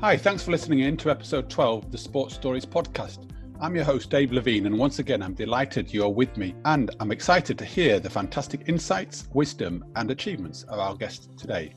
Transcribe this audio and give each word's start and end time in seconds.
Hi, 0.00 0.14
thanks 0.14 0.42
for 0.42 0.50
listening 0.50 0.80
in 0.80 0.98
to 0.98 1.10
episode 1.10 1.48
12 1.48 1.86
of 1.86 1.90
the 1.90 1.96
Sports 1.96 2.34
Stories 2.34 2.66
podcast. 2.66 3.30
I'm 3.62 3.74
your 3.74 3.86
host, 3.86 4.10
Dave 4.10 4.30
Levine, 4.30 4.66
and 4.66 4.78
once 4.78 4.98
again, 4.98 5.22
I'm 5.22 5.32
delighted 5.32 5.90
you're 5.90 6.10
with 6.10 6.36
me, 6.36 6.54
and 6.66 6.90
I'm 7.00 7.12
excited 7.12 7.56
to 7.58 7.64
hear 7.64 7.98
the 7.98 8.10
fantastic 8.10 8.64
insights, 8.66 9.26
wisdom, 9.32 9.82
and 9.96 10.10
achievements 10.10 10.64
of 10.64 10.78
our 10.80 10.94
guest 10.94 11.30
today. 11.38 11.72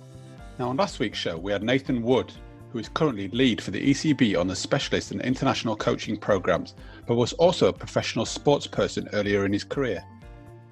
Now, 0.59 0.67
on 0.67 0.75
last 0.75 0.99
week's 0.99 1.17
show, 1.17 1.37
we 1.37 1.53
had 1.53 1.63
Nathan 1.63 2.01
Wood, 2.01 2.33
who 2.73 2.79
is 2.79 2.89
currently 2.89 3.29
lead 3.29 3.61
for 3.61 3.71
the 3.71 3.89
ECB 3.89 4.37
on 4.37 4.47
the 4.47 4.55
specialist 4.55 5.11
and 5.11 5.21
international 5.21 5.77
coaching 5.77 6.17
programs, 6.17 6.75
but 7.07 7.15
was 7.15 7.31
also 7.33 7.69
a 7.69 7.73
professional 7.73 8.25
sports 8.25 8.67
person 8.67 9.07
earlier 9.13 9.45
in 9.45 9.53
his 9.53 9.63
career. 9.63 10.03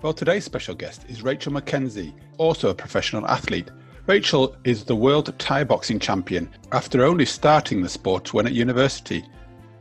Well, 0.01 0.11
today's 0.13 0.43
special 0.43 0.75
guest 0.75 1.05
is 1.07 1.23
Rachel 1.23 1.53
McKenzie, 1.53 2.13
also 2.37 2.71
a 2.71 2.75
professional 2.75 3.25
athlete. 3.25 3.71
Rachel 4.07 4.55
is 4.63 4.85
the 4.85 4.95
world 4.95 5.37
Thai 5.37 5.65
boxing 5.65 5.99
champion 5.99 6.49
after 6.71 7.03
only 7.03 7.25
starting 7.25 7.81
the 7.81 7.89
sport 7.89 8.33
when 8.33 8.47
at 8.47 8.53
university. 8.53 9.25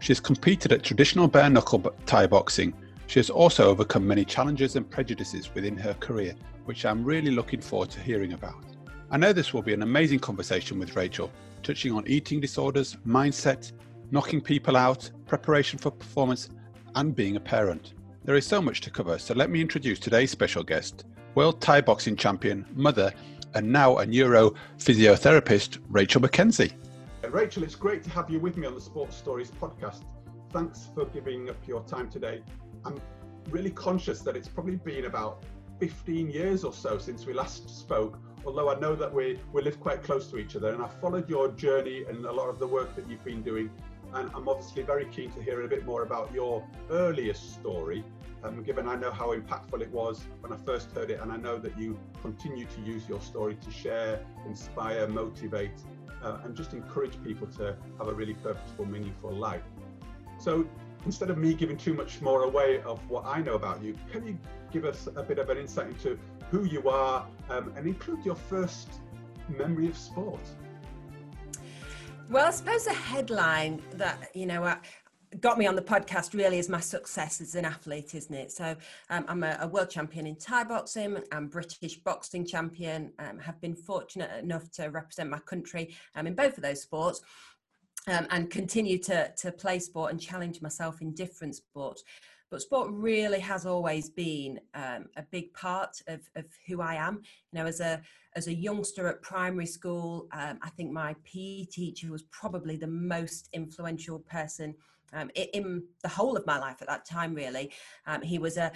She 0.00 0.08
has 0.08 0.18
competed 0.18 0.72
at 0.72 0.82
traditional 0.82 1.28
bare 1.28 1.48
knuckle 1.48 1.78
Thai 2.06 2.26
boxing. 2.26 2.74
She 3.06 3.20
has 3.20 3.30
also 3.30 3.70
overcome 3.70 4.04
many 4.04 4.24
challenges 4.24 4.74
and 4.74 4.90
prejudices 4.90 5.54
within 5.54 5.76
her 5.76 5.94
career, 5.94 6.34
which 6.64 6.84
I'm 6.84 7.04
really 7.04 7.30
looking 7.30 7.60
forward 7.60 7.90
to 7.90 8.00
hearing 8.00 8.32
about. 8.32 8.64
I 9.12 9.16
know 9.16 9.32
this 9.32 9.54
will 9.54 9.62
be 9.62 9.74
an 9.74 9.82
amazing 9.82 10.18
conversation 10.18 10.80
with 10.80 10.96
Rachel, 10.96 11.30
touching 11.62 11.92
on 11.92 12.02
eating 12.08 12.40
disorders, 12.40 12.96
mindset, 13.06 13.70
knocking 14.10 14.40
people 14.40 14.76
out, 14.76 15.08
preparation 15.28 15.78
for 15.78 15.92
performance, 15.92 16.48
and 16.96 17.14
being 17.14 17.36
a 17.36 17.40
parent. 17.40 17.94
There 18.24 18.34
is 18.34 18.44
so 18.44 18.60
much 18.60 18.80
to 18.80 18.90
cover, 18.90 19.20
so 19.20 19.34
let 19.34 19.50
me 19.50 19.60
introduce 19.60 20.00
today's 20.00 20.32
special 20.32 20.64
guest, 20.64 21.04
World 21.36 21.60
Thai 21.60 21.82
Boxing 21.82 22.16
Champion, 22.16 22.64
mother, 22.74 23.12
and 23.56 23.72
now 23.72 23.96
a 23.96 24.06
neuro 24.06 24.50
physiotherapist, 24.78 25.78
Rachel 25.88 26.20
McKenzie. 26.20 26.72
Uh, 27.24 27.30
Rachel, 27.30 27.62
it's 27.62 27.74
great 27.74 28.02
to 28.04 28.10
have 28.10 28.28
you 28.30 28.38
with 28.38 28.58
me 28.58 28.66
on 28.66 28.74
the 28.74 28.80
Sports 28.80 29.16
Stories 29.16 29.50
podcast. 29.50 30.02
Thanks 30.52 30.90
for 30.94 31.06
giving 31.06 31.48
up 31.48 31.56
your 31.66 31.82
time 31.84 32.10
today. 32.10 32.42
I'm 32.84 33.00
really 33.48 33.70
conscious 33.70 34.20
that 34.20 34.36
it's 34.36 34.46
probably 34.46 34.76
been 34.76 35.06
about 35.06 35.42
15 35.80 36.30
years 36.30 36.64
or 36.64 36.72
so 36.74 36.98
since 36.98 37.24
we 37.24 37.32
last 37.32 37.70
spoke, 37.70 38.18
although 38.44 38.70
I 38.70 38.78
know 38.78 38.94
that 38.94 39.12
we, 39.12 39.40
we 39.54 39.62
live 39.62 39.80
quite 39.80 40.02
close 40.02 40.30
to 40.32 40.36
each 40.36 40.54
other 40.54 40.74
and 40.74 40.82
I 40.82 40.88
followed 41.00 41.28
your 41.28 41.48
journey 41.52 42.04
and 42.08 42.26
a 42.26 42.32
lot 42.32 42.50
of 42.50 42.58
the 42.58 42.66
work 42.66 42.94
that 42.96 43.08
you've 43.08 43.24
been 43.24 43.42
doing. 43.42 43.70
And 44.12 44.30
I'm 44.34 44.48
obviously 44.48 44.82
very 44.82 45.06
keen 45.06 45.30
to 45.32 45.42
hear 45.42 45.64
a 45.64 45.68
bit 45.68 45.86
more 45.86 46.02
about 46.02 46.30
your 46.32 46.62
earliest 46.90 47.54
story 47.54 48.04
um, 48.46 48.62
given 48.62 48.88
I 48.88 48.96
know 48.96 49.10
how 49.10 49.34
impactful 49.34 49.80
it 49.80 49.90
was 49.90 50.24
when 50.40 50.52
I 50.52 50.56
first 50.56 50.92
heard 50.92 51.10
it, 51.10 51.20
and 51.20 51.32
I 51.32 51.36
know 51.36 51.58
that 51.58 51.78
you 51.78 51.98
continue 52.22 52.66
to 52.66 52.80
use 52.80 53.08
your 53.08 53.20
story 53.20 53.56
to 53.56 53.70
share, 53.70 54.20
inspire, 54.46 55.06
motivate, 55.08 55.72
uh, 56.22 56.38
and 56.44 56.56
just 56.56 56.72
encourage 56.72 57.22
people 57.24 57.46
to 57.58 57.76
have 57.98 58.08
a 58.08 58.14
really 58.14 58.34
purposeful, 58.34 58.84
meaningful 58.86 59.32
life. 59.32 59.62
So 60.38 60.66
instead 61.04 61.30
of 61.30 61.38
me 61.38 61.54
giving 61.54 61.76
too 61.76 61.94
much 61.94 62.20
more 62.20 62.44
away 62.44 62.82
of 62.82 62.98
what 63.10 63.24
I 63.26 63.40
know 63.40 63.54
about 63.54 63.82
you, 63.82 63.96
can 64.12 64.26
you 64.26 64.38
give 64.72 64.84
us 64.84 65.08
a 65.14 65.22
bit 65.22 65.38
of 65.38 65.50
an 65.50 65.58
insight 65.58 65.88
into 65.88 66.18
who 66.50 66.64
you 66.64 66.88
are 66.88 67.26
um, 67.50 67.72
and 67.76 67.86
include 67.86 68.24
your 68.24 68.34
first 68.34 68.88
memory 69.48 69.88
of 69.88 69.96
sport? 69.96 70.40
Well, 72.28 72.46
I 72.46 72.50
suppose 72.50 72.84
the 72.84 72.92
headline 72.92 73.82
that 73.92 74.30
you 74.34 74.46
know 74.46 74.76
got 75.40 75.58
me 75.58 75.66
on 75.66 75.76
the 75.76 75.82
podcast 75.82 76.34
really 76.34 76.58
is 76.58 76.68
my 76.68 76.80
success 76.80 77.40
as 77.40 77.54
an 77.54 77.64
athlete, 77.64 78.14
isn't 78.14 78.34
it? 78.34 78.52
So 78.52 78.76
um, 79.10 79.24
I'm 79.28 79.42
a, 79.42 79.58
a, 79.60 79.68
world 79.68 79.90
champion 79.90 80.26
in 80.26 80.36
Thai 80.36 80.64
boxing. 80.64 81.18
I'm 81.32 81.48
British 81.48 81.96
boxing 81.96 82.46
champion. 82.46 83.12
Um, 83.18 83.38
have 83.38 83.60
been 83.60 83.74
fortunate 83.74 84.30
enough 84.42 84.70
to 84.72 84.88
represent 84.88 85.30
my 85.30 85.38
country 85.40 85.94
um, 86.14 86.26
in 86.26 86.34
both 86.34 86.56
of 86.56 86.62
those 86.62 86.82
sports. 86.82 87.20
Um, 88.08 88.28
and 88.30 88.48
continue 88.50 88.98
to, 88.98 89.32
to 89.36 89.50
play 89.50 89.80
sport 89.80 90.12
and 90.12 90.20
challenge 90.20 90.62
myself 90.62 91.00
in 91.00 91.12
different 91.12 91.56
sports. 91.56 92.04
But 92.52 92.62
sport 92.62 92.88
really 92.92 93.40
has 93.40 93.66
always 93.66 94.08
been 94.08 94.60
um, 94.74 95.06
a 95.16 95.22
big 95.32 95.52
part 95.54 95.90
of, 96.06 96.20
of 96.36 96.44
who 96.68 96.80
I 96.80 96.94
am. 96.94 97.22
You 97.50 97.58
know, 97.58 97.66
as 97.66 97.80
a 97.80 98.00
as 98.36 98.46
a 98.46 98.54
youngster 98.54 99.08
at 99.08 99.22
primary 99.22 99.66
school, 99.66 100.28
um, 100.32 100.58
I 100.62 100.68
think 100.70 100.92
my 100.92 101.16
PE 101.24 101.64
teacher 101.64 102.12
was 102.12 102.22
probably 102.24 102.76
the 102.76 102.86
most 102.86 103.48
influential 103.52 104.20
person 104.20 104.74
um, 105.12 105.30
in 105.34 105.84
the 106.02 106.08
whole 106.08 106.36
of 106.36 106.46
my 106.46 106.58
life 106.58 106.76
at 106.80 106.88
that 106.88 107.04
time, 107.04 107.34
really. 107.34 107.72
Um, 108.06 108.22
he 108.22 108.38
was 108.38 108.56
a, 108.56 108.72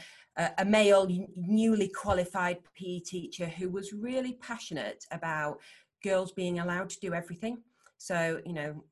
a, 0.58 0.64
male, 0.64 1.08
newly 1.36 1.88
qualified 1.88 2.58
PE 2.74 3.00
teacher 3.00 3.46
who 3.46 3.68
was 3.68 3.92
really 3.92 4.34
passionate 4.34 5.04
about 5.10 5.58
girls 6.02 6.32
being 6.32 6.60
allowed 6.60 6.91
to 6.91 7.00
do 7.00 7.14
everything. 7.14 7.58
So, 7.98 8.41
you 8.46 8.52
know, 8.52 8.82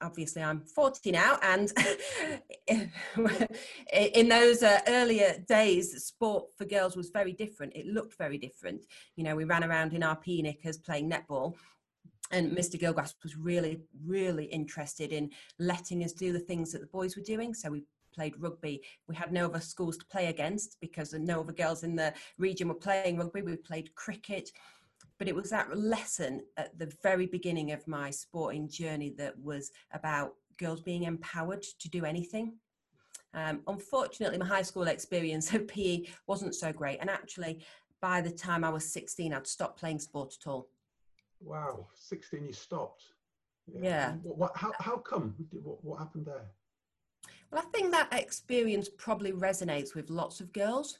obviously 0.00 0.42
I'm 0.42 0.60
40 0.60 1.10
now, 1.12 1.38
and 1.42 1.72
in 3.92 4.28
those 4.28 4.62
uh, 4.62 4.80
earlier 4.86 5.44
days, 5.48 6.04
sport 6.04 6.46
for 6.56 6.64
girls 6.64 6.96
was 6.96 7.10
very 7.10 7.32
different. 7.32 7.74
It 7.76 7.86
looked 7.86 8.16
very 8.16 8.38
different. 8.38 8.86
You 9.16 9.24
know, 9.24 9.36
we 9.36 9.44
ran 9.44 9.64
around 9.64 9.92
in 9.92 10.02
our 10.02 10.16
PE 10.16 10.42
knickers 10.42 10.78
playing 10.78 11.10
netball, 11.10 11.54
and 12.30 12.52
Mr. 12.52 12.78
Gilgrass 12.80 13.14
was 13.22 13.36
really, 13.36 13.80
really 14.04 14.44
interested 14.46 15.12
in 15.12 15.30
letting 15.58 16.04
us 16.04 16.12
do 16.12 16.32
the 16.32 16.38
things 16.38 16.72
that 16.72 16.80
the 16.80 16.86
boys 16.86 17.16
were 17.16 17.22
doing. 17.22 17.54
So 17.54 17.70
we 17.70 17.84
played 18.14 18.34
rugby. 18.38 18.82
We 19.06 19.14
had 19.14 19.32
no 19.32 19.46
other 19.46 19.60
schools 19.60 19.96
to 19.98 20.06
play 20.06 20.26
against 20.26 20.76
because 20.80 21.12
no 21.14 21.40
other 21.40 21.52
girls 21.52 21.84
in 21.84 21.96
the 21.96 22.12
region 22.36 22.68
were 22.68 22.74
playing 22.74 23.18
rugby. 23.18 23.42
We 23.42 23.56
played 23.56 23.94
cricket. 23.94 24.50
But 25.18 25.28
it 25.28 25.34
was 25.34 25.50
that 25.50 25.76
lesson 25.76 26.42
at 26.56 26.78
the 26.78 26.92
very 27.02 27.26
beginning 27.26 27.72
of 27.72 27.86
my 27.88 28.10
sporting 28.10 28.68
journey 28.68 29.14
that 29.18 29.38
was 29.38 29.70
about 29.92 30.34
girls 30.58 30.80
being 30.80 31.04
empowered 31.04 31.62
to 31.62 31.88
do 31.88 32.04
anything. 32.04 32.54
Um, 33.34 33.60
unfortunately, 33.66 34.38
my 34.38 34.46
high 34.46 34.62
school 34.62 34.84
experience 34.84 35.52
of 35.54 35.68
PE 35.68 36.04
wasn't 36.26 36.54
so 36.54 36.72
great. 36.72 36.98
And 37.00 37.10
actually, 37.10 37.64
by 38.00 38.20
the 38.20 38.30
time 38.30 38.64
I 38.64 38.70
was 38.70 38.92
16, 38.92 39.32
I'd 39.32 39.46
stopped 39.46 39.78
playing 39.78 39.98
sport 39.98 40.34
at 40.40 40.48
all. 40.48 40.68
Wow, 41.40 41.86
16 41.94 42.44
you 42.44 42.52
stopped. 42.52 43.04
Yeah. 43.66 43.80
yeah. 43.82 44.12
What, 44.22 44.38
what, 44.38 44.52
how, 44.56 44.72
how 44.78 44.96
come? 44.96 45.34
What, 45.52 45.84
what 45.84 45.98
happened 45.98 46.26
there? 46.26 46.46
Well, 47.50 47.62
I 47.62 47.78
think 47.78 47.92
that 47.92 48.12
experience 48.12 48.88
probably 48.88 49.32
resonates 49.32 49.94
with 49.94 50.10
lots 50.10 50.40
of 50.40 50.52
girls. 50.52 50.98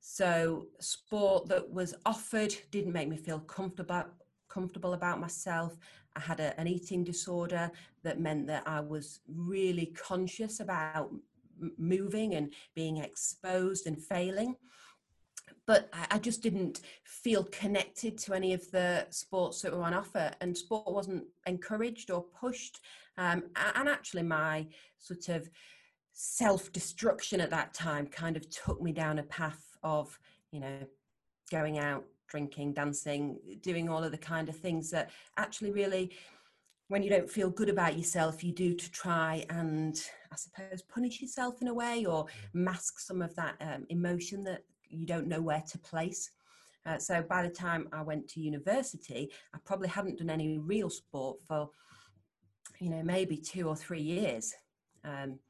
So, 0.00 0.66
sport 0.78 1.48
that 1.48 1.68
was 1.68 1.94
offered 2.04 2.54
didn't 2.70 2.92
make 2.92 3.08
me 3.08 3.16
feel 3.16 3.40
comfortable 3.40 4.04
comfortable 4.48 4.94
about 4.94 5.20
myself. 5.20 5.76
I 6.14 6.20
had 6.20 6.40
a, 6.40 6.58
an 6.58 6.66
eating 6.66 7.04
disorder 7.04 7.70
that 8.04 8.20
meant 8.20 8.46
that 8.46 8.62
I 8.66 8.80
was 8.80 9.20
really 9.28 9.86
conscious 9.86 10.60
about 10.60 11.12
moving 11.76 12.34
and 12.36 12.52
being 12.74 12.98
exposed 12.98 13.86
and 13.86 14.02
failing 14.02 14.56
but 15.66 15.88
I 16.10 16.18
just 16.18 16.42
didn't 16.42 16.80
feel 17.04 17.44
connected 17.44 18.18
to 18.18 18.34
any 18.34 18.52
of 18.52 18.70
the 18.70 19.06
sports 19.10 19.62
that 19.62 19.72
were 19.72 19.82
on 19.82 19.94
offer, 19.94 20.30
and 20.40 20.56
sport 20.56 20.92
wasn't 20.92 21.24
encouraged 21.46 22.10
or 22.10 22.22
pushed. 22.22 22.80
Um, 23.18 23.44
and 23.76 23.88
actually, 23.88 24.22
my 24.22 24.66
sort 24.98 25.28
of 25.28 25.48
self 26.12 26.72
destruction 26.72 27.40
at 27.40 27.50
that 27.50 27.74
time 27.74 28.06
kind 28.06 28.36
of 28.36 28.48
took 28.48 28.80
me 28.80 28.92
down 28.92 29.18
a 29.18 29.24
path 29.24 29.76
of, 29.82 30.18
you 30.52 30.60
know, 30.60 30.78
going 31.50 31.78
out, 31.78 32.04
drinking, 32.28 32.72
dancing, 32.72 33.38
doing 33.60 33.88
all 33.88 34.04
of 34.04 34.12
the 34.12 34.18
kind 34.18 34.48
of 34.48 34.56
things 34.56 34.90
that 34.90 35.10
actually 35.36 35.70
really 35.70 36.12
when 36.88 37.02
you 37.02 37.10
don't 37.10 37.28
feel 37.28 37.50
good 37.50 37.68
about 37.68 37.96
yourself, 37.96 38.44
you 38.44 38.52
do 38.52 38.72
to 38.74 38.90
try 38.92 39.44
and, 39.50 40.00
I 40.30 40.36
suppose, 40.36 40.82
punish 40.82 41.20
yourself 41.20 41.60
in 41.60 41.68
a 41.68 41.74
way 41.74 42.04
or 42.04 42.26
mask 42.52 43.00
some 43.00 43.22
of 43.22 43.34
that 43.34 43.56
um, 43.60 43.86
emotion 43.88 44.44
that 44.44 44.62
you 44.88 45.06
don't 45.06 45.26
know 45.26 45.40
where 45.40 45.62
to 45.70 45.78
place. 45.78 46.30
Uh, 46.84 46.98
so 46.98 47.22
by 47.22 47.42
the 47.42 47.48
time 47.48 47.88
I 47.92 48.02
went 48.02 48.28
to 48.28 48.40
university, 48.40 49.30
I 49.54 49.58
probably 49.64 49.88
hadn't 49.88 50.18
done 50.18 50.30
any 50.30 50.58
real 50.58 50.88
sport 50.88 51.38
for, 51.46 51.70
you 52.78 52.90
know, 52.90 53.02
maybe 53.02 53.36
two 53.36 53.68
or 53.68 53.74
three 53.74 54.00
years. 54.00 54.54
Um, 55.04 55.40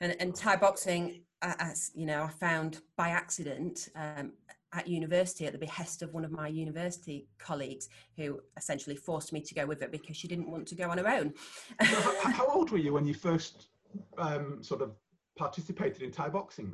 and, 0.00 0.16
and 0.20 0.34
Thai 0.34 0.56
boxing, 0.56 1.22
as 1.40 1.90
you 1.94 2.06
know, 2.06 2.24
I 2.24 2.28
found 2.28 2.80
by 2.96 3.08
accident 3.08 3.88
um, 3.96 4.32
at 4.74 4.88
university 4.88 5.46
at 5.46 5.52
the 5.52 5.58
behest 5.58 6.02
of 6.02 6.12
one 6.12 6.24
of 6.24 6.30
my 6.30 6.48
university 6.48 7.28
colleagues 7.38 7.88
who 8.16 8.40
essentially 8.56 8.96
forced 8.96 9.32
me 9.32 9.40
to 9.40 9.54
go 9.54 9.66
with 9.66 9.82
it 9.82 9.92
because 9.92 10.16
she 10.16 10.28
didn't 10.28 10.50
want 10.50 10.66
to 10.66 10.74
go 10.74 10.90
on 10.90 10.98
her 10.98 11.08
own. 11.08 11.32
how, 11.80 12.30
how, 12.30 12.46
old 12.54 12.70
were 12.70 12.78
you 12.78 12.92
when 12.92 13.06
you 13.06 13.14
first 13.14 13.68
um, 14.18 14.62
sort 14.62 14.82
of 14.82 14.92
participated 15.36 16.02
in 16.02 16.10
Thai 16.10 16.28
boxing? 16.28 16.72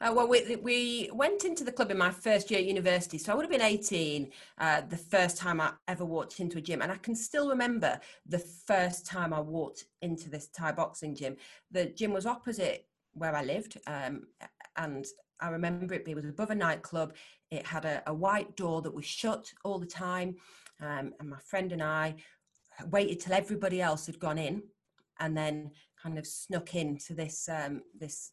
Uh, 0.00 0.12
well, 0.14 0.28
we, 0.28 0.54
we 0.56 1.10
went 1.12 1.44
into 1.44 1.64
the 1.64 1.72
club 1.72 1.90
in 1.90 1.98
my 1.98 2.10
first 2.10 2.50
year 2.50 2.60
at 2.60 2.66
university, 2.66 3.18
so 3.18 3.32
I 3.32 3.34
would 3.34 3.42
have 3.42 3.50
been 3.50 3.60
18 3.60 4.30
uh, 4.58 4.82
the 4.82 4.96
first 4.96 5.36
time 5.36 5.60
I 5.60 5.72
ever 5.88 6.04
walked 6.04 6.38
into 6.38 6.58
a 6.58 6.60
gym. 6.60 6.82
And 6.82 6.92
I 6.92 6.96
can 6.96 7.16
still 7.16 7.48
remember 7.48 7.98
the 8.24 8.38
first 8.38 9.06
time 9.06 9.34
I 9.34 9.40
walked 9.40 9.86
into 10.00 10.30
this 10.30 10.48
Thai 10.48 10.72
boxing 10.72 11.16
gym. 11.16 11.36
The 11.72 11.86
gym 11.86 12.12
was 12.12 12.26
opposite 12.26 12.86
where 13.14 13.34
I 13.34 13.42
lived, 13.42 13.78
um, 13.88 14.28
and 14.76 15.04
I 15.40 15.48
remember 15.48 15.94
it, 15.94 16.06
it 16.06 16.14
was 16.14 16.24
above 16.24 16.50
a 16.50 16.54
nightclub. 16.54 17.14
It 17.50 17.66
had 17.66 17.84
a, 17.84 18.02
a 18.06 18.14
white 18.14 18.54
door 18.56 18.82
that 18.82 18.94
was 18.94 19.04
shut 19.04 19.52
all 19.64 19.80
the 19.80 19.86
time. 19.86 20.36
Um, 20.80 21.12
and 21.18 21.28
my 21.28 21.38
friend 21.44 21.72
and 21.72 21.82
I 21.82 22.14
waited 22.90 23.18
till 23.18 23.32
everybody 23.32 23.82
else 23.82 24.06
had 24.06 24.20
gone 24.20 24.38
in 24.38 24.62
and 25.18 25.36
then 25.36 25.72
kind 26.00 26.18
of 26.18 26.26
snuck 26.26 26.76
into 26.76 27.14
this 27.14 27.48
um, 27.48 27.82
this 27.98 28.30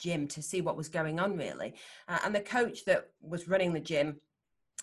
gym 0.00 0.26
to 0.28 0.42
see 0.42 0.60
what 0.60 0.76
was 0.76 0.88
going 0.88 1.20
on 1.20 1.36
really. 1.36 1.74
Uh, 2.08 2.18
and 2.24 2.34
the 2.34 2.40
coach 2.40 2.84
that 2.86 3.08
was 3.20 3.48
running 3.48 3.72
the 3.72 3.80
gym 3.80 4.20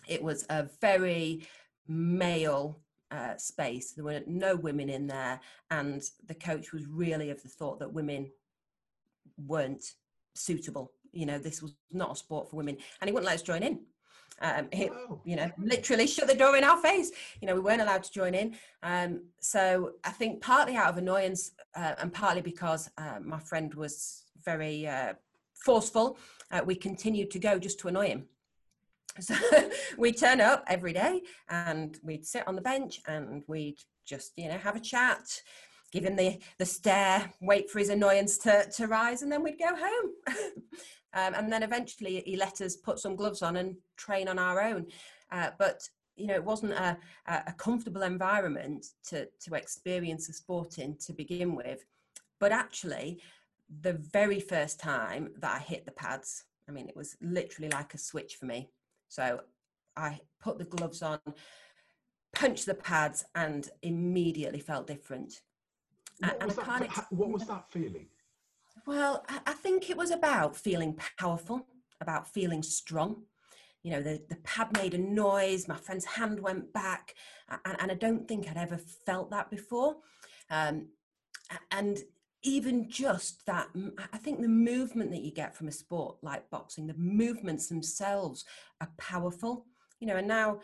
it 0.07 0.23
was 0.23 0.45
a 0.49 0.67
very 0.81 1.45
male 1.87 2.79
uh, 3.11 3.37
space. 3.37 3.91
There 3.91 4.05
were 4.05 4.21
no 4.25 4.55
women 4.55 4.89
in 4.89 5.07
there 5.07 5.39
and 5.71 6.01
the 6.27 6.35
coach 6.35 6.73
was 6.73 6.85
really 6.87 7.29
of 7.29 7.41
the 7.41 7.49
thought 7.49 7.79
that 7.79 7.93
women 7.93 8.31
weren't 9.45 9.93
suitable. 10.33 10.91
You 11.11 11.25
know 11.25 11.39
this 11.39 11.61
was 11.61 11.73
not 11.91 12.11
a 12.11 12.15
sport 12.15 12.49
for 12.49 12.57
women 12.57 12.77
and 13.01 13.07
he 13.07 13.13
wouldn't 13.13 13.27
let 13.27 13.35
us 13.35 13.41
join 13.41 13.63
in. 13.63 13.79
Um, 14.39 14.67
it, 14.71 14.91
you 15.25 15.35
know, 15.35 15.49
literally 15.57 16.05
shut 16.07 16.27
the 16.27 16.35
door 16.35 16.55
in 16.55 16.63
our 16.63 16.77
face. 16.77 17.11
You 17.41 17.47
know, 17.47 17.55
we 17.55 17.61
weren't 17.61 17.81
allowed 17.81 18.03
to 18.03 18.11
join 18.11 18.35
in. 18.35 18.55
Um, 18.83 19.23
so 19.39 19.93
I 20.03 20.11
think 20.11 20.41
partly 20.41 20.75
out 20.75 20.89
of 20.89 20.97
annoyance 20.97 21.51
uh, 21.77 21.93
and 21.99 22.11
partly 22.11 22.41
because 22.41 22.89
uh, 22.97 23.19
my 23.23 23.39
friend 23.39 23.73
was 23.75 24.23
very 24.43 24.87
uh, 24.87 25.13
forceful, 25.63 26.17
uh, 26.51 26.61
we 26.65 26.75
continued 26.75 27.29
to 27.31 27.39
go 27.39 27.59
just 27.59 27.79
to 27.79 27.87
annoy 27.87 28.07
him. 28.07 28.25
So 29.19 29.33
we'd 29.97 30.17
turn 30.17 30.41
up 30.41 30.63
every 30.67 30.93
day 30.93 31.21
and 31.49 31.97
we'd 32.03 32.23
sit 32.23 32.47
on 32.47 32.55
the 32.55 32.61
bench 32.61 33.01
and 33.07 33.43
we'd 33.47 33.79
just, 34.05 34.33
you 34.37 34.47
know, 34.47 34.59
have 34.59 34.75
a 34.75 34.79
chat, 34.79 35.41
give 35.91 36.05
him 36.05 36.15
the, 36.15 36.37
the 36.59 36.65
stare, 36.65 37.33
wait 37.41 37.71
for 37.71 37.79
his 37.79 37.89
annoyance 37.89 38.37
to, 38.39 38.69
to 38.75 38.85
rise, 38.85 39.23
and 39.23 39.31
then 39.31 39.41
we'd 39.41 39.57
go 39.57 39.75
home. 39.75 40.11
Um, 41.13 41.33
and 41.33 41.51
then 41.51 41.63
eventually 41.63 42.21
he 42.25 42.35
let 42.35 42.61
us 42.61 42.75
put 42.75 42.99
some 42.99 43.15
gloves 43.15 43.41
on 43.41 43.55
and 43.55 43.77
train 43.95 44.27
on 44.27 44.37
our 44.37 44.61
own. 44.61 44.85
Uh, 45.31 45.49
but 45.57 45.81
you 46.17 46.27
know, 46.27 46.33
it 46.33 46.43
wasn't 46.43 46.73
a, 46.73 46.97
a 47.27 47.53
comfortable 47.57 48.01
environment 48.01 48.87
to, 49.07 49.27
to 49.41 49.53
experience 49.53 50.27
the 50.27 50.33
sport 50.33 50.79
in 50.79 50.97
to 50.97 51.13
begin 51.13 51.55
with. 51.55 51.85
But 52.39 52.51
actually, 52.51 53.21
the 53.81 53.93
very 53.93 54.39
first 54.39 54.79
time 54.79 55.29
that 55.39 55.55
I 55.55 55.59
hit 55.59 55.85
the 55.85 55.91
pads, 55.91 56.45
I 56.67 56.71
mean, 56.71 56.89
it 56.89 56.95
was 56.95 57.15
literally 57.21 57.69
like 57.69 57.93
a 57.93 57.97
switch 57.97 58.35
for 58.35 58.45
me. 58.45 58.69
So 59.07 59.41
I 59.95 60.19
put 60.41 60.57
the 60.57 60.65
gloves 60.65 61.01
on, 61.01 61.19
punched 62.33 62.65
the 62.65 62.75
pads, 62.75 63.23
and 63.35 63.69
immediately 63.81 64.59
felt 64.59 64.87
different. 64.87 65.41
What, 66.19 66.45
was, 66.45 66.55
that, 66.55 67.05
what 67.11 67.29
was 67.29 67.47
that 67.47 67.69
feeling? 67.69 68.07
Well, 68.85 69.23
I 69.45 69.53
think 69.53 69.89
it 69.89 69.97
was 69.97 70.11
about 70.11 70.55
feeling 70.55 70.97
powerful, 71.19 71.67
about 72.01 72.27
feeling 72.27 72.63
strong. 72.63 73.23
You 73.83 73.91
know, 73.91 74.01
the, 74.01 74.21
the 74.29 74.37
pad 74.37 74.75
made 74.77 74.93
a 74.93 74.97
noise, 74.97 75.67
my 75.67 75.77
friend's 75.77 76.05
hand 76.05 76.39
went 76.39 76.73
back, 76.73 77.15
and, 77.65 77.77
and 77.79 77.91
I 77.91 77.95
don't 77.95 78.27
think 78.27 78.49
I'd 78.49 78.57
ever 78.57 78.77
felt 78.77 79.31
that 79.31 79.49
before. 79.49 79.97
Um, 80.49 80.87
and 81.71 81.99
even 82.43 82.89
just 82.89 83.45
that, 83.45 83.67
I 84.13 84.17
think 84.17 84.41
the 84.41 84.47
movement 84.47 85.11
that 85.11 85.21
you 85.21 85.31
get 85.31 85.55
from 85.55 85.67
a 85.67 85.71
sport 85.71 86.17
like 86.21 86.49
boxing, 86.49 86.87
the 86.87 86.95
movements 86.97 87.67
themselves 87.67 88.45
are 88.81 88.89
powerful. 88.97 89.65
You 89.99 90.07
know, 90.07 90.17
and 90.17 90.27
now 90.27 90.59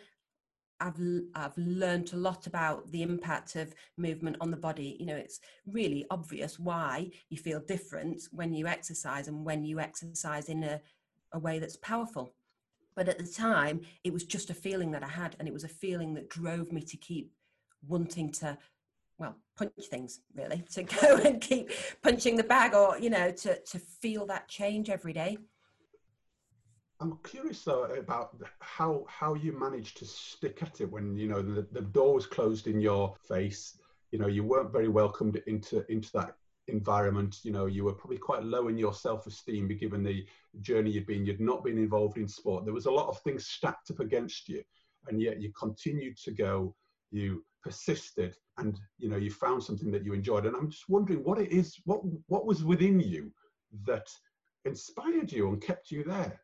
I've 0.80 1.00
I've 1.34 1.58
learned 1.58 2.14
a 2.14 2.18
lot 2.18 2.46
about 2.48 2.92
the 2.92 3.04
impact 3.04 3.56
of 3.56 3.74
movement 3.98 4.38
on 4.42 4.52
the 4.52 4.58
body. 4.58 4.98
You 5.00 5.06
know, 5.06 5.16
it's 5.16 5.40
really 5.66 6.06
obvious 6.10 6.60
why 6.60 7.12
you 7.30 7.38
feel 7.38 7.62
different 7.62 8.22
when 8.32 8.54
you 8.54 8.68
exercise 8.68 9.28
and 9.28 9.46
when 9.46 9.64
you 9.64 9.80
exercise 9.80 10.50
in 10.50 10.64
a, 10.64 10.82
a 11.32 11.40
way 11.40 11.60
that's 11.60 11.78
powerful. 11.78 12.36
But 12.96 13.10
at 13.10 13.18
the 13.18 13.26
time, 13.26 13.82
it 14.04 14.14
was 14.14 14.24
just 14.24 14.50
a 14.50 14.54
feeling 14.54 14.92
that 14.92 15.04
I 15.04 15.08
had, 15.08 15.36
and 15.40 15.48
it 15.48 15.54
was 15.54 15.64
a 15.64 15.70
feeling 15.70 16.14
that 16.16 16.30
drove 16.30 16.72
me 16.72 16.82
to 16.82 16.98
keep 16.98 17.32
wanting 17.88 18.32
to, 18.34 18.58
well, 19.18 19.36
punch 19.58 19.74
things 19.90 20.22
really, 20.36 20.64
to 20.74 20.84
go 21.02 21.18
and 21.18 21.42
keep 21.42 21.72
punching 22.02 22.36
the 22.36 22.44
bag, 22.44 22.74
or 22.74 22.98
you 23.00 23.10
know, 23.10 23.32
to 23.32 23.60
to 23.60 23.80
feel 23.80 24.26
that 24.28 24.48
change 24.48 24.90
every 24.90 25.14
day. 25.14 25.38
I'm 27.00 27.18
curious 27.24 27.64
though 27.64 27.84
about 27.84 28.36
how 28.60 29.06
how 29.10 29.34
you 29.34 29.52
managed 29.52 29.98
to 29.98 30.06
stick 30.06 30.60
at 30.62 30.80
it 30.80 30.90
when 30.90 31.18
you 31.18 31.28
know 31.28 31.42
the, 31.42 31.68
the 31.72 31.82
door 31.82 32.14
was 32.14 32.26
closed 32.26 32.68
in 32.68 32.80
your 32.80 33.16
face. 33.28 33.78
You 34.12 34.20
know, 34.20 34.28
you 34.28 34.44
weren't 34.44 34.72
very 34.72 34.88
welcomed 34.88 35.42
into 35.48 35.86
into 35.92 36.12
that 36.14 36.36
environment. 36.68 37.40
You 37.44 37.52
know, 37.52 37.66
you 37.66 37.84
were 37.84 37.94
probably 37.94 38.18
quite 38.18 38.44
low 38.44 38.68
in 38.68 38.78
your 38.78 38.94
self-esteem, 38.94 39.68
given 39.80 40.04
the 40.04 40.26
journey 40.62 40.92
you'd 40.92 41.06
been. 41.06 41.26
You'd 41.26 41.40
not 41.40 41.64
been 41.64 41.78
involved 41.78 42.18
in 42.18 42.28
sport. 42.28 42.66
There 42.66 42.74
was 42.74 42.86
a 42.86 42.92
lot 42.92 43.08
of 43.08 43.20
things 43.22 43.48
stacked 43.48 43.92
up 43.92 44.00
against 44.00 44.48
you, 44.50 44.64
and 45.08 45.22
yet 45.22 45.42
you 45.42 45.52
continued 45.54 46.18
to 46.24 46.32
go. 46.32 46.76
You 47.12 47.44
persisted, 47.64 48.36
and 48.58 48.80
you 48.98 49.10
know, 49.10 49.18
you 49.18 49.32
found 49.32 49.64
something 49.64 49.92
that 49.92 50.04
you 50.04 50.14
enjoyed. 50.14 50.46
And 50.46 50.56
I'm 50.56 50.70
just 50.70 50.90
wondering 50.90 51.24
what 51.24 51.40
it 51.40 51.52
is. 51.52 51.76
What 51.86 52.02
what 52.28 52.46
was 52.46 52.64
within 52.64 53.00
you 53.00 53.32
that 53.86 54.08
inspired 54.66 55.32
you 55.32 55.50
and 55.50 55.62
kept 55.62 55.92
you 55.92 56.04
there? 56.04 56.40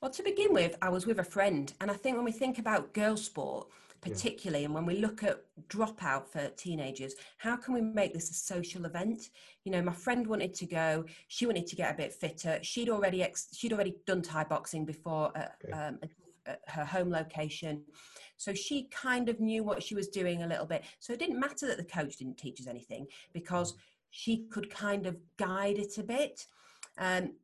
Well, 0.00 0.10
to 0.12 0.22
begin 0.22 0.54
with, 0.54 0.76
I 0.80 0.88
was 0.88 1.06
with 1.06 1.18
a 1.18 1.24
friend, 1.24 1.72
and 1.80 1.90
I 1.90 1.94
think 1.94 2.16
when 2.16 2.24
we 2.24 2.32
think 2.32 2.58
about 2.58 2.94
girls' 2.94 3.24
sport, 3.24 3.68
particularly, 4.00 4.60
yeah. 4.62 4.66
and 4.66 4.74
when 4.74 4.86
we 4.86 4.96
look 4.96 5.22
at 5.22 5.42
dropout 5.68 6.28
for 6.28 6.48
teenagers, 6.50 7.14
how 7.38 7.56
can 7.56 7.74
we 7.74 7.80
make 7.80 8.14
this 8.14 8.30
a 8.30 8.34
social 8.34 8.84
event? 8.86 9.30
You 9.64 9.72
know, 9.72 9.82
my 9.82 9.92
friend 9.92 10.26
wanted 10.26 10.54
to 10.54 10.66
go; 10.66 11.04
she 11.28 11.46
wanted 11.46 11.66
to 11.66 11.76
get 11.76 11.94
a 11.94 11.96
bit 11.96 12.12
fitter. 12.12 12.58
She'd 12.62 12.88
already 12.88 13.22
ex- 13.22 13.54
she'd 13.54 13.72
already 13.72 13.96
done 14.06 14.22
Thai 14.22 14.44
boxing 14.44 14.84
before 14.84 15.36
at, 15.36 15.56
okay. 15.64 15.72
um, 15.72 15.98
at 16.46 16.60
her 16.68 16.84
home 16.84 17.10
location, 17.10 17.82
so 18.40 18.54
she 18.54 18.84
kind 18.84 19.28
of 19.28 19.38
knew 19.38 19.62
what 19.62 19.82
she 19.82 19.94
was 19.94 20.08
doing 20.08 20.42
a 20.42 20.46
little 20.46 20.64
bit. 20.64 20.84
So 20.98 21.12
it 21.12 21.18
didn't 21.18 21.38
matter 21.38 21.66
that 21.66 21.76
the 21.76 21.84
coach 21.84 22.16
didn't 22.16 22.38
teach 22.38 22.58
us 22.58 22.66
anything 22.66 23.06
because 23.34 23.74
mm. 23.74 23.76
she 24.10 24.46
could 24.50 24.70
kind 24.70 25.06
of 25.06 25.18
guide 25.36 25.76
it 25.76 25.98
a 25.98 26.02
bit. 26.02 26.46
Um, 26.96 27.34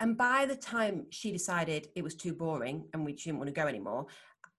and 0.00 0.16
by 0.16 0.46
the 0.46 0.56
time 0.56 1.04
she 1.10 1.30
decided 1.30 1.88
it 1.94 2.02
was 2.02 2.14
too 2.14 2.32
boring 2.32 2.86
and 2.94 3.04
we 3.04 3.12
didn't 3.12 3.36
want 3.36 3.48
to 3.48 3.52
go 3.52 3.66
anymore, 3.66 4.06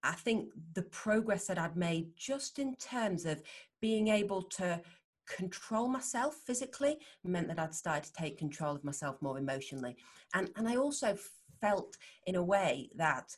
I 0.04 0.14
think 0.14 0.50
the 0.74 0.84
progress 0.84 1.48
that 1.48 1.58
I'd 1.58 1.76
made 1.76 2.16
just 2.16 2.60
in 2.60 2.76
terms 2.76 3.26
of 3.26 3.42
being 3.82 4.08
able 4.08 4.42
to 4.44 4.82
control 5.28 5.88
myself 5.88 6.36
physically 6.46 6.98
meant 7.24 7.48
that 7.48 7.60
I'd 7.60 7.76
started 7.76 8.06
to 8.06 8.14
take 8.14 8.38
control 8.38 8.76
of 8.76 8.84
myself 8.84 9.22
more 9.22 9.38
emotionally. 9.38 9.96
And, 10.34 10.50
and 10.56 10.68
I 10.68 10.76
also 10.76 11.18
felt 11.62 11.98
in 12.26 12.36
a 12.36 12.44
way 12.44 12.90
that 12.96 13.36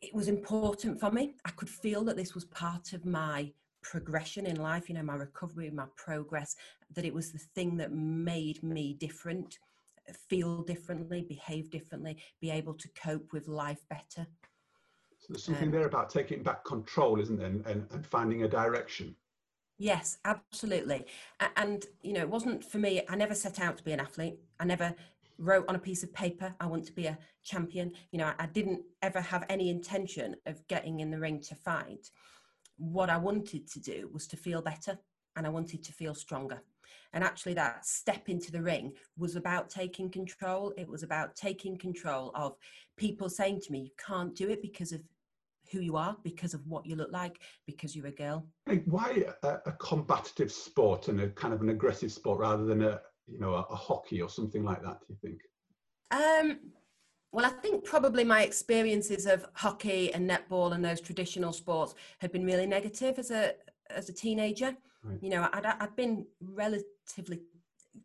it 0.00 0.14
was 0.14 0.28
important 0.28 0.98
for 0.98 1.10
me. 1.10 1.34
I 1.44 1.50
could 1.50 1.68
feel 1.68 2.04
that 2.04 2.16
this 2.16 2.34
was 2.34 2.44
part 2.46 2.92
of 2.92 3.04
my 3.04 3.52
progression 3.82 4.46
in 4.46 4.56
life, 4.56 4.88
you 4.88 4.94
know, 4.94 5.02
my 5.02 5.14
recovery, 5.14 5.70
my 5.70 5.86
progress, 5.96 6.56
that 6.94 7.04
it 7.04 7.14
was 7.14 7.32
the 7.32 7.38
thing 7.38 7.76
that 7.76 7.92
made 7.92 8.62
me 8.62 8.94
different 8.94 9.58
feel 10.28 10.62
differently, 10.62 11.22
behave 11.22 11.70
differently, 11.70 12.16
be 12.40 12.50
able 12.50 12.74
to 12.74 12.88
cope 12.90 13.32
with 13.32 13.48
life 13.48 13.84
better. 13.90 14.26
So 15.28 15.34
there's 15.34 15.44
something 15.44 15.68
um, 15.68 15.72
there 15.72 15.86
about 15.86 16.08
taking 16.08 16.42
back 16.42 16.64
control, 16.64 17.20
isn't 17.20 17.36
there, 17.36 17.48
and, 17.48 17.66
and, 17.66 17.86
and 17.90 18.06
finding 18.06 18.44
a 18.44 18.48
direction. 18.48 19.14
Yes, 19.76 20.16
absolutely. 20.24 21.04
And, 21.56 21.84
you 22.02 22.14
know, 22.14 22.20
it 22.20 22.30
wasn't 22.30 22.64
for 22.64 22.78
me, 22.78 23.02
I 23.10 23.14
never 23.14 23.34
set 23.34 23.60
out 23.60 23.76
to 23.76 23.84
be 23.84 23.92
an 23.92 24.00
athlete. 24.00 24.38
I 24.58 24.64
never 24.64 24.94
wrote 25.36 25.66
on 25.68 25.74
a 25.74 25.78
piece 25.78 26.02
of 26.02 26.14
paper, 26.14 26.54
I 26.60 26.66
want 26.66 26.86
to 26.86 26.94
be 26.94 27.04
a 27.04 27.18
champion. 27.44 27.92
You 28.10 28.20
know, 28.20 28.32
I 28.38 28.46
didn't 28.46 28.80
ever 29.02 29.20
have 29.20 29.44
any 29.50 29.68
intention 29.68 30.34
of 30.46 30.66
getting 30.66 31.00
in 31.00 31.10
the 31.10 31.18
ring 31.18 31.40
to 31.42 31.54
fight. 31.54 32.10
What 32.78 33.10
I 33.10 33.18
wanted 33.18 33.70
to 33.70 33.80
do 33.80 34.08
was 34.10 34.26
to 34.28 34.36
feel 34.38 34.62
better 34.62 34.98
and 35.36 35.46
I 35.46 35.50
wanted 35.50 35.84
to 35.84 35.92
feel 35.92 36.14
stronger. 36.14 36.62
And 37.12 37.22
actually, 37.22 37.54
that 37.54 37.84
step 37.86 38.30
into 38.30 38.50
the 38.50 38.62
ring 38.62 38.94
was 39.18 39.36
about 39.36 39.68
taking 39.68 40.10
control. 40.10 40.72
It 40.78 40.88
was 40.88 41.02
about 41.02 41.36
taking 41.36 41.76
control 41.76 42.32
of 42.34 42.56
people 42.96 43.28
saying 43.28 43.60
to 43.62 43.72
me, 43.72 43.80
You 43.80 43.90
can't 44.04 44.34
do 44.34 44.48
it 44.48 44.62
because 44.62 44.92
of 44.92 45.02
who 45.70 45.80
you 45.80 45.96
are, 45.96 46.16
because 46.22 46.54
of 46.54 46.66
what 46.66 46.86
you 46.86 46.96
look 46.96 47.12
like, 47.12 47.40
because 47.66 47.94
you're 47.94 48.06
a 48.06 48.12
girl. 48.12 48.46
Why 48.86 49.24
a, 49.42 49.48
a 49.66 49.72
combative 49.72 50.52
sport 50.52 51.08
and 51.08 51.20
a 51.20 51.28
kind 51.30 51.54
of 51.54 51.60
an 51.62 51.70
aggressive 51.70 52.12
sport 52.12 52.40
rather 52.40 52.64
than 52.64 52.82
a 52.82 53.00
you 53.26 53.38
know 53.38 53.54
a, 53.54 53.62
a 53.62 53.76
hockey 53.76 54.20
or 54.20 54.28
something 54.28 54.64
like 54.64 54.82
that? 54.82 55.00
Do 55.00 55.06
you 55.08 55.16
think? 55.20 55.40
Um, 56.10 56.60
well, 57.32 57.44
I 57.44 57.50
think 57.50 57.84
probably 57.84 58.24
my 58.24 58.42
experiences 58.42 59.26
of 59.26 59.46
hockey 59.52 60.12
and 60.14 60.28
netball 60.28 60.74
and 60.74 60.84
those 60.84 61.00
traditional 61.00 61.52
sports 61.52 61.94
had 62.18 62.32
been 62.32 62.44
really 62.44 62.66
negative 62.66 63.18
as 63.18 63.30
a 63.30 63.54
as 63.90 64.08
a 64.08 64.12
teenager. 64.12 64.76
Right. 65.02 65.18
You 65.22 65.30
know, 65.30 65.48
I'd, 65.52 65.64
I'd 65.64 65.96
been 65.96 66.26
relatively 66.40 67.40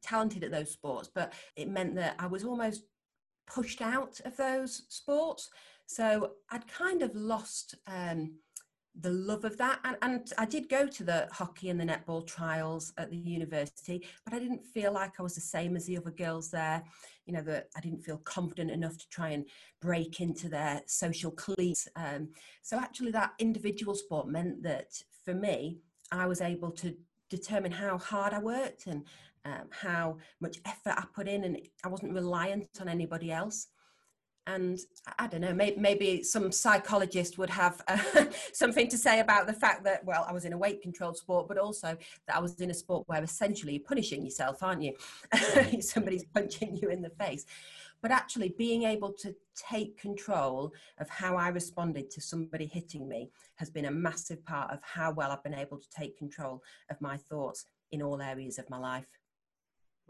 talented 0.02 0.44
at 0.44 0.52
those 0.52 0.72
sports, 0.72 1.10
but 1.14 1.34
it 1.56 1.70
meant 1.70 1.96
that 1.96 2.16
I 2.20 2.28
was 2.28 2.44
almost 2.44 2.84
pushed 3.48 3.82
out 3.82 4.20
of 4.26 4.38
those 4.38 4.84
sports. 4.90 5.50
So 5.86 6.34
I'd 6.50 6.68
kind 6.68 7.02
of 7.02 7.16
lost 7.16 7.76
um, 7.88 8.34
the 9.02 9.10
love 9.10 9.44
of 9.44 9.58
that 9.58 9.80
and, 9.86 9.98
and 10.04 10.34
i 10.38 10.46
did 10.46 10.70
go 10.70 10.86
to 10.86 11.04
the 11.04 11.28
hockey 11.32 11.70
and 11.70 11.80
the 11.80 11.84
netball 11.84 12.26
trials 12.26 12.94
at 12.98 13.10
the 13.10 13.18
university 13.18 14.06
but 14.24 14.34
i 14.34 14.40
didn't 14.40 14.64
feel 14.64 14.94
like 14.94 15.20
i 15.20 15.24
was 15.24 15.34
the 15.34 15.42
same 15.42 15.76
as 15.76 15.86
the 15.86 15.98
other 15.98 16.12
girls 16.12 16.52
there 16.52 16.84
you 17.26 17.34
know 17.34 17.42
that 17.42 17.70
i 17.76 17.80
didn't 17.80 18.04
feel 18.04 18.18
confident 18.20 18.70
enough 18.70 18.96
to 18.98 19.10
try 19.10 19.30
and 19.30 19.46
break 19.82 20.22
into 20.22 20.48
their 20.48 20.82
social 20.86 21.32
cliques 21.32 21.88
um, 21.96 22.30
so 22.62 22.78
actually 22.78 23.12
that 23.12 23.32
individual 23.40 23.96
sport 23.96 24.28
meant 24.28 24.62
that 24.62 24.92
for 25.26 25.34
me 25.34 25.80
i 26.12 26.28
was 26.28 26.42
able 26.42 26.70
to 26.70 26.96
determine 27.30 27.72
how 27.72 27.98
hard 27.98 28.32
i 28.32 28.40
worked 28.40 28.86
and 28.86 29.04
um, 29.46 29.68
how 29.72 30.18
much 30.40 30.60
effort 30.66 30.94
i 30.98 31.04
put 31.16 31.28
in 31.28 31.46
and 31.46 31.60
i 31.84 31.88
wasn't 31.88 32.14
reliant 32.14 32.70
on 32.80 32.88
anybody 32.88 33.32
else 33.32 33.70
and 34.46 34.80
I 35.18 35.28
don't 35.28 35.42
know, 35.42 35.54
maybe, 35.54 35.80
maybe 35.80 36.24
some 36.24 36.52
psychologist 36.52 37.38
would 37.38 37.50
have 37.50 37.82
uh, 37.88 38.26
something 38.54 38.90
to 38.90 38.98
say 38.98 39.20
about 39.20 39.48
the 39.48 39.54
fact 39.54 39.84
that, 39.86 40.04
well, 40.04 40.26
I 40.28 40.34
was 40.34 40.46
in 40.46 40.54
a 40.54 40.58
weight 40.58 40.82
controlled 40.82 41.18
sport, 41.18 41.48
but 41.48 41.58
also 41.58 41.98
that 42.28 42.36
I 42.36 42.40
was 42.40 42.60
in 42.60 42.70
a 42.70 42.74
sport 42.74 43.08
where 43.08 43.24
essentially 43.24 43.74
you're 43.74 43.84
punishing 43.84 44.24
yourself, 44.24 44.62
aren't 44.62 44.82
you? 44.82 44.94
Somebody's 45.80 46.26
punching 46.26 46.78
you 46.82 46.90
in 46.90 47.02
the 47.02 47.10
face. 47.12 47.46
But 48.02 48.12
actually, 48.12 48.54
being 48.58 48.84
able 48.84 49.14
to 49.14 49.34
take 49.56 49.98
control 49.98 50.74
of 50.98 51.10
how 51.10 51.38
I 51.38 51.48
responded 51.48 52.12
to 52.12 52.22
somebody 52.22 52.66
hitting 52.66 53.08
me 53.08 53.30
has 53.56 53.70
been 53.70 53.86
a 53.86 53.92
massive 53.92 54.44
part 54.44 54.72
of 54.72 54.80
how 54.84 55.14
well 55.14 55.32
I've 55.32 55.44
been 55.44 55.54
able 55.54 55.78
to 55.78 55.90
take 55.90 56.18
control 56.18 56.62
of 56.90 57.00
my 57.00 57.16
thoughts 57.16 57.66
in 57.94 58.02
all 58.02 58.22
areas 58.22 58.60
of 58.60 58.70
my 58.70 58.78
life. 58.78 59.06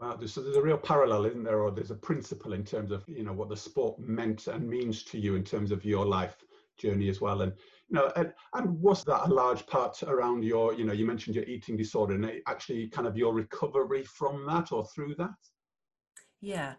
Wow, 0.00 0.18
so 0.26 0.42
there's 0.42 0.56
a 0.56 0.62
real 0.62 0.76
parallel, 0.76 1.24
isn't 1.26 1.44
there? 1.44 1.60
Or 1.60 1.70
there's 1.70 1.92
a 1.92 1.96
principle 1.96 2.52
in 2.52 2.64
terms 2.64 2.90
of 2.90 3.04
you 3.08 3.22
know 3.22 3.32
what 3.32 3.48
the 3.48 3.56
sport 3.56 3.98
meant 3.98 4.48
and 4.48 4.68
means 4.68 5.04
to 5.04 5.18
you 5.18 5.36
in 5.36 5.44
terms 5.44 5.70
of 5.70 5.84
your 5.84 6.04
life 6.04 6.36
journey 6.76 7.08
as 7.08 7.20
well. 7.20 7.42
And 7.42 7.52
you 7.88 7.96
know, 7.96 8.12
and, 8.16 8.32
and 8.54 8.80
was 8.80 9.04
that 9.04 9.26
a 9.26 9.32
large 9.32 9.66
part 9.66 10.02
around 10.02 10.42
your, 10.42 10.74
you 10.74 10.84
know, 10.84 10.92
you 10.92 11.06
mentioned 11.06 11.36
your 11.36 11.44
eating 11.44 11.76
disorder 11.76 12.14
and 12.14 12.40
actually 12.48 12.88
kind 12.88 13.06
of 13.06 13.16
your 13.16 13.34
recovery 13.34 14.04
from 14.04 14.46
that 14.46 14.72
or 14.72 14.84
through 14.86 15.14
that? 15.16 15.34
Yeah, 16.40 16.74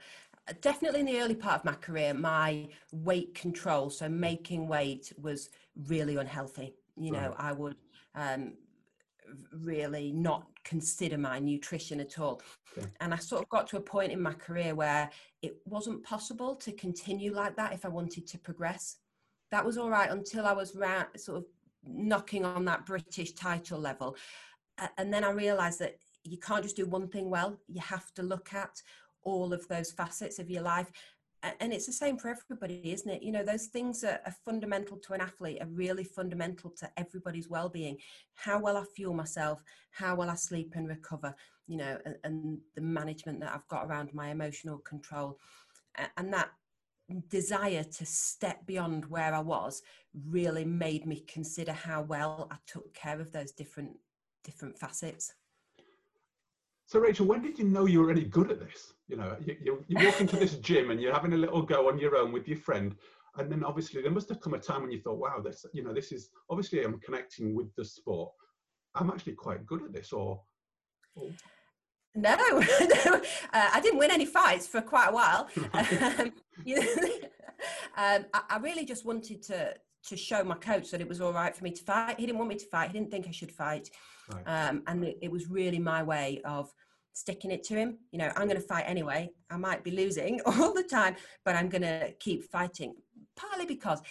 definitely 0.61 1.01
in 1.01 1.05
the 1.05 1.19
early 1.19 1.35
part 1.35 1.59
of 1.59 1.65
my 1.65 1.73
career, 1.73 2.13
my 2.13 2.67
weight 2.91 3.33
control, 3.35 3.89
so 3.89 4.09
making 4.09 4.67
weight, 4.67 5.13
was 5.21 5.49
really 5.87 6.17
unhealthy. 6.17 6.75
You 6.97 7.11
know, 7.11 7.29
right. 7.29 7.35
I 7.39 7.51
would 7.51 7.75
um, 8.15 8.53
really 9.51 10.11
not 10.11 10.47
consider 10.63 11.17
my 11.17 11.39
nutrition 11.39 11.99
at 11.99 12.19
all. 12.19 12.41
Okay. 12.77 12.87
And 12.99 13.13
I 13.13 13.17
sort 13.17 13.43
of 13.43 13.49
got 13.49 13.67
to 13.67 13.77
a 13.77 13.81
point 13.81 14.11
in 14.11 14.21
my 14.21 14.33
career 14.33 14.75
where 14.75 15.09
it 15.41 15.57
wasn't 15.65 16.03
possible 16.03 16.55
to 16.55 16.71
continue 16.71 17.33
like 17.33 17.55
that 17.57 17.73
if 17.73 17.85
I 17.85 17.89
wanted 17.89 18.27
to 18.27 18.37
progress. 18.37 18.97
That 19.51 19.65
was 19.65 19.77
all 19.77 19.89
right 19.89 20.09
until 20.09 20.45
I 20.45 20.53
was 20.53 20.75
ra- 20.75 21.05
sort 21.15 21.39
of 21.39 21.45
knocking 21.87 22.45
on 22.45 22.65
that 22.65 22.85
British 22.85 23.33
title 23.33 23.79
level. 23.79 24.15
And 24.97 25.13
then 25.13 25.23
I 25.23 25.29
realized 25.29 25.79
that 25.79 25.97
you 26.23 26.37
can't 26.37 26.63
just 26.63 26.75
do 26.75 26.85
one 26.85 27.07
thing 27.07 27.29
well, 27.29 27.59
you 27.67 27.79
have 27.81 28.13
to 28.15 28.23
look 28.23 28.53
at 28.53 28.81
all 29.23 29.53
of 29.53 29.67
those 29.67 29.91
facets 29.91 30.39
of 30.39 30.49
your 30.49 30.61
life 30.61 30.91
and 31.59 31.73
it's 31.73 31.85
the 31.85 31.93
same 31.93 32.17
for 32.17 32.29
everybody 32.29 32.81
isn't 32.91 33.09
it? 33.09 33.23
You 33.23 33.31
know 33.31 33.43
those 33.43 33.67
things 33.67 34.03
are, 34.03 34.19
are, 34.25 34.35
fundamental 34.43 34.97
to 34.97 35.13
an 35.13 35.21
athlete 35.21 35.61
are 35.61 35.67
really 35.67 36.03
fundamental 36.03 36.71
to 36.77 36.89
everybody's 36.97 37.49
well-being. 37.49 37.97
How 38.35 38.59
well 38.59 38.77
i 38.77 38.83
fuel 38.95 39.13
myself 39.13 39.61
how 39.91 40.15
well 40.15 40.29
i 40.29 40.35
sleep 40.35 40.73
and 40.75 40.87
recover 40.87 41.33
you 41.67 41.77
know 41.77 41.97
and, 42.05 42.15
and 42.23 42.57
the 42.75 42.81
management 42.81 43.39
that 43.39 43.51
i've 43.53 43.67
got 43.67 43.85
around 43.85 44.13
my 44.13 44.29
emotional 44.29 44.77
control 44.79 45.39
and 46.17 46.33
that 46.33 46.49
desire 47.29 47.83
to 47.83 48.05
step 48.05 48.65
beyond 48.65 49.05
where 49.05 49.33
i 49.33 49.39
was 49.39 49.81
really 50.27 50.65
made 50.65 51.05
me 51.05 51.23
consider 51.27 51.71
how 51.71 52.01
well 52.01 52.47
i 52.51 52.57
took 52.67 52.93
care 52.93 53.19
of 53.19 53.31
those 53.31 53.51
different 53.51 53.91
different 54.43 54.77
facets 54.77 55.33
so 56.85 56.99
rachel 56.99 57.25
when 57.25 57.41
did 57.41 57.57
you 57.57 57.65
know 57.65 57.85
you 57.85 58.01
were 58.01 58.11
any 58.11 58.23
good 58.23 58.51
at 58.51 58.59
this 58.59 58.93
you 59.07 59.17
know, 59.17 59.35
you, 59.45 59.55
you, 59.61 59.85
you 59.87 60.05
walk 60.05 60.21
into 60.21 60.35
this 60.35 60.55
gym 60.55 60.89
and 60.89 60.99
you're 60.99 61.13
having 61.13 61.33
a 61.33 61.37
little 61.37 61.61
go 61.61 61.89
on 61.89 61.99
your 61.99 62.15
own 62.15 62.31
with 62.31 62.47
your 62.47 62.57
friend. 62.57 62.95
And 63.37 63.51
then 63.51 63.63
obviously 63.63 64.01
there 64.01 64.11
must 64.11 64.29
have 64.29 64.41
come 64.41 64.53
a 64.53 64.59
time 64.59 64.81
when 64.81 64.91
you 64.91 64.99
thought, 64.99 65.19
wow, 65.19 65.41
this, 65.43 65.65
you 65.73 65.83
know, 65.83 65.93
this 65.93 66.11
is 66.11 66.29
obviously 66.49 66.83
I'm 66.83 66.99
connecting 66.99 67.53
with 67.53 67.73
the 67.75 67.85
sport. 67.85 68.31
I'm 68.95 69.09
actually 69.09 69.33
quite 69.33 69.65
good 69.65 69.83
at 69.83 69.93
this 69.93 70.11
or, 70.13 70.41
or... 71.15 71.29
No, 72.15 72.35
no. 72.39 73.21
Uh, 73.53 73.69
I 73.73 73.79
didn't 73.81 73.99
win 73.99 74.09
any 74.09 74.25
fights 74.25 74.67
for 74.67 74.81
quite 74.81 75.09
a 75.09 75.13
while. 75.13 75.49
um, 75.73 76.31
you 76.63 76.77
know, 76.77 77.11
um, 77.97 78.25
I, 78.33 78.41
I, 78.49 78.57
really 78.59 78.85
just 78.85 79.05
wanted 79.05 79.43
to 79.43 79.73
to 80.07 80.17
show 80.17 80.43
my 80.43 80.55
coach 80.55 80.91
that 80.91 81.01
it 81.01 81.07
was 81.07 81.21
all 81.21 81.33
right 81.33 81.55
for 81.55 81.63
me 81.63 81.71
to 81.71 81.83
fight. 81.83 82.19
He 82.19 82.25
didn't 82.25 82.37
want 82.37 82.49
me 82.49 82.55
to 82.55 82.65
fight. 82.65 82.91
He 82.91 82.93
didn't 82.93 83.11
think 83.11 83.27
I 83.27 83.31
should 83.31 83.51
fight, 83.51 83.89
right. 84.31 84.43
um, 84.45 84.83
and 84.87 85.03
it, 85.03 85.17
it, 85.21 85.31
was 85.31 85.49
really 85.49 85.79
my 85.79 86.03
way 86.03 86.41
of 86.45 86.71
sticking 87.13 87.51
it 87.51 87.63
to 87.65 87.75
him. 87.75 87.97
You 88.11 88.19
know, 88.19 88.31
I'm 88.35 88.47
going 88.47 88.59
to 88.59 88.67
fight 88.67 88.85
anyway. 88.87 89.31
I 89.49 89.57
might 89.57 89.83
be 89.83 89.91
losing 89.91 90.41
all 90.45 90.73
the 90.73 90.83
time, 90.83 91.15
but 91.43 91.55
I'm 91.55 91.69
going 91.69 91.81
to 91.81 92.13
keep 92.19 92.43
fighting. 92.43 92.95
Partly 93.35 93.65
because 93.65 94.01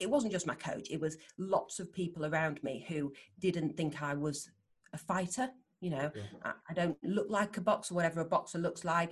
it 0.00 0.10
wasn't 0.10 0.32
just 0.32 0.46
my 0.46 0.54
coach, 0.54 0.88
it 0.90 1.00
was 1.00 1.16
lots 1.38 1.78
of 1.78 1.92
people 1.92 2.26
around 2.26 2.62
me 2.62 2.84
who 2.88 3.12
didn't 3.38 3.76
think 3.76 4.02
I 4.02 4.14
was 4.14 4.50
a 4.92 4.98
fighter. 4.98 5.48
You 5.80 5.90
know, 5.90 6.10
yeah. 6.14 6.22
I, 6.42 6.52
I, 6.70 6.72
don't 6.72 6.96
look 7.02 7.26
like 7.28 7.58
a 7.58 7.60
boxer, 7.60 7.94
whatever 7.94 8.22
a 8.22 8.24
boxer 8.24 8.58
looks 8.58 8.84
like. 8.84 9.10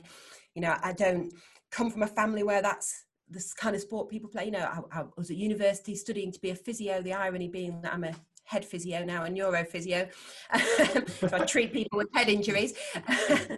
You 0.55 0.63
know, 0.63 0.75
I 0.83 0.95
don't 0.95 1.31
come 1.71 1.91
from 1.91 2.03
a 2.03 2.07
family 2.07 2.43
where 2.43 2.63
that's 2.63 3.05
this 3.29 3.55
kind 3.55 3.75
of 3.75 3.83
sport 3.83 4.09
people 4.09 4.29
play. 4.29 4.47
You 4.47 4.51
know, 4.51 4.85
I, 4.93 5.01
I 5.01 5.05
was 5.17 5.31
at 5.31 5.37
university 5.37 5.95
studying 5.95 6.33
to 6.33 6.41
be 6.41 6.51
a 6.51 6.55
physio, 6.55 7.03
the 7.03 7.15
irony 7.15 7.49
being 7.49 7.81
that 7.83 7.95
I'm 7.95 8.05
a 8.05 8.13
head 8.45 8.65
physio 8.65 9.05
now 9.05 9.25
and 9.25 9.35
neuro 9.35 9.65
physio. 9.65 10.09
so 11.07 11.29
I 11.33 11.45
treat 11.47 11.73
people 11.73 11.99
with 11.99 12.09
head 12.15 12.29
injuries. 12.29 12.75
uh, 12.97 13.57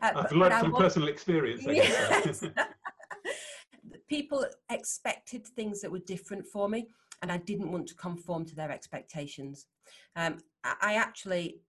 I've 0.00 0.32
learned 0.32 0.54
from 0.60 0.74
personal 0.74 1.08
experience. 1.08 1.64
Yes. 1.66 2.44
people 4.08 4.46
expected 4.70 5.46
things 5.46 5.80
that 5.80 5.90
were 5.90 5.98
different 6.00 6.46
for 6.46 6.68
me, 6.68 6.86
and 7.22 7.32
I 7.32 7.38
didn't 7.38 7.72
want 7.72 7.88
to 7.88 7.94
conform 7.94 8.44
to 8.46 8.54
their 8.54 8.70
expectations. 8.70 9.66
Um, 10.14 10.38
I 10.64 10.94
actually 10.94 11.60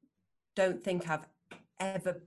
don't 0.56 0.84
think 0.84 1.10
I've 1.10 1.28
ever 1.80 2.22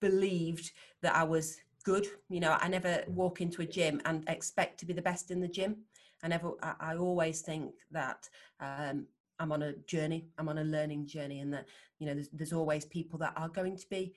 believed 0.00 0.70
that 1.02 1.14
I 1.14 1.24
was 1.24 1.58
good. 1.88 2.06
You 2.28 2.40
know, 2.40 2.58
I 2.60 2.68
never 2.68 3.02
walk 3.08 3.40
into 3.40 3.62
a 3.62 3.66
gym 3.66 4.02
and 4.04 4.22
expect 4.28 4.78
to 4.80 4.86
be 4.86 4.92
the 4.92 5.08
best 5.10 5.30
in 5.30 5.40
the 5.40 5.48
gym. 5.48 5.76
I 6.22 6.28
never. 6.28 6.52
I, 6.62 6.74
I 6.80 6.96
always 6.96 7.40
think 7.40 7.72
that 7.92 8.28
um, 8.60 9.06
I'm 9.38 9.52
on 9.52 9.62
a 9.62 9.72
journey. 9.94 10.28
I'm 10.36 10.50
on 10.50 10.58
a 10.58 10.64
learning 10.64 11.06
journey, 11.06 11.40
and 11.40 11.50
that 11.54 11.66
you 11.98 12.06
know, 12.06 12.14
there's, 12.14 12.28
there's 12.28 12.52
always 12.52 12.84
people 12.84 13.18
that 13.20 13.32
are 13.36 13.48
going 13.48 13.76
to 13.78 13.86
be 13.88 14.12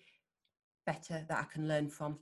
better 0.85 1.25
that 1.29 1.37
I 1.37 1.53
can 1.53 1.67
learn 1.67 1.87
from. 1.87 2.19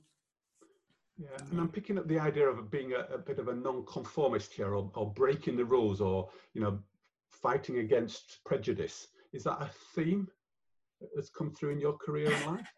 Yeah, 1.18 1.36
and 1.50 1.60
I'm 1.60 1.68
picking 1.68 1.98
up 1.98 2.06
the 2.06 2.20
idea 2.20 2.48
of 2.48 2.70
being 2.70 2.92
a, 2.92 3.14
a 3.14 3.18
bit 3.18 3.40
of 3.40 3.48
a 3.48 3.54
non-conformist 3.54 4.52
here, 4.52 4.74
or, 4.76 4.90
or 4.94 5.12
breaking 5.12 5.56
the 5.56 5.64
rules, 5.64 6.00
or 6.00 6.28
you 6.54 6.60
know, 6.60 6.78
fighting 7.28 7.78
against 7.78 8.38
prejudice. 8.44 9.08
Is 9.32 9.42
that 9.44 9.60
a 9.60 9.70
theme 9.94 10.28
that's 11.14 11.30
come 11.30 11.50
through 11.50 11.70
in 11.70 11.80
your 11.80 11.94
career 11.94 12.32
and 12.32 12.46
life? 12.46 12.72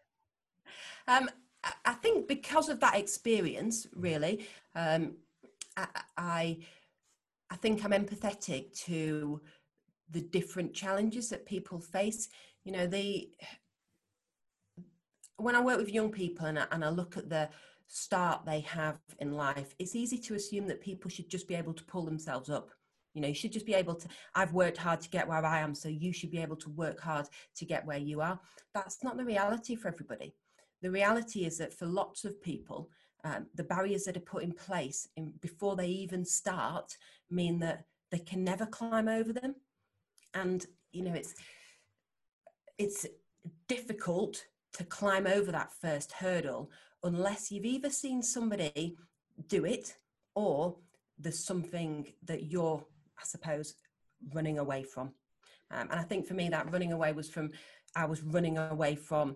um, 1.07 1.29
I 1.85 1.93
think 1.93 2.27
because 2.27 2.69
of 2.69 2.79
that 2.79 2.95
experience, 2.95 3.87
really, 3.95 4.45
um, 4.75 5.15
I, 5.75 5.87
I, 6.17 6.57
I 7.49 7.55
think 7.57 7.83
I'm 7.83 7.91
empathetic 7.91 8.77
to 8.85 9.41
the 10.09 10.21
different 10.21 10.73
challenges 10.73 11.29
that 11.29 11.45
people 11.45 11.79
face. 11.79 12.29
You 12.63 12.71
know, 12.71 12.87
they 12.87 13.31
when 15.37 15.55
I 15.55 15.61
work 15.61 15.77
with 15.77 15.93
young 15.93 16.11
people 16.11 16.45
and 16.45 16.59
I, 16.59 16.65
and 16.71 16.85
I 16.85 16.89
look 16.89 17.17
at 17.17 17.29
the 17.29 17.49
start 17.87 18.45
they 18.45 18.61
have 18.61 18.99
in 19.19 19.33
life, 19.33 19.75
it's 19.77 19.95
easy 19.95 20.17
to 20.17 20.35
assume 20.35 20.67
that 20.67 20.81
people 20.81 21.09
should 21.09 21.29
just 21.29 21.47
be 21.47 21.55
able 21.55 21.73
to 21.73 21.83
pull 21.83 22.05
themselves 22.05 22.49
up. 22.49 22.69
You 23.13 23.21
know, 23.21 23.27
you 23.27 23.35
should 23.35 23.51
just 23.51 23.65
be 23.65 23.75
able 23.75 23.95
to. 23.95 24.07
I've 24.33 24.53
worked 24.53 24.77
hard 24.77 25.01
to 25.01 25.09
get 25.09 25.27
where 25.27 25.45
I 25.45 25.59
am, 25.59 25.75
so 25.75 25.87
you 25.89 26.11
should 26.11 26.31
be 26.31 26.41
able 26.41 26.55
to 26.57 26.69
work 26.69 26.99
hard 26.99 27.27
to 27.57 27.65
get 27.65 27.85
where 27.85 27.97
you 27.97 28.21
are. 28.21 28.39
That's 28.73 29.03
not 29.03 29.17
the 29.17 29.25
reality 29.25 29.75
for 29.75 29.89
everybody. 29.89 30.33
The 30.83 30.91
reality 30.91 31.45
is 31.45 31.57
that 31.57 31.73
for 31.73 31.87
lots 31.87 32.25
of 32.25 32.41
people, 32.43 32.89
um, 33.23 33.47
the 33.55 33.63
barriers 33.63 34.03
that 34.03 34.17
are 34.17 34.21
put 34.21 34.43
in 34.43 34.51
place 34.51 35.07
in, 35.15 35.33
before 35.41 35.75
they 35.75 35.87
even 35.87 36.25
start 36.25 36.95
mean 37.31 37.57
that 37.59 37.85
they 38.11 38.19
can 38.19 38.43
never 38.43 38.65
climb 38.65 39.07
over 39.07 39.33
them. 39.33 39.55
And 40.35 40.65
you 40.93 41.03
know 41.03 41.13
it's 41.13 41.33
it's 42.77 43.05
difficult 43.67 44.45
to 44.73 44.83
climb 44.83 45.27
over 45.27 45.51
that 45.51 45.71
first 45.81 46.11
hurdle 46.13 46.71
unless 47.03 47.51
you've 47.51 47.65
either 47.65 47.89
seen 47.89 48.23
somebody 48.23 48.95
do 49.47 49.65
it 49.65 49.95
or 50.35 50.75
there's 51.19 51.43
something 51.43 52.07
that 52.23 52.43
you're 52.43 52.83
i 53.19 53.23
suppose 53.23 53.75
running 54.33 54.57
away 54.57 54.83
from. 54.83 55.07
Um, 55.71 55.89
and 55.91 55.99
i 55.99 56.03
think 56.03 56.25
for 56.25 56.33
me 56.33 56.49
that 56.49 56.71
running 56.71 56.93
away 56.93 57.11
was 57.11 57.29
from 57.29 57.51
i 57.95 58.05
was 58.05 58.23
running 58.23 58.57
away 58.57 58.95
from 58.95 59.35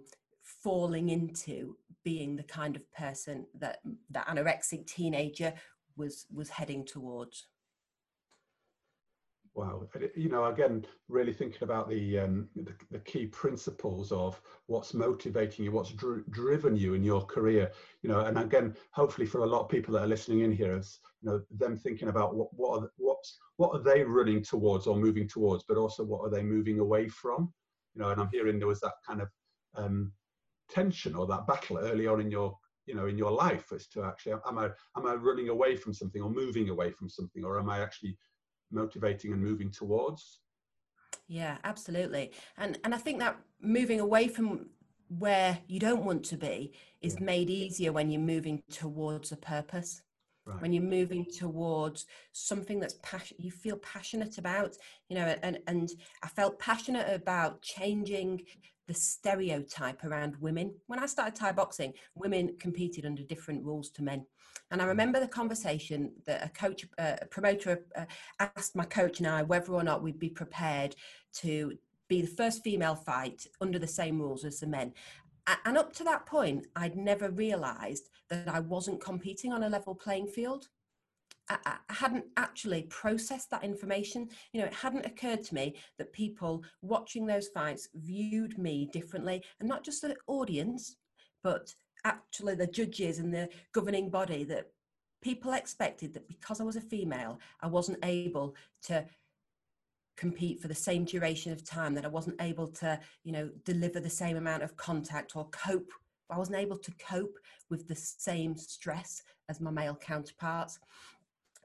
falling 0.64 1.10
into 1.10 1.76
being 2.04 2.36
the 2.36 2.44
kind 2.44 2.76
of 2.76 2.92
person 2.94 3.46
that 3.60 3.80
that 4.10 4.28
anorexic 4.28 4.88
teenager 4.88 5.54
was 5.96 6.26
was 6.34 6.50
heading 6.50 6.86
towards. 6.86 7.48
Wow, 9.58 9.88
you 10.16 10.30
know, 10.30 10.46
again, 10.46 10.86
really 11.10 11.34
thinking 11.34 11.64
about 11.64 11.90
the, 11.90 12.20
um, 12.20 12.48
the, 12.56 12.76
the 12.92 13.00
key 13.00 13.26
principles 13.26 14.12
of 14.12 14.40
what's 14.68 14.94
motivating 14.94 15.66
you, 15.66 15.72
what's 15.72 15.90
dri- 15.94 16.22
driven 16.30 16.76
you 16.78 16.94
in 16.94 17.04
your 17.04 17.26
career, 17.26 17.72
you 18.04 18.10
know, 18.10 18.20
and 18.20 18.38
again, 18.38 18.76
hopefully 18.92 19.26
for 19.26 19.40
a 19.40 19.48
lot 19.48 19.62
of 19.64 19.70
people 19.70 19.96
that 19.96 20.04
are 20.04 20.08
listening 20.08 20.42
in 20.42 20.52
here, 20.52 20.76
you 20.76 20.84
know, 21.24 21.42
them 21.50 21.76
thinking 21.76 22.10
about 22.10 22.36
what 22.36 22.50
what 22.54 22.84
are, 22.84 22.92
what's 22.98 23.40
what 23.56 23.72
are 23.74 23.82
they 23.82 24.04
running 24.04 24.44
towards 24.44 24.86
or 24.86 24.96
moving 24.96 25.28
towards, 25.28 25.64
but 25.68 25.76
also 25.76 26.04
what 26.04 26.22
are 26.22 26.30
they 26.30 26.44
moving 26.44 26.78
away 26.80 27.08
from, 27.08 27.52
you 27.96 28.02
know, 28.04 28.10
and 28.10 28.22
I'm 28.22 28.30
hearing 28.32 28.60
there 28.60 28.68
was 28.68 28.82
that 28.82 28.94
kind 29.08 29.22
of 29.22 29.30
um, 29.76 30.12
tension 30.70 31.16
or 31.16 31.26
that 31.28 31.48
battle 31.48 31.78
early 31.78 32.08
on 32.08 32.22
in 32.22 32.32
your 32.32 32.58
you 32.86 32.96
know 32.96 33.06
in 33.06 33.18
your 33.18 33.32
life 33.32 33.72
as 33.74 33.88
to 33.88 34.04
actually 34.04 34.32
am 34.32 34.58
i 34.58 34.66
am 34.96 35.06
i 35.06 35.14
running 35.14 35.50
away 35.50 35.76
from 35.76 35.94
something 35.94 36.22
or 36.22 36.30
moving 36.30 36.70
away 36.70 36.90
from 36.90 37.10
something 37.10 37.44
or 37.44 37.60
am 37.60 37.70
i 37.70 37.80
actually 37.80 38.18
motivating 38.72 39.34
and 39.34 39.44
moving 39.44 39.70
towards 39.70 40.40
yeah 41.28 41.58
absolutely 41.64 42.32
and 42.58 42.80
and 42.84 42.96
i 42.96 42.98
think 42.98 43.20
that 43.20 43.38
moving 43.62 44.00
away 44.00 44.28
from 44.28 44.68
where 45.10 45.60
you 45.68 45.80
don't 45.80 46.04
want 46.04 46.24
to 46.24 46.38
be 46.38 46.74
is 47.02 47.16
yeah. 47.20 47.26
made 47.26 47.50
easier 47.50 47.92
when 47.92 48.10
you're 48.10 48.20
moving 48.22 48.62
towards 48.70 49.32
a 49.32 49.38
purpose 49.38 50.02
right. 50.46 50.62
when 50.62 50.74
you're 50.74 50.84
moving 50.84 51.26
towards 51.26 52.06
something 52.34 52.80
that's 52.80 52.96
passion 53.04 53.38
you 53.40 53.52
feel 53.52 53.78
passionate 53.78 54.38
about 54.38 54.76
you 55.10 55.16
know 55.16 55.36
and 55.44 55.60
and 55.68 55.90
i 56.24 56.28
felt 56.28 56.60
passionate 56.60 57.08
about 57.14 57.62
changing 57.62 58.42
the 58.88 58.94
stereotype 58.94 60.04
around 60.04 60.36
women 60.38 60.74
when 60.88 61.00
i 61.00 61.06
started 61.06 61.36
thai 61.36 61.52
boxing 61.52 61.94
women 62.16 62.56
competed 62.60 63.06
under 63.06 63.24
different 63.24 63.64
rules 63.64 63.90
to 63.90 64.04
men 64.04 64.26
and 64.72 64.82
I 64.82 64.86
mm. 64.86 64.90
remember 64.90 65.20
the 65.20 65.28
conversation 65.28 66.12
that 66.26 66.46
a 66.46 66.50
coach, 66.50 66.86
uh, 66.98 67.16
a 67.22 67.26
promoter 67.26 67.86
uh, 67.96 68.06
asked 68.40 68.76
my 68.76 68.86
coach 68.86 69.20
and 69.20 69.28
I 69.28 69.44
whether 69.44 69.74
or 69.74 69.84
not 69.84 70.04
we'd 70.04 70.20
be 70.20 70.30
prepared 70.30 70.96
to 71.36 71.78
be 72.08 72.22
the 72.22 72.28
first 72.28 72.64
female 72.64 72.96
fight 72.96 73.46
under 73.62 73.80
the 73.80 73.88
same 73.88 74.20
rules 74.20 74.46
as 74.46 74.60
the 74.60 74.68
men. 74.68 74.94
And 75.66 75.78
up 75.78 75.94
to 75.94 76.04
that 76.04 76.26
point, 76.26 76.68
I'd 76.76 76.98
never 76.98 77.30
realized 77.30 78.10
that 78.30 78.50
I 78.50 78.60
wasn't 78.60 79.02
competing 79.02 79.54
on 79.54 79.64
a 79.64 79.70
level 79.70 79.96
playing 79.96 80.28
field. 80.28 80.68
I, 81.50 81.78
hadn't 81.90 82.26
actually 82.36 82.84
processed 82.84 83.50
that 83.52 83.64
information. 83.64 84.30
You 84.54 84.62
know, 84.62 84.68
it 84.68 84.74
hadn't 84.74 85.06
occurred 85.06 85.44
to 85.46 85.56
me 85.56 85.76
that 85.98 86.14
people 86.14 86.64
watching 86.82 87.26
those 87.26 87.48
fights 87.48 87.88
viewed 87.96 88.58
me 88.58 88.90
differently, 88.92 89.44
and 89.60 89.68
not 89.68 89.84
just 89.84 90.02
the 90.02 90.16
audience, 90.28 90.98
but 91.44 91.74
actually 92.04 92.56
the 92.56 92.68
judges 92.68 93.20
and 93.20 93.34
the 93.34 93.50
governing 93.74 94.10
body 94.10 94.44
that 94.46 94.68
people 95.22 95.54
expected 95.54 96.14
that 96.14 96.28
because 96.28 96.62
I 96.62 96.64
was 96.64 96.76
a 96.76 96.82
female, 96.82 97.40
I 97.62 97.68
wasn't 97.68 98.00
able 98.04 98.56
to 98.84 99.06
compete 100.16 100.60
for 100.60 100.68
the 100.68 100.76
same 100.76 101.06
duration 101.06 101.52
of 101.52 101.64
time, 101.64 101.94
that 101.94 102.06
I 102.06 102.10
wasn't 102.10 102.42
able 102.42 102.68
to, 102.68 103.00
you 103.24 103.32
know, 103.32 103.50
deliver 103.66 104.00
the 104.00 104.10
same 104.10 104.36
amount 104.36 104.64
of 104.64 104.76
contact 104.76 105.36
or 105.36 105.48
cope. 105.50 105.92
I 106.30 106.38
wasn't 106.38 106.58
able 106.58 106.78
to 106.78 106.92
cope 107.00 107.38
with 107.70 107.88
the 107.88 107.96
same 107.96 108.58
stress 108.58 109.22
as 109.48 109.62
my 109.62 109.72
male 109.72 109.96
counterparts. 109.96 110.80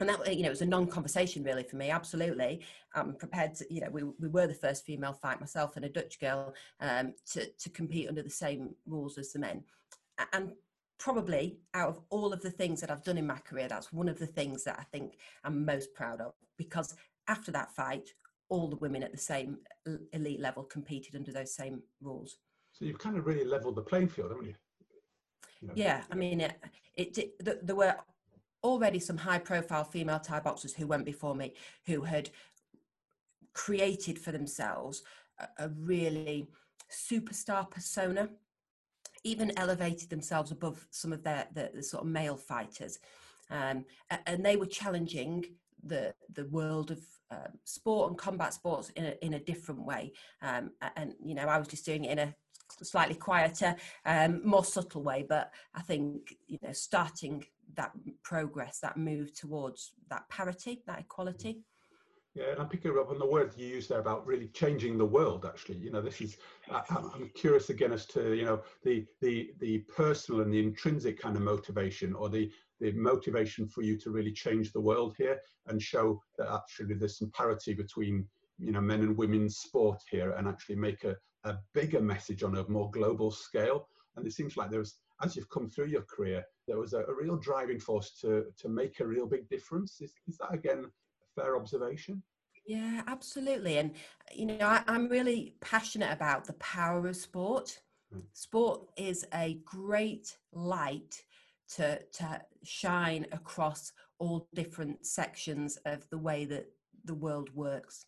And 0.00 0.08
that, 0.08 0.34
you 0.34 0.42
know, 0.42 0.49
it 0.49 0.50
was 0.50 0.62
a 0.62 0.66
non-conversation 0.66 1.44
really 1.44 1.62
for 1.62 1.76
me. 1.76 1.90
Absolutely, 1.90 2.62
I'm 2.94 3.14
prepared 3.14 3.54
to. 3.56 3.66
You 3.72 3.82
know, 3.82 3.90
we, 3.90 4.02
we 4.18 4.28
were 4.28 4.46
the 4.46 4.54
first 4.54 4.84
female 4.84 5.12
fight, 5.12 5.40
myself 5.40 5.76
and 5.76 5.84
a 5.84 5.88
Dutch 5.88 6.18
girl, 6.20 6.54
um, 6.80 7.14
to 7.32 7.46
to 7.46 7.70
compete 7.70 8.08
under 8.08 8.22
the 8.22 8.30
same 8.30 8.75
rules 8.87 9.18
as 9.18 9.32
the 9.32 9.38
men 9.38 9.64
and 10.32 10.52
probably 10.99 11.58
out 11.75 11.88
of 11.88 12.00
all 12.11 12.32
of 12.32 12.40
the 12.42 12.50
things 12.50 12.80
that 12.80 12.90
I've 12.90 13.04
done 13.04 13.18
in 13.18 13.26
my 13.26 13.38
career, 13.38 13.68
that's 13.68 13.92
one 13.92 14.08
of 14.08 14.18
the 14.18 14.26
things 14.26 14.64
that 14.64 14.78
I 14.78 14.84
think 14.84 15.18
I'm 15.44 15.64
most 15.64 15.92
proud 15.94 16.20
of 16.20 16.32
because 16.56 16.94
after 17.28 17.50
that 17.52 17.75
fight, 17.75 18.08
all 18.49 18.68
the 18.68 18.76
women 18.76 19.02
at 19.02 19.12
the 19.12 19.18
same 19.18 19.58
elite 20.12 20.40
level 20.40 20.62
competed 20.62 21.16
under 21.16 21.32
those 21.32 21.54
same 21.54 21.82
rules. 22.00 22.37
So 22.72 22.84
you've 22.84 22.99
kind 22.99 23.16
of 23.16 23.26
really 23.26 23.44
leveled 23.44 23.76
the 23.76 23.82
playing 23.82 24.08
field, 24.08 24.30
haven't 24.30 24.46
you? 24.46 24.54
Yeah, 25.75 26.02
I 26.11 26.16
mean, 26.16 26.40
it, 26.40 26.54
it, 26.96 27.18
it, 27.18 27.66
there 27.66 27.76
were 27.76 27.94
already 28.62 28.99
some 28.99 29.16
high 29.16 29.38
profile 29.38 29.85
female 29.85 30.21
Thai 30.21 30.40
boxers 30.40 30.75
who 30.75 30.87
went 30.87 31.04
before 31.04 31.35
me 31.35 31.54
who 31.87 32.02
had 32.02 32.31
created 33.52 34.19
for 34.19 34.33
themselves 34.33 35.02
a, 35.38 35.64
a 35.64 35.69
really 35.69 36.47
superstar 36.90 37.68
persona 37.70 38.29
even 39.25 39.53
elevated 39.57 40.11
themselves 40.11 40.51
above 40.51 40.87
some 40.90 41.12
of 41.12 41.22
their 41.22 41.46
the, 41.55 41.70
the 41.75 41.83
sort 41.83 42.05
of 42.05 42.11
male 42.11 42.37
fighters, 42.37 42.98
um, 43.51 43.85
and 44.27 44.44
they 44.44 44.57
were 44.57 44.66
challenging 44.66 45.44
the 45.85 46.14
the 46.35 46.46
world 46.46 46.90
of 46.90 47.01
um, 47.31 47.59
sport 47.64 48.11
and 48.11 48.18
combat 48.18 48.53
sports 48.53 48.90
in 48.90 49.05
a, 49.05 49.14
in 49.22 49.35
a 49.35 49.40
different 49.40 49.85
way. 49.85 50.12
Um, 50.42 50.72
and 50.96 51.14
you 51.25 51.35
know, 51.35 51.46
I 51.46 51.59
was 51.59 51.68
just 51.68 51.87
doing 51.87 52.05
it 52.05 52.12
in 52.12 52.18
a 52.18 52.35
slightly 52.80 53.14
quieter, 53.14 53.76
um, 54.04 54.40
more 54.44 54.64
subtle 54.64 55.02
way. 55.02 55.24
But 55.28 55.50
I 55.74 55.82
think 55.82 56.37
you 56.46 56.58
know, 56.62 56.72
starting 56.72 57.44
that 57.74 57.92
progress, 58.22 58.80
that 58.80 58.96
move 58.96 59.32
towards 59.35 59.92
that 60.11 60.28
parity, 60.28 60.82
that 60.87 61.00
equality, 61.00 61.62
yeah, 62.35 62.52
and 62.52 62.61
I'm 62.61 62.68
picking 62.68 62.96
up 62.98 63.11
on 63.11 63.18
the 63.18 63.26
word 63.26 63.52
you 63.58 63.66
used 63.66 63.90
there 63.90 64.00
about 64.00 64.26
really 64.26 64.48
changing 64.48 64.96
the 64.96 65.04
world. 65.04 65.44
Actually, 65.44 65.76
you 65.78 65.90
know, 65.90 66.00
this 66.00 66.20
is. 66.22 66.38
I, 66.70 66.82
I'm 66.90 67.30
curious 67.35 67.68
again 67.68 67.92
as 67.92 68.06
to 68.06 68.35
you 68.35 68.46
know 68.46 68.62
the 68.85 69.04
the 69.20 69.52
the 69.61 69.80
personal 69.80 70.40
and 70.40 70.52
the 70.52 70.58
intrinsic 70.58 71.20
kind 71.20 71.37
of 71.37 71.42
motivation, 71.42 72.14
or 72.14 72.30
the 72.30 72.50
the 72.80 72.92
motivation 72.92 73.68
for 73.68 73.82
you 73.82 73.98
to 73.98 74.11
really 74.11 74.32
change 74.32 74.72
the 74.72 74.80
world 74.80 75.14
here 75.18 75.38
and 75.66 75.80
show 75.80 76.22
that 76.38 76.50
actually 76.50 76.94
there's 76.94 77.18
some 77.18 77.30
parity 77.32 77.74
between 77.74 78.26
you 78.58 78.72
know 78.72 78.80
men 78.80 79.00
and 79.00 79.16
women's 79.16 79.58
sport 79.58 80.00
here, 80.11 80.30
and 80.30 80.48
actually 80.48 80.76
make 80.76 81.04
a 81.04 81.14
a 81.44 81.57
bigger 81.74 82.00
message 82.00 82.42
on 82.42 82.57
a 82.57 82.68
more 82.68 82.90
global 82.90 83.31
scale. 83.31 83.88
And 84.16 84.26
it 84.26 84.33
seems 84.33 84.57
like 84.57 84.70
there 84.70 84.78
was, 84.78 84.96
as 85.22 85.37
you've 85.37 85.50
come 85.50 85.70
through 85.70 85.87
your 85.87 86.02
career, 86.02 86.44
there 86.68 86.78
was 86.78 86.92
a, 86.92 87.00
a 87.05 87.14
real 87.14 87.37
driving 87.37 87.81
force 87.81 88.18
to 88.20 88.46
to 88.59 88.68
make 88.68 89.00
a 89.00 89.07
real 89.07 89.26
big 89.26 89.48
difference. 89.48 90.00
Is, 90.00 90.12
is 90.28 90.38
that 90.38 90.52
again 90.52 90.85
a 90.85 91.40
fair 91.40 91.57
observation? 91.57 92.22
Yeah, 92.66 93.02
absolutely. 93.07 93.78
And, 93.78 93.92
you 94.33 94.46
know, 94.46 94.66
I, 94.66 94.83
am 94.87 95.09
really 95.09 95.57
passionate 95.61 96.12
about 96.12 96.44
the 96.44 96.52
power 96.55 97.09
of 97.09 97.16
sport. 97.16 97.81
Mm. 98.14 98.22
Sport 98.33 98.90
is 98.96 99.26
a 99.35 99.59
great 99.64 100.37
light 100.52 101.24
to, 101.74 102.00
to 102.00 102.40
shine 102.62 103.26
across 103.33 103.92
all 104.18 104.48
different 104.55 105.05
sections 105.05 105.76
of 105.87 106.09
the 106.11 106.18
way 106.18 106.44
that 106.44 106.66
the 107.05 107.14
world 107.14 107.50
works. 107.55 108.07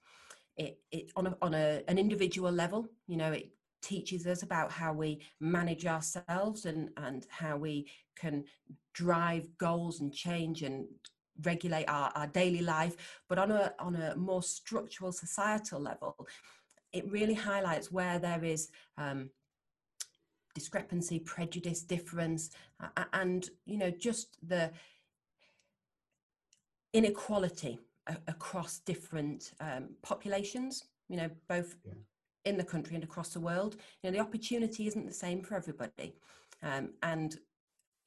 It, 0.56 0.78
it 0.90 1.10
on, 1.16 1.26
a, 1.26 1.36
on 1.42 1.54
a, 1.54 1.82
an 1.88 1.98
individual 1.98 2.52
level, 2.52 2.88
you 3.06 3.16
know, 3.16 3.32
it 3.32 3.50
teaches 3.82 4.26
us 4.26 4.42
about 4.42 4.70
how 4.70 4.92
we 4.92 5.20
manage 5.40 5.84
ourselves 5.84 6.64
and, 6.64 6.90
and 6.96 7.26
how 7.28 7.56
we 7.56 7.90
can 8.16 8.44
drive 8.92 9.48
goals 9.58 10.00
and 10.00 10.12
change 10.12 10.62
and 10.62 10.86
regulate 11.42 11.86
our, 11.86 12.12
our 12.14 12.28
daily 12.28 12.62
life, 12.62 13.20
but 13.28 13.38
on 13.38 13.50
a, 13.50 13.72
on 13.78 13.96
a 13.96 14.14
more 14.16 14.42
structural 14.42 15.12
societal 15.12 15.80
level, 15.80 16.16
it 16.92 17.10
really 17.10 17.34
highlights 17.34 17.90
where 17.90 18.20
there 18.20 18.44
is 18.44 18.70
um, 18.96 19.28
discrepancy, 20.54 21.18
prejudice, 21.18 21.82
difference, 21.82 22.50
and 23.12 23.50
you 23.66 23.76
know 23.76 23.90
just 23.90 24.38
the 24.46 24.70
inequality 26.92 27.80
a- 28.06 28.16
across 28.28 28.78
different 28.80 29.52
um, 29.60 29.90
populations. 30.02 30.84
You 31.08 31.18
know, 31.18 31.30
both 31.48 31.76
yeah. 31.84 31.92
in 32.44 32.56
the 32.56 32.64
country 32.64 32.94
and 32.94 33.04
across 33.04 33.30
the 33.30 33.40
world. 33.40 33.76
You 34.02 34.10
know, 34.10 34.16
the 34.16 34.22
opportunity 34.22 34.86
isn't 34.86 35.06
the 35.06 35.12
same 35.12 35.42
for 35.42 35.54
everybody, 35.54 36.14
um, 36.62 36.90
and 37.02 37.36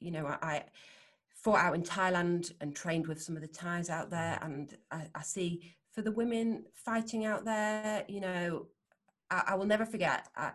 you 0.00 0.10
know, 0.10 0.26
I 0.26 0.64
fought 1.34 1.60
out 1.60 1.74
in 1.74 1.82
Thailand 1.82 2.52
and 2.60 2.74
trained 2.74 3.06
with 3.06 3.22
some 3.22 3.36
of 3.36 3.42
the 3.42 3.48
Thais 3.48 3.90
out 3.90 4.10
there. 4.10 4.38
And 4.42 4.76
I, 4.90 5.06
I 5.14 5.22
see 5.22 5.74
for 5.92 6.02
the 6.02 6.12
women 6.12 6.64
fighting 6.72 7.24
out 7.24 7.44
there, 7.44 8.04
you 8.08 8.20
know, 8.20 8.66
I, 9.30 9.42
I 9.48 9.54
will 9.54 9.66
never 9.66 9.86
forget. 9.86 10.28
I, 10.36 10.52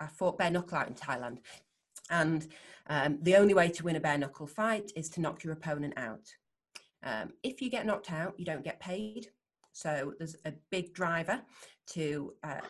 I, 0.00 0.06
fought 0.06 0.38
bare 0.38 0.50
knuckle 0.50 0.78
out 0.78 0.88
in 0.88 0.94
Thailand. 0.94 1.38
And 2.10 2.46
um, 2.88 3.18
the 3.22 3.36
only 3.36 3.54
way 3.54 3.68
to 3.68 3.84
win 3.84 3.96
a 3.96 4.00
bare 4.00 4.18
knuckle 4.18 4.46
fight 4.46 4.90
is 4.96 5.08
to 5.10 5.20
knock 5.20 5.44
your 5.44 5.52
opponent 5.52 5.94
out. 5.96 6.34
Um, 7.04 7.32
if 7.42 7.60
you 7.60 7.70
get 7.70 7.86
knocked 7.86 8.12
out, 8.12 8.34
you 8.38 8.44
don't 8.44 8.64
get 8.64 8.80
paid. 8.80 9.28
So 9.72 10.12
there's 10.18 10.36
a 10.44 10.52
big 10.70 10.92
driver 10.94 11.40
to 11.88 12.34
uh, 12.44 12.60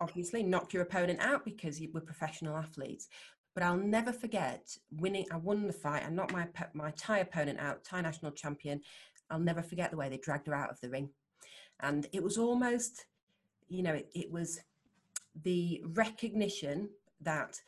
obviously 0.00 0.42
knock 0.42 0.72
your 0.72 0.82
opponent 0.82 1.20
out 1.20 1.44
because 1.44 1.80
we're 1.92 2.00
professional 2.00 2.56
athletes. 2.56 3.08
But 3.54 3.64
I'll 3.64 3.76
never 3.76 4.12
forget 4.12 4.76
winning. 4.92 5.26
I 5.32 5.36
won 5.36 5.66
the 5.66 5.72
fight. 5.72 6.04
I 6.06 6.10
knocked 6.10 6.32
my 6.32 6.46
my 6.72 6.92
Thai 6.92 7.18
opponent 7.18 7.58
out, 7.58 7.82
Thai 7.82 8.00
national 8.02 8.30
champion. 8.32 8.80
I'll 9.28 9.40
never 9.40 9.62
forget 9.62 9.90
the 9.90 9.96
way 9.96 10.08
they 10.08 10.18
dragged 10.18 10.46
her 10.46 10.54
out 10.54 10.70
of 10.70 10.80
the 10.80 10.90
ring, 10.90 11.10
and 11.80 12.06
it 12.12 12.22
was 12.22 12.38
almost, 12.38 13.06
you 13.68 13.82
know, 13.82 13.94
it, 13.94 14.08
it 14.14 14.30
was 14.30 14.60
the 15.42 15.82
recognition 15.84 16.90
that 17.20 17.60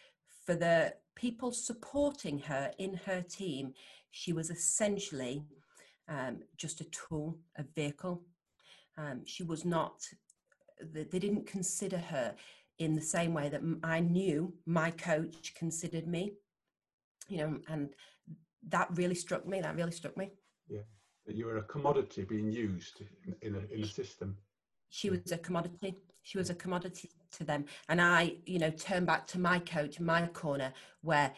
for 0.47 0.55
the 0.55 0.95
people 1.15 1.53
supporting 1.53 2.39
her 2.41 2.71
in 2.79 2.95
her 3.07 3.23
team, 3.23 3.75
she 4.11 4.33
was 4.33 4.51
essentially 4.51 5.45
um, 6.13 6.41
just 6.57 6.81
a 6.81 6.85
tool, 6.85 7.39
a 7.57 7.65
vehicle. 7.75 8.23
Um, 8.99 9.23
she 9.25 9.43
was 9.43 9.65
not, 9.65 9.95
they 10.93 11.05
didn't 11.05 11.47
consider 11.47 11.99
her 11.99 12.35
in 12.79 12.95
the 12.95 13.01
same 13.01 13.33
way 13.33 13.49
that 13.49 13.63
I 13.83 14.01
knew 14.01 14.53
my 14.67 14.91
coach 14.91 15.55
considered 15.55 16.07
me, 16.07 16.33
you 17.29 17.39
know, 17.39 17.61
and 17.69 17.91
that 18.69 18.89
really 18.95 19.15
struck 19.15 19.47
me. 19.47 19.61
That 19.61 19.77
really 19.77 19.93
struck 19.93 20.17
me. 20.17 20.31
Yeah, 20.69 20.81
you 21.27 21.47
were 21.47 21.59
a 21.59 21.63
commodity 21.63 22.25
being 22.25 22.51
used 22.51 23.03
in, 23.27 23.35
in, 23.43 23.55
a, 23.55 23.75
in 23.75 23.85
a 23.85 23.87
system. 23.87 24.37
She 24.91 25.11
was 25.11 25.33
a 25.33 25.39
commodity. 25.39 25.97
She 26.23 26.39
was 26.39 26.51
a 26.51 26.55
commodity 26.55 27.11
to 27.33 27.45
them. 27.45 27.65
And 27.89 28.01
I, 28.01 28.37
you 28.47 28.59
know, 28.59 28.71
turned 28.71 29.07
back 29.07 29.27
to 29.29 29.41
my 29.41 29.59
coach, 29.61 29.99
my 29.99 30.27
corner, 30.29 30.73
where 31.01 31.33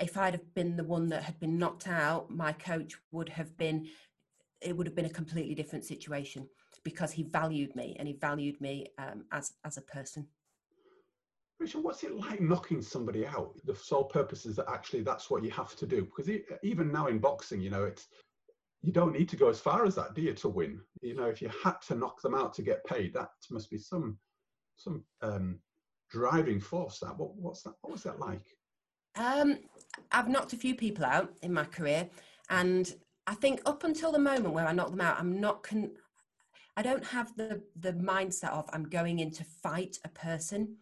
if 0.00 0.16
I'd 0.16 0.34
have 0.34 0.54
been 0.54 0.76
the 0.76 0.84
one 0.84 1.08
that 1.08 1.22
had 1.22 1.38
been 1.40 1.58
knocked 1.58 1.88
out, 1.88 2.30
my 2.30 2.52
coach 2.52 2.94
would 3.10 3.28
have 3.30 3.56
been, 3.56 3.88
it 4.60 4.76
would 4.76 4.86
have 4.86 4.96
been 4.96 5.06
a 5.06 5.10
completely 5.10 5.54
different 5.54 5.84
situation 5.84 6.48
because 6.84 7.12
he 7.12 7.22
valued 7.22 7.74
me 7.76 7.96
and 7.98 8.08
he 8.08 8.14
valued 8.14 8.60
me 8.60 8.86
um, 8.98 9.24
as 9.32 9.52
as 9.64 9.76
a 9.76 9.82
person. 9.82 10.26
Richard, 11.58 11.84
what's 11.84 12.02
it 12.02 12.16
like 12.16 12.40
knocking 12.40 12.82
somebody 12.82 13.24
out? 13.24 13.54
The 13.64 13.74
sole 13.74 14.04
purpose 14.04 14.46
is 14.46 14.56
that 14.56 14.68
actually 14.68 15.02
that's 15.02 15.30
what 15.30 15.44
you 15.44 15.50
have 15.52 15.76
to 15.76 15.86
do. 15.86 16.04
Because 16.04 16.28
even 16.62 16.90
now 16.90 17.06
in 17.06 17.18
boxing, 17.18 17.60
you 17.60 17.70
know, 17.70 17.84
it's 17.84 18.08
you 18.82 18.92
don't 18.92 19.12
need 19.12 19.28
to 19.28 19.36
go 19.36 19.48
as 19.48 19.60
far 19.60 19.86
as 19.86 19.94
that, 19.94 20.14
do 20.14 20.22
you, 20.22 20.34
to 20.34 20.48
win? 20.48 20.80
You 21.02 21.14
know, 21.14 21.26
if 21.26 21.40
you 21.40 21.50
had 21.62 21.80
to 21.86 21.94
knock 21.94 22.20
them 22.20 22.34
out 22.34 22.52
to 22.54 22.62
get 22.62 22.84
paid, 22.84 23.14
that 23.14 23.30
must 23.50 23.70
be 23.70 23.78
some 23.78 24.18
some 24.76 25.04
um, 25.20 25.60
driving 26.10 26.60
force. 26.60 26.98
That 26.98 27.16
what, 27.16 27.36
what's 27.36 27.62
that? 27.62 27.74
What 27.82 27.92
was 27.92 28.02
that 28.02 28.18
like? 28.18 28.44
Um, 29.16 29.58
I've 30.10 30.28
knocked 30.28 30.52
a 30.52 30.56
few 30.56 30.74
people 30.74 31.04
out 31.04 31.32
in 31.42 31.52
my 31.52 31.64
career, 31.64 32.08
and 32.50 32.92
I 33.26 33.34
think 33.34 33.60
up 33.66 33.84
until 33.84 34.12
the 34.12 34.18
moment 34.18 34.54
where 34.54 34.66
I 34.66 34.72
knock 34.72 34.90
them 34.90 35.00
out, 35.00 35.18
I'm 35.18 35.40
not 35.40 35.62
con- 35.62 35.92
I 36.76 36.82
don't 36.82 37.04
have 37.04 37.34
the 37.36 37.62
the 37.78 37.92
mindset 37.92 38.50
of 38.50 38.68
I'm 38.72 38.84
going 38.84 39.18
in 39.18 39.30
to 39.32 39.44
fight 39.44 39.98
a 40.04 40.08
person. 40.08 40.76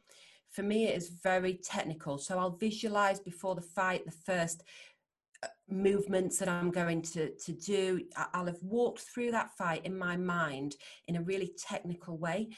For 0.50 0.62
me 0.62 0.86
it 0.86 0.96
is 0.96 1.10
very 1.22 1.54
technical. 1.54 2.18
So 2.18 2.38
i'll 2.38 2.56
visualize 2.56 3.20
before 3.20 3.54
the 3.54 3.62
fight 3.62 4.04
the 4.04 4.12
first 4.12 4.62
uh, 5.42 5.48
movements 5.68 6.38
that 6.38 6.48
i'm 6.48 6.70
going 6.70 7.02
to 7.02 7.34
to 7.36 7.52
do. 7.52 8.02
I'll 8.34 8.46
have 8.46 8.62
walked 8.62 9.00
through 9.00 9.32
that 9.32 9.56
fight 9.56 9.84
in 9.84 9.96
my 9.96 10.16
mind 10.16 10.76
in 11.08 11.16
a 11.16 11.22
really 11.22 11.52
technical 11.58 12.18
way 12.18 12.50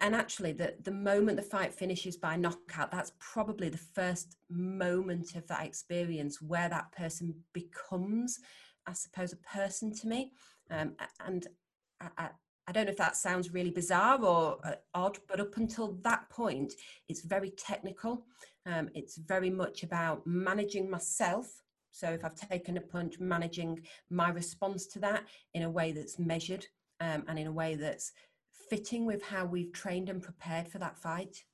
and 0.00 0.14
actually 0.14 0.52
the 0.52 0.74
the 0.82 0.90
moment 0.90 1.36
the 1.36 1.42
fight 1.42 1.72
finishes 1.72 2.16
by 2.16 2.36
knockout 2.36 2.90
that's 2.90 3.12
probably 3.18 3.68
the 3.68 3.78
first 3.78 4.36
moment 4.50 5.34
of 5.34 5.46
that 5.46 5.64
experience 5.64 6.42
where 6.42 6.68
that 6.68 6.92
person 6.92 7.34
becomes 7.54 8.38
i 8.86 8.92
suppose 8.92 9.32
a 9.32 9.36
person 9.36 9.92
to 9.94 10.06
me 10.06 10.32
um, 10.70 10.94
and 11.26 11.46
I, 12.00 12.30
I 12.66 12.72
don't 12.72 12.86
know 12.86 12.92
if 12.92 12.96
that 12.98 13.16
sounds 13.16 13.52
really 13.52 13.70
bizarre 13.70 14.22
or 14.24 14.58
uh, 14.64 14.74
odd, 14.94 15.18
but 15.28 15.40
up 15.40 15.56
until 15.56 15.98
that 16.02 16.30
point, 16.30 16.74
it's 17.08 17.22
very 17.22 17.50
technical. 17.50 18.24
Um, 18.66 18.88
it's 18.94 19.16
very 19.16 19.50
much 19.50 19.82
about 19.82 20.26
managing 20.26 20.88
myself. 20.88 21.62
So 21.90 22.10
if 22.10 22.24
I've 22.24 22.36
taken 22.36 22.76
a 22.76 22.80
punch, 22.80 23.18
managing 23.18 23.80
my 24.08 24.30
response 24.30 24.86
to 24.88 25.00
that 25.00 25.24
in 25.54 25.64
a 25.64 25.70
way 25.70 25.92
that's 25.92 26.18
measured 26.18 26.66
um, 27.00 27.24
and 27.26 27.38
in 27.38 27.48
a 27.48 27.52
way 27.52 27.74
that's 27.74 28.12
fitting 28.70 29.04
with 29.04 29.22
how 29.22 29.44
we've 29.44 29.72
trained 29.72 30.08
and 30.08 30.22
prepared 30.22 30.68
for 30.68 30.78
that 30.78 30.96
fight. 30.96 31.44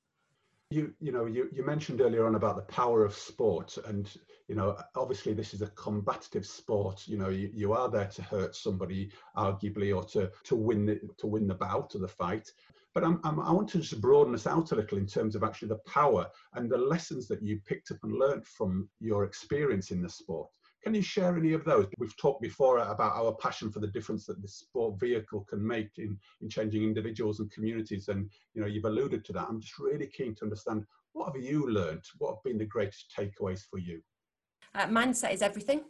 You, 0.69 0.93
you 0.99 1.11
know, 1.11 1.25
you, 1.25 1.49
you 1.51 1.65
mentioned 1.65 1.99
earlier 1.99 2.27
on 2.27 2.35
about 2.35 2.57
the 2.57 2.73
power 2.73 3.03
of 3.03 3.15
sport 3.15 3.77
and 3.87 4.09
you 4.47 4.55
know 4.55 4.77
obviously 4.95 5.33
this 5.33 5.53
is 5.53 5.61
a 5.61 5.71
combative 5.71 6.45
sport. 6.45 7.07
You 7.07 7.17
know 7.17 7.29
you, 7.29 7.49
you 7.53 7.73
are 7.73 7.89
there 7.89 8.07
to 8.07 8.21
hurt 8.21 8.55
somebody 8.55 9.09
arguably 9.35 9.95
or 9.95 10.03
to 10.09 10.29
to 10.43 10.55
win 10.55 10.85
the, 10.85 10.99
to 11.17 11.27
win 11.27 11.47
the 11.47 11.55
bout 11.55 11.95
or 11.95 11.99
the 11.99 12.07
fight. 12.07 12.51
But 12.93 13.03
I'm, 13.03 13.19
I'm, 13.23 13.39
i 13.39 13.51
want 13.51 13.69
to 13.69 13.79
just 13.79 14.01
broaden 14.01 14.33
this 14.33 14.47
out 14.47 14.71
a 14.71 14.75
little 14.75 14.97
in 14.97 15.05
terms 15.05 15.35
of 15.35 15.43
actually 15.43 15.69
the 15.69 15.79
power 15.85 16.27
and 16.53 16.69
the 16.69 16.77
lessons 16.77 17.27
that 17.27 17.43
you 17.43 17.61
picked 17.65 17.91
up 17.91 17.99
and 18.03 18.13
learned 18.13 18.45
from 18.45 18.89
your 18.99 19.23
experience 19.23 19.91
in 19.91 20.01
the 20.01 20.09
sport 20.09 20.49
can 20.83 20.93
you 20.93 21.01
share 21.01 21.35
any 21.37 21.53
of 21.53 21.65
those? 21.65 21.87
We've 21.97 22.15
talked 22.17 22.41
before 22.41 22.77
about 22.77 23.13
our 23.13 23.33
passion 23.33 23.71
for 23.71 23.79
the 23.79 23.87
difference 23.87 24.25
that 24.27 24.41
the 24.41 24.47
sport 24.47 24.99
vehicle 24.99 25.45
can 25.49 25.65
make 25.65 25.89
in, 25.97 26.17
in 26.41 26.49
changing 26.49 26.83
individuals 26.83 27.39
and 27.39 27.51
communities. 27.51 28.07
And, 28.07 28.29
you 28.53 28.61
know, 28.61 28.67
you've 28.67 28.85
alluded 28.85 29.25
to 29.25 29.33
that. 29.33 29.47
I'm 29.49 29.59
just 29.59 29.77
really 29.79 30.07
keen 30.07 30.35
to 30.35 30.43
understand 30.43 30.85
what 31.13 31.33
have 31.33 31.43
you 31.43 31.69
learned? 31.69 32.03
What 32.19 32.35
have 32.35 32.43
been 32.43 32.57
the 32.57 32.65
greatest 32.65 33.13
takeaways 33.17 33.61
for 33.69 33.79
you? 33.79 34.01
Uh, 34.75 34.85
mindset 34.85 35.33
is 35.33 35.41
everything, 35.41 35.81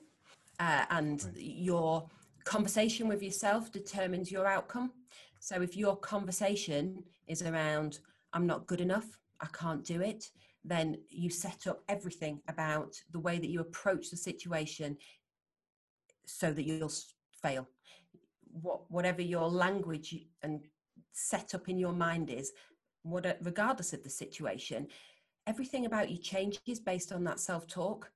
uh, 0.60 0.86
and 0.90 1.24
right. 1.24 1.36
your 1.36 2.08
conversation 2.46 3.10
with 3.10 3.22
yourself 3.22 3.72
determines 3.72 4.32
your 4.32 4.48
outcome. 4.48 4.92
So 5.40 5.62
if 5.62 5.76
your 5.76 5.98
conversation 5.98 7.04
is 7.28 7.42
around, 7.42 8.00
I'm 8.32 8.48
not 8.48 8.68
good 8.68 8.80
enough, 8.80 9.18
I 9.42 9.48
can't 9.48 9.84
do 9.84 10.02
it, 10.02 10.32
then 10.68 10.98
you 11.10 11.30
set 11.30 11.68
up 11.68 11.84
everything 11.88 12.42
about 12.48 12.96
the 13.12 13.20
way 13.20 13.40
that 13.40 13.50
you 13.50 13.62
approach 13.62 14.10
the 14.10 14.18
situation 14.18 14.98
so 16.26 16.52
that 16.52 16.64
you'll 16.64 16.92
fail. 17.42 17.68
What, 18.62 18.90
whatever 18.90 19.22
your 19.22 19.50
language 19.50 20.16
and 20.44 20.62
set 21.14 21.56
up 21.56 21.70
in 21.70 21.78
your 21.78 21.94
mind 21.94 22.30
is, 22.30 22.52
what, 23.04 23.26
uh, 23.26 23.34
regardless 23.42 23.94
of 23.94 24.04
the 24.04 24.10
situation, 24.10 24.88
everything 25.46 25.86
about 25.86 26.10
you 26.10 26.18
changes 26.18 26.80
based 26.80 27.12
on 27.12 27.24
that 27.24 27.40
self 27.40 27.68
talk. 27.68 28.12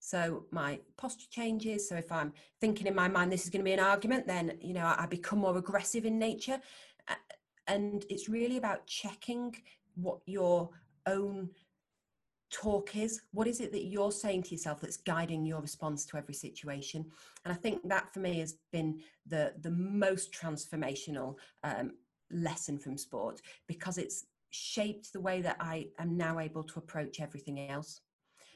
So 0.00 0.46
my 0.50 0.80
posture 0.96 1.28
changes. 1.30 1.88
So 1.88 1.94
if 1.94 2.10
I'm 2.10 2.32
thinking 2.60 2.88
in 2.88 2.94
my 2.94 3.06
mind 3.06 3.30
this 3.30 3.44
is 3.44 3.50
going 3.50 3.60
to 3.60 3.64
be 3.64 3.72
an 3.72 3.78
argument, 3.78 4.26
then 4.26 4.58
you 4.60 4.74
know 4.74 4.92
I 4.98 5.06
become 5.06 5.38
more 5.38 5.56
aggressive 5.56 6.04
in 6.04 6.18
nature, 6.18 6.60
and 7.68 8.04
it's 8.10 8.28
really 8.28 8.56
about 8.56 8.86
checking 8.86 9.54
what 9.94 10.18
your 10.26 10.70
own 11.06 11.50
talk 12.52 12.94
is. 12.96 13.22
What 13.32 13.48
is 13.48 13.60
it 13.60 13.72
that 13.72 13.84
you're 13.84 14.12
saying 14.12 14.44
to 14.44 14.50
yourself 14.50 14.80
that's 14.80 14.98
guiding 14.98 15.44
your 15.44 15.60
response 15.60 16.04
to 16.06 16.16
every 16.16 16.34
situation? 16.34 17.06
And 17.44 17.52
I 17.52 17.56
think 17.56 17.88
that 17.88 18.12
for 18.12 18.20
me 18.20 18.38
has 18.38 18.56
been 18.70 19.00
the 19.26 19.54
the 19.60 19.70
most 19.70 20.32
transformational 20.32 21.36
um, 21.64 21.92
lesson 22.30 22.78
from 22.78 22.96
sport 22.96 23.40
because 23.66 23.98
it's 23.98 24.26
shaped 24.50 25.12
the 25.12 25.20
way 25.20 25.40
that 25.40 25.56
I 25.58 25.86
am 25.98 26.16
now 26.16 26.38
able 26.38 26.62
to 26.64 26.78
approach 26.78 27.20
everything 27.20 27.70
else. 27.70 28.00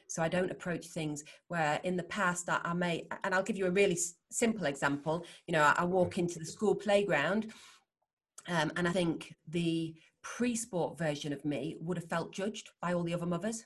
So 0.09 0.23
I 0.23 0.29
don't 0.29 0.51
approach 0.51 0.87
things 0.87 1.23
where 1.49 1.81
in 1.83 1.97
the 1.97 2.03
past 2.03 2.47
I, 2.49 2.61
I 2.63 2.73
may, 2.73 3.07
and 3.23 3.35
I'll 3.35 3.43
give 3.43 3.57
you 3.57 3.65
a 3.65 3.71
really 3.71 3.93
s- 3.95 4.13
simple 4.31 4.65
example. 4.65 5.25
You 5.47 5.53
know, 5.53 5.63
I, 5.63 5.73
I, 5.79 5.83
walk 5.83 6.17
into 6.17 6.39
the 6.39 6.45
school 6.45 6.75
playground 6.75 7.51
um, 8.47 8.71
and 8.77 8.87
I 8.87 8.91
think 8.91 9.35
the 9.47 9.95
pre 10.21 10.55
sport 10.55 10.97
version 10.97 11.33
of 11.33 11.43
me 11.43 11.77
would 11.81 11.97
have 11.97 12.07
felt 12.07 12.31
judged 12.31 12.69
by 12.81 12.93
all 12.93 13.03
the 13.03 13.13
other 13.13 13.25
mothers. 13.25 13.65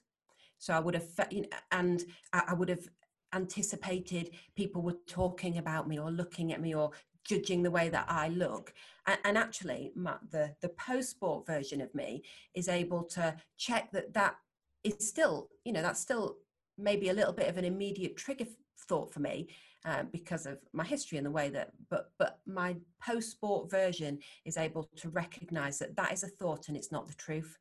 So 0.61 0.75
I 0.75 0.79
would 0.79 0.93
have, 0.93 1.09
you 1.31 1.41
know, 1.41 1.47
and 1.71 2.05
I, 2.33 2.53
would 2.53 2.69
have 2.69 2.87
anticipated 3.33 4.29
people 4.55 4.83
were 4.83 4.97
talking 5.07 5.57
about 5.57 5.87
me 5.87 5.99
or 5.99 6.11
looking 6.11 6.53
at 6.53 6.61
me 6.61 6.75
or 6.75 6.91
judging 7.27 7.63
the 7.63 7.71
way 7.71 7.89
that 7.89 8.05
I 8.07 8.27
look. 8.27 8.71
And, 9.07 9.17
and 9.23 9.37
actually, 9.39 9.91
my, 9.95 10.17
the 10.29 10.53
the 10.61 10.69
post 10.69 11.09
sport 11.09 11.47
version 11.47 11.81
of 11.81 11.93
me 11.95 12.21
is 12.53 12.69
able 12.69 13.03
to 13.05 13.35
check 13.57 13.91
that 13.91 14.13
that 14.13 14.35
is 14.83 15.09
still, 15.09 15.49
you 15.65 15.73
know, 15.73 15.81
that's 15.81 15.99
still 15.99 16.37
maybe 16.77 17.09
a 17.09 17.13
little 17.13 17.33
bit 17.33 17.49
of 17.49 17.57
an 17.57 17.65
immediate 17.65 18.15
trigger 18.15 18.45
thought 18.87 19.11
for 19.11 19.19
me 19.19 19.47
uh, 19.83 20.03
because 20.11 20.45
of 20.45 20.59
my 20.73 20.83
history 20.83 21.17
and 21.17 21.25
the 21.25 21.31
way 21.31 21.49
that, 21.49 21.71
but 21.89 22.11
but 22.19 22.37
my 22.45 22.75
post-sport 23.03 23.71
version 23.71 24.19
is 24.45 24.57
able 24.57 24.87
to 24.97 25.09
recognise 25.09 25.79
that 25.79 25.95
that 25.95 26.13
is 26.13 26.21
a 26.23 26.27
thought 26.27 26.67
and 26.67 26.77
it's 26.77 26.91
not 26.91 27.07
the 27.07 27.15
truth. 27.15 27.57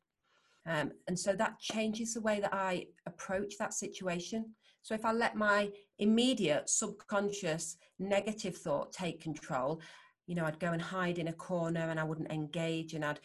Um, 0.65 0.91
and 1.07 1.17
so 1.17 1.33
that 1.33 1.59
changes 1.59 2.13
the 2.13 2.21
way 2.21 2.39
that 2.39 2.53
I 2.53 2.87
approach 3.05 3.57
that 3.57 3.73
situation. 3.73 4.53
So 4.83 4.93
if 4.93 5.05
I 5.05 5.11
let 5.11 5.35
my 5.35 5.69
immediate 5.99 6.69
subconscious 6.69 7.77
negative 7.99 8.57
thought 8.57 8.91
take 8.91 9.21
control, 9.21 9.81
you 10.27 10.35
know, 10.35 10.45
I'd 10.45 10.59
go 10.59 10.71
and 10.71 10.81
hide 10.81 11.17
in 11.17 11.27
a 11.27 11.33
corner 11.33 11.89
and 11.89 11.99
I 11.99 12.03
wouldn't 12.03 12.31
engage 12.31 12.93
and 12.93 13.03
I'd 13.03 13.19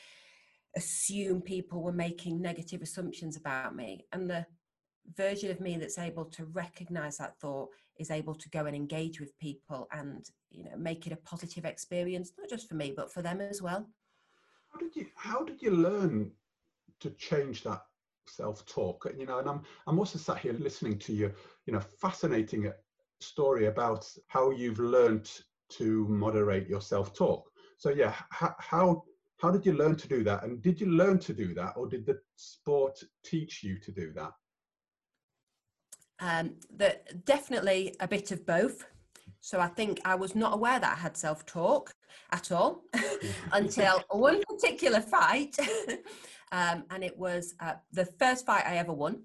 assume 0.76 1.40
people 1.40 1.82
were 1.82 1.92
making 1.92 2.40
negative 2.40 2.82
assumptions 2.82 3.36
about 3.36 3.74
me. 3.74 4.06
And 4.12 4.28
the 4.28 4.46
version 5.14 5.50
of 5.50 5.60
me 5.60 5.76
that's 5.76 5.98
able 5.98 6.24
to 6.24 6.44
recognize 6.46 7.16
that 7.18 7.38
thought 7.38 7.68
is 7.98 8.10
able 8.10 8.34
to 8.34 8.48
go 8.50 8.66
and 8.66 8.74
engage 8.74 9.20
with 9.20 9.38
people 9.38 9.86
and 9.92 10.26
you 10.50 10.64
know 10.64 10.76
make 10.76 11.06
it 11.06 11.12
a 11.12 11.16
positive 11.16 11.64
experience 11.64 12.32
not 12.38 12.48
just 12.48 12.68
for 12.68 12.74
me 12.74 12.92
but 12.94 13.12
for 13.12 13.22
them 13.22 13.40
as 13.40 13.62
well 13.62 13.88
how 14.72 14.78
did 14.78 14.94
you 14.96 15.06
how 15.14 15.44
did 15.44 15.62
you 15.62 15.70
learn 15.70 16.30
to 17.00 17.10
change 17.10 17.62
that 17.62 17.82
self-talk 18.28 19.06
you 19.16 19.24
know 19.24 19.38
and 19.38 19.48
i'm 19.48 19.62
i'm 19.86 19.98
also 19.98 20.18
sat 20.18 20.38
here 20.38 20.52
listening 20.54 20.98
to 20.98 21.12
you 21.12 21.32
you 21.66 21.72
know 21.72 21.80
fascinating 21.80 22.72
story 23.20 23.66
about 23.66 24.10
how 24.26 24.50
you've 24.50 24.80
learned 24.80 25.30
to 25.68 26.06
moderate 26.08 26.68
your 26.68 26.80
self-talk 26.80 27.48
so 27.78 27.90
yeah 27.90 28.12
how, 28.30 28.54
how 28.58 29.04
how 29.38 29.50
did 29.50 29.66
you 29.66 29.74
learn 29.74 29.96
to 29.96 30.08
do 30.08 30.24
that? 30.24 30.44
And 30.44 30.62
did 30.62 30.80
you 30.80 30.86
learn 30.86 31.18
to 31.20 31.32
do 31.32 31.54
that, 31.54 31.74
or 31.76 31.86
did 31.86 32.06
the 32.06 32.18
sport 32.36 32.98
teach 33.24 33.62
you 33.62 33.78
to 33.80 33.92
do 33.92 34.12
that? 34.14 34.32
Um, 36.18 36.54
the, 36.74 36.98
definitely 37.24 37.94
a 38.00 38.08
bit 38.08 38.30
of 38.30 38.46
both. 38.46 38.86
So 39.46 39.60
I 39.60 39.68
think 39.68 40.00
I 40.04 40.16
was 40.16 40.34
not 40.34 40.54
aware 40.54 40.80
that 40.80 40.96
I 40.96 41.00
had 41.00 41.16
self 41.16 41.46
talk 41.46 41.94
at 42.32 42.50
all 42.50 42.82
until 43.52 44.02
one 44.10 44.42
particular 44.42 45.00
fight. 45.00 45.56
um, 46.50 46.82
and 46.90 47.04
it 47.04 47.16
was 47.16 47.54
uh, 47.60 47.74
the 47.92 48.06
first 48.18 48.44
fight 48.44 48.64
I 48.66 48.78
ever 48.78 48.92
won. 48.92 49.22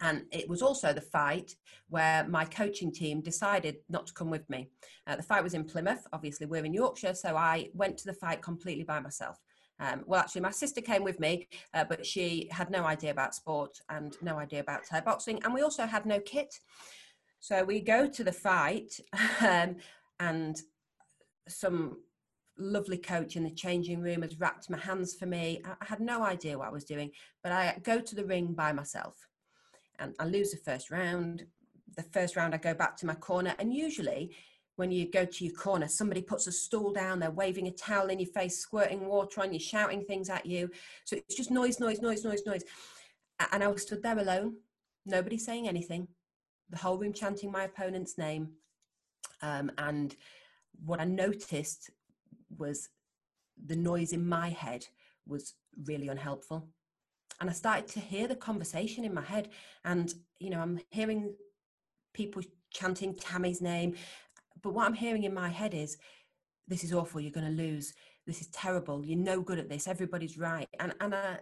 And 0.00 0.22
it 0.30 0.48
was 0.48 0.62
also 0.62 0.92
the 0.92 1.00
fight 1.00 1.56
where 1.88 2.28
my 2.28 2.44
coaching 2.44 2.92
team 2.92 3.20
decided 3.20 3.78
not 3.88 4.06
to 4.06 4.12
come 4.12 4.30
with 4.30 4.48
me. 4.48 4.70
Uh, 5.04 5.16
the 5.16 5.24
fight 5.24 5.42
was 5.42 5.54
in 5.54 5.64
Plymouth. 5.64 6.06
Obviously, 6.12 6.46
we're 6.46 6.64
in 6.64 6.72
Yorkshire. 6.72 7.14
So 7.14 7.36
I 7.36 7.70
went 7.74 7.98
to 7.98 8.06
the 8.06 8.14
fight 8.14 8.40
completely 8.40 8.84
by 8.84 9.00
myself. 9.00 9.36
Um, 9.80 10.04
well, 10.06 10.20
actually, 10.20 10.42
my 10.42 10.52
sister 10.52 10.80
came 10.80 11.02
with 11.02 11.18
me, 11.18 11.48
uh, 11.74 11.82
but 11.82 12.06
she 12.06 12.48
had 12.52 12.70
no 12.70 12.84
idea 12.84 13.10
about 13.10 13.34
sport 13.34 13.78
and 13.88 14.16
no 14.22 14.38
idea 14.38 14.60
about 14.60 14.84
Thai 14.88 15.00
boxing. 15.00 15.42
And 15.42 15.52
we 15.52 15.62
also 15.62 15.86
had 15.86 16.06
no 16.06 16.20
kit. 16.20 16.54
So 17.40 17.64
we 17.64 17.80
go 17.80 18.08
to 18.08 18.24
the 18.24 18.32
fight, 18.32 18.98
um, 19.40 19.76
and 20.20 20.60
some 21.48 21.98
lovely 22.58 22.98
coach 22.98 23.36
in 23.36 23.44
the 23.44 23.50
changing 23.50 24.00
room 24.00 24.22
has 24.22 24.38
wrapped 24.40 24.68
my 24.68 24.78
hands 24.78 25.14
for 25.14 25.26
me. 25.26 25.62
I 25.64 25.84
had 25.84 26.00
no 26.00 26.24
idea 26.24 26.58
what 26.58 26.68
I 26.68 26.72
was 26.72 26.84
doing, 26.84 27.10
but 27.42 27.52
I 27.52 27.78
go 27.84 28.00
to 28.00 28.14
the 28.14 28.24
ring 28.24 28.52
by 28.52 28.72
myself 28.72 29.16
and 29.98 30.14
I 30.18 30.24
lose 30.26 30.50
the 30.50 30.56
first 30.58 30.90
round. 30.90 31.44
The 31.96 32.02
first 32.02 32.36
round, 32.36 32.54
I 32.54 32.58
go 32.58 32.74
back 32.74 32.96
to 32.98 33.06
my 33.06 33.14
corner, 33.14 33.54
and 33.58 33.72
usually 33.72 34.36
when 34.76 34.92
you 34.92 35.10
go 35.10 35.24
to 35.24 35.44
your 35.44 35.54
corner, 35.54 35.88
somebody 35.88 36.22
puts 36.22 36.46
a 36.46 36.52
stool 36.52 36.92
down, 36.92 37.18
they're 37.18 37.32
waving 37.32 37.66
a 37.66 37.72
towel 37.72 38.08
in 38.08 38.20
your 38.20 38.30
face, 38.30 38.58
squirting 38.58 39.06
water 39.06 39.40
on 39.40 39.52
you, 39.52 39.58
shouting 39.58 40.04
things 40.04 40.30
at 40.30 40.46
you. 40.46 40.70
So 41.04 41.16
it's 41.16 41.34
just 41.34 41.50
noise, 41.50 41.80
noise, 41.80 42.00
noise, 42.00 42.24
noise, 42.24 42.42
noise. 42.46 42.62
And 43.50 43.64
I 43.64 43.68
was 43.68 43.82
stood 43.82 44.04
there 44.04 44.18
alone, 44.18 44.58
nobody 45.04 45.36
saying 45.36 45.66
anything 45.66 46.06
the 46.70 46.78
whole 46.78 46.98
room 46.98 47.12
chanting 47.12 47.50
my 47.50 47.64
opponent's 47.64 48.18
name. 48.18 48.50
Um, 49.42 49.70
and 49.78 50.14
what 50.84 51.00
I 51.00 51.04
noticed 51.04 51.90
was 52.56 52.88
the 53.66 53.76
noise 53.76 54.12
in 54.12 54.28
my 54.28 54.50
head 54.50 54.86
was 55.26 55.54
really 55.84 56.08
unhelpful. 56.08 56.68
And 57.40 57.48
I 57.48 57.52
started 57.52 57.86
to 57.88 58.00
hear 58.00 58.26
the 58.26 58.36
conversation 58.36 59.04
in 59.04 59.14
my 59.14 59.22
head. 59.22 59.48
And, 59.84 60.12
you 60.38 60.50
know, 60.50 60.60
I'm 60.60 60.80
hearing 60.90 61.34
people 62.12 62.42
chanting 62.70 63.14
Tammy's 63.14 63.60
name. 63.60 63.94
But 64.62 64.74
what 64.74 64.86
I'm 64.86 64.94
hearing 64.94 65.24
in 65.24 65.34
my 65.34 65.48
head 65.48 65.74
is, 65.74 65.98
this 66.66 66.84
is 66.84 66.92
awful. 66.92 67.20
You're 67.20 67.30
going 67.30 67.46
to 67.46 67.62
lose. 67.62 67.94
This 68.26 68.40
is 68.40 68.48
terrible. 68.48 69.04
You're 69.06 69.18
no 69.18 69.40
good 69.40 69.58
at 69.58 69.68
this. 69.68 69.86
Everybody's 69.86 70.36
right. 70.36 70.68
And, 70.80 70.94
and 71.00 71.14
I 71.14 71.38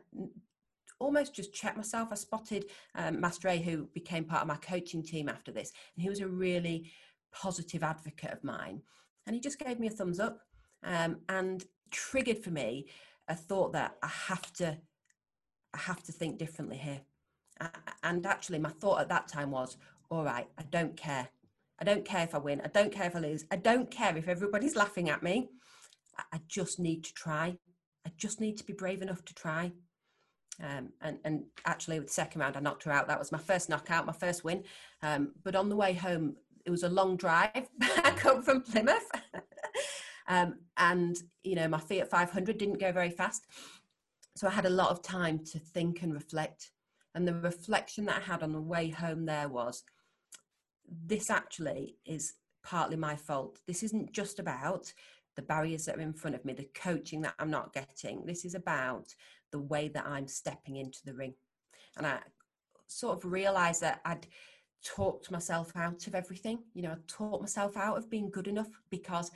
almost 0.99 1.35
just 1.35 1.53
checked 1.53 1.77
myself. 1.77 2.09
I 2.11 2.15
spotted 2.15 2.67
um, 2.95 3.21
Master 3.21 3.49
A, 3.49 3.59
who 3.59 3.89
became 3.95 4.25
part 4.25 4.43
of 4.43 4.49
my 4.49 4.57
coaching 4.57 5.03
team 5.03 5.29
after 5.29 5.53
this, 5.53 5.73
and 5.95 6.03
he 6.03 6.09
was 6.09 6.21
a 6.21 6.29
really 6.29 6.91
positive 7.33 7.83
advocate 7.83 8.33
of 8.33 8.45
mine. 8.45 8.83
And 9.27 9.35
he 9.35 9.41
just 9.41 9.59
gave 9.59 9.79
me 9.81 9.89
a 9.89 9.91
thumbs 9.91 10.21
up 10.21 10.41
um, 10.85 11.19
and 11.29 11.65
triggered 11.91 12.39
for 12.39 12.51
me 12.51 12.87
a 13.29 13.35
thought 13.35 13.73
that 13.73 13.97
I 14.03 14.09
have 14.09 14.53
to, 14.55 14.79
I 15.75 15.79
have 15.79 16.03
to 16.05 16.13
think 16.13 16.39
differently 16.39 16.77
here. 16.77 17.01
And 18.03 18.25
actually, 18.27 18.59
my 18.59 18.71
thought 18.71 19.01
at 19.01 19.09
that 19.09 19.29
time 19.29 19.51
was, 19.51 19.77
all 20.11 20.25
right, 20.25 20.47
I 20.59 20.63
don't 20.71 20.97
care. 20.97 21.29
I 21.79 21.85
don't 21.85 22.05
care 22.05 22.23
if 22.23 22.35
I 22.35 22.39
win. 22.39 22.61
I 22.65 22.69
don't 22.69 22.93
care 22.93 23.07
if 23.07 23.17
I 23.17 23.19
lose. 23.19 23.45
I 23.51 23.57
don't 23.57 23.91
care 23.91 24.17
if 24.17 24.29
everybody's 24.29 24.77
laughing 24.77 25.11
at 25.11 25.23
me. 25.23 25.49
I 26.33 26.41
just 26.49 26.79
need 26.79 27.05
to 27.05 27.13
try. 27.13 27.59
I 28.07 28.13
just 28.17 28.41
need 28.41 28.57
to 28.59 28.65
be 28.65 28.73
brave 28.73 29.03
enough 29.03 29.25
to 29.25 29.35
try. 29.35 29.73
Um, 30.63 30.91
and, 31.03 31.19
and 31.25 31.45
actually, 31.67 31.99
with 31.99 32.09
the 32.09 32.15
second 32.15 32.41
round, 32.41 32.57
I 32.57 32.61
knocked 32.61 32.85
her 32.85 32.93
out. 32.93 33.09
That 33.09 33.19
was 33.19 33.33
my 33.33 33.39
first 33.39 33.69
knockout, 33.69 34.07
my 34.07 34.13
first 34.13 34.45
win. 34.45 34.65
Um, 35.03 35.33
but 35.45 35.55
on 35.55 35.69
the 35.69 35.77
way 35.77 35.93
home, 35.93 36.37
it 36.65 36.71
was 36.71 36.83
a 36.83 36.89
long 36.89 37.17
drive 37.17 37.69
back 37.79 38.25
up 38.25 38.45
from 38.45 38.63
Plymouth. 38.63 39.11
um, 40.29 40.57
and, 40.77 41.17
you 41.45 41.55
know, 41.55 41.69
my 41.69 41.79
Fiat 41.79 42.11
500 42.11 42.59
didn't 42.59 42.81
go 42.81 42.93
very 42.93 43.11
fast. 43.11 43.47
So 44.37 44.47
I 44.47 44.51
had 44.51 44.67
a 44.67 44.71
lot 44.71 44.91
of 44.91 45.03
time 45.03 45.41
to 45.53 45.59
think 45.59 46.03
and 46.03 46.13
reflect. 46.13 46.71
And 47.15 47.27
the 47.27 47.35
reflection 47.35 48.05
that 48.07 48.23
I 48.23 48.33
had 48.33 48.43
on 48.43 48.53
the 48.53 48.61
way 48.61 48.91
home 48.91 49.25
there 49.25 49.49
was 49.49 49.83
this 50.89 51.31
actually 51.31 51.97
is 52.05 52.35
partly 52.63 52.97
my 52.97 53.17
fault. 53.17 53.61
This 53.67 53.83
isn't 53.83 54.13
just 54.13 54.39
about 54.39 54.93
the 55.37 55.43
barriers 55.43 55.85
that 55.85 55.97
are 55.97 56.03
in 56.03 56.13
front 56.13 56.35
of 56.35 56.45
me, 56.45 56.53
the 56.53 56.69
coaching 56.75 57.21
that 57.23 57.35
I'm 57.39 57.51
not 57.51 57.73
getting. 57.73 58.25
This 58.25 58.45
is 58.45 58.55
about 58.55 59.15
the 59.53 59.61
way 59.61 59.89
that 59.89 60.07
I'm 60.07 60.29
stepping 60.29 60.77
into 60.77 61.01
the 61.05 61.15
ring. 61.15 61.35
And 61.97 62.07
I 62.07 62.19
sort 62.87 63.17
of 63.17 63.31
realized 63.31 63.81
that 63.83 64.01
I'd 64.05 64.27
talked 64.85 65.31
myself 65.31 65.73
out 65.77 66.07
of 66.07 66.15
everything. 66.15 66.59
You 66.75 66.83
know, 66.83 66.91
I 66.91 66.97
talked 67.07 67.43
myself 67.43 67.77
out 67.77 67.97
of 67.97 68.11
being 68.11 68.31
good 68.31 68.49
enough 68.49 68.69
because 68.91 69.31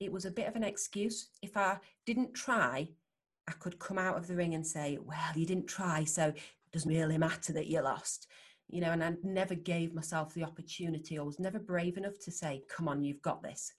it 0.00 0.12
was 0.12 0.24
a 0.24 0.30
bit 0.30 0.48
of 0.48 0.56
an 0.56 0.64
excuse. 0.64 1.30
If 1.42 1.56
I 1.56 1.78
didn't 2.06 2.34
try, 2.34 2.88
I 3.48 3.52
could 3.52 3.78
come 3.78 3.98
out 3.98 4.16
of 4.16 4.26
the 4.26 4.36
ring 4.36 4.54
and 4.54 4.66
say, 4.66 4.98
well, 5.02 5.32
you 5.34 5.46
didn't 5.46 5.66
try, 5.66 6.04
so 6.04 6.28
it 6.28 6.38
doesn't 6.72 6.90
really 6.90 7.18
matter 7.18 7.52
that 7.54 7.66
you 7.66 7.80
lost. 7.80 8.26
You 8.68 8.82
know, 8.82 8.92
and 8.92 9.02
I 9.02 9.14
never 9.22 9.54
gave 9.54 9.94
myself 9.94 10.34
the 10.34 10.44
opportunity 10.44 11.18
or 11.18 11.24
was 11.24 11.38
never 11.38 11.58
brave 11.58 11.96
enough 11.96 12.18
to 12.20 12.30
say, 12.30 12.62
come 12.68 12.86
on, 12.88 13.02
you've 13.02 13.22
got 13.22 13.42
this. 13.42 13.72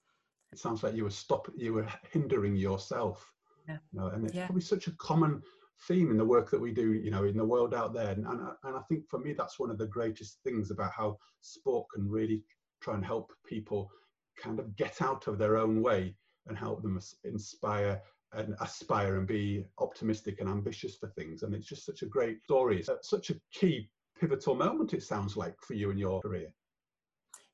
It 0.51 0.57
sounds 0.57 0.81
like 0.81 0.95
you 0.95 1.03
were 1.03 1.11
stop 1.11 1.47
you 1.55 1.73
were 1.73 1.87
hindering 2.11 2.55
yourself 2.55 3.31
yeah. 3.69 3.77
You 3.93 3.99
know, 3.99 4.07
and 4.07 4.25
it's 4.25 4.35
yeah. 4.35 4.47
probably 4.47 4.61
such 4.61 4.87
a 4.87 4.91
common 4.93 5.41
theme 5.87 6.11
in 6.11 6.17
the 6.17 6.25
work 6.25 6.49
that 6.51 6.59
we 6.59 6.71
do, 6.71 6.93
you 6.93 7.11
know, 7.11 7.23
in 7.23 7.37
the 7.37 7.45
world 7.45 7.73
out 7.73 7.93
there. 7.93 8.09
And, 8.09 8.25
and, 8.25 8.41
and 8.63 8.75
I 8.75 8.81
think 8.89 9.07
for 9.07 9.19
me, 9.19 9.33
that's 9.33 9.59
one 9.59 9.69
of 9.69 9.77
the 9.77 9.87
greatest 9.87 10.39
things 10.43 10.71
about 10.71 10.91
how 10.91 11.17
sport 11.41 11.87
can 11.93 12.09
really 12.09 12.43
try 12.81 12.95
and 12.95 13.05
help 13.05 13.31
people 13.45 13.89
kind 14.41 14.59
of 14.59 14.75
get 14.75 15.01
out 15.01 15.27
of 15.27 15.37
their 15.37 15.57
own 15.57 15.81
way 15.81 16.15
and 16.47 16.57
help 16.57 16.81
them 16.81 16.99
inspire 17.23 18.01
and 18.33 18.55
aspire 18.61 19.17
and 19.17 19.27
be 19.27 19.65
optimistic 19.79 20.39
and 20.39 20.49
ambitious 20.49 20.97
for 20.97 21.09
things. 21.09 21.43
And 21.43 21.53
it's 21.53 21.67
just 21.67 21.85
such 21.85 22.01
a 22.01 22.07
great 22.07 22.43
story. 22.43 22.79
It's 22.79 22.89
uh, 22.89 22.97
such 23.01 23.29
a 23.29 23.35
key 23.53 23.89
pivotal 24.19 24.55
moment, 24.55 24.93
it 24.93 25.03
sounds 25.03 25.35
like, 25.37 25.55
for 25.61 25.73
you 25.73 25.91
in 25.91 25.97
your 25.97 26.21
career. 26.21 26.51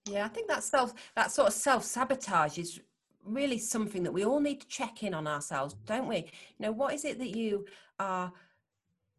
Yeah, 0.09 0.25
I 0.25 0.27
think 0.27 0.47
that 0.49 0.63
self, 0.63 0.93
that 1.15 1.31
sort 1.31 1.47
of 1.47 1.53
self 1.53 1.83
sabotage 1.83 2.57
is 2.57 2.79
really 3.25 3.57
something 3.57 4.03
that 4.03 4.11
we 4.11 4.25
all 4.25 4.39
need 4.39 4.61
to 4.61 4.67
check 4.67 5.03
in 5.03 5.13
on 5.13 5.27
ourselves, 5.27 5.75
don't 5.85 6.07
we? 6.07 6.17
You 6.17 6.59
know, 6.59 6.71
what 6.71 6.93
is 6.93 7.05
it 7.05 7.19
that 7.19 7.35
you 7.35 7.65
are 7.99 8.31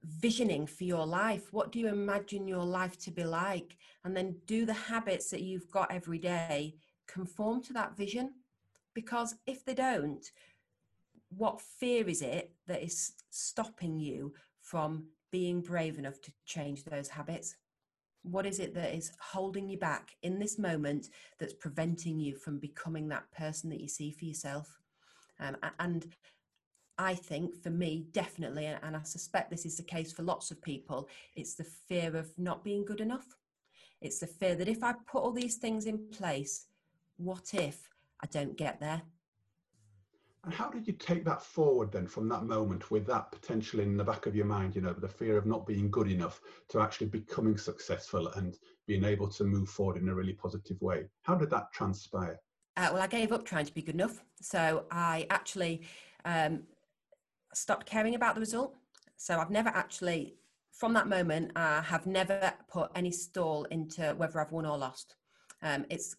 visioning 0.05 0.67
for 0.67 0.85
your 0.85 1.07
life? 1.07 1.53
What 1.53 1.73
do 1.73 1.79
you 1.79 1.89
imagine 1.89 2.47
your 2.47 2.65
life 2.65 2.99
to 3.01 3.11
be 3.11 3.25
like? 3.25 3.77
And 4.05 4.17
then 4.17 4.37
do 4.47 4.65
the 4.65 4.73
habits 4.73 5.31
that 5.31 5.43
you've 5.43 5.71
got 5.71 5.93
every 5.93 6.19
day 6.19 6.77
conform 7.07 7.63
to 7.65 7.73
that 7.75 7.97
vision? 7.97 8.35
Because 8.95 9.35
if 9.47 9.65
they 9.65 9.75
don't, 9.75 10.25
what 11.37 11.61
fear 11.61 12.09
is 12.09 12.23
it 12.23 12.53
that 12.67 12.83
is 12.83 13.13
stopping 13.31 13.99
you 13.99 14.33
from 14.63 15.07
being 15.31 15.61
brave 15.61 15.99
enough 15.99 16.21
to 16.23 16.33
change 16.45 16.85
those 16.85 17.09
habits? 17.09 17.57
What 18.31 18.47
is 18.47 18.59
it 18.59 18.75
that 18.75 18.95
is 18.95 19.13
holding 19.21 19.69
you 19.69 19.79
back 19.79 20.17
in 20.23 20.39
this 20.39 20.59
moment 20.59 21.11
that's 21.39 21.55
preventing 21.55 22.19
you 22.19 22.35
from 22.35 22.59
becoming 22.59 23.09
that 23.09 23.31
person 23.33 23.71
that 23.71 23.81
you 23.81 23.89
see 23.89 24.11
for 24.11 24.25
yourself? 24.25 24.79
Um, 25.39 25.57
and 25.79 26.07
i 26.99 27.15
think 27.15 27.63
for 27.63 27.71
me 27.71 28.07
definitely 28.13 28.65
and 28.65 28.97
i 28.97 29.03
suspect 29.03 29.51
this 29.51 29.67
is 29.67 29.77
the 29.77 29.83
case 29.83 30.13
for 30.13 30.23
lots 30.23 30.51
of 30.51 30.63
people 30.63 31.09
it's 31.35 31.55
the 31.55 31.65
fear 31.65 32.17
of 32.17 32.31
not 32.39 32.65
being 32.65 32.85
good 32.85 33.01
enough. 33.01 33.27
It's 34.01 34.19
the 34.19 34.27
fear 34.27 34.55
that 34.57 34.69
if 34.69 34.83
i 34.83 34.95
put 35.07 35.23
all 35.23 35.33
these 35.33 35.57
things 35.57 35.87
in 35.87 35.99
place 36.11 36.67
what 37.17 37.55
if 37.55 37.89
i 38.23 38.27
don't 38.27 38.57
get 38.57 38.79
there 38.81 39.03
and 40.47 40.55
how 40.55 40.71
did 40.71 40.87
you 40.87 40.93
take 40.93 41.25
that 41.25 41.43
forward 41.43 41.91
then 41.91 42.07
from 42.07 42.29
that 42.29 42.45
moment 42.45 42.93
with 42.93 43.05
that 43.09 43.33
potential 43.33 43.81
in 43.81 43.97
the 43.97 44.05
back 44.05 44.27
of 44.27 44.37
your 44.37 44.47
mind, 44.47 44.77
you 44.77 44.81
know, 44.81 44.93
the 44.93 45.09
fear 45.09 45.37
of 45.37 45.45
not 45.45 45.67
being 45.67 45.91
good 45.91 46.09
enough 46.09 46.41
to 46.69 46.81
actually 46.81 47.09
becoming 47.09 47.59
successful 47.59 48.29
and 48.37 48.57
being 48.87 49.03
able 49.03 49.29
to 49.29 49.43
move 49.43 49.69
forward 49.69 49.97
in 49.97 50.09
a 50.09 50.15
really 50.15 50.33
positive 50.33 50.81
way? 50.81 51.07
How 51.23 51.35
did 51.35 51.51
that 51.51 51.73
transpire? 51.73 52.39
Uh, 52.77 52.91
well, 52.93 53.03
I 53.03 53.09
gave 53.09 53.33
up 53.33 53.45
trying 53.45 53.67
to 53.67 53.75
be 53.75 53.83
good 53.83 53.97
enough. 53.97 54.23
So 54.41 54.85
I 54.93 55.27
actually 55.31 55.83
um, 56.25 56.63
stopped 57.53 57.87
caring 57.87 58.15
about 58.15 58.37
the 58.37 58.41
result. 58.41 58.77
So 59.17 59.41
I've 59.41 59.51
never 59.51 59.71
actually, 59.71 60.37
from 60.71 60.93
that 60.93 61.09
moment, 61.09 61.51
I 61.57 61.81
have 61.81 62.07
never 62.07 62.53
put 62.71 62.93
any 62.95 63.11
stall 63.11 63.65
into 63.73 64.15
whether 64.17 64.41
I've 64.41 64.53
won 64.53 64.65
or 64.65 64.79
lost. 64.79 65.17
Um, 65.61 65.87
it's 65.91 66.15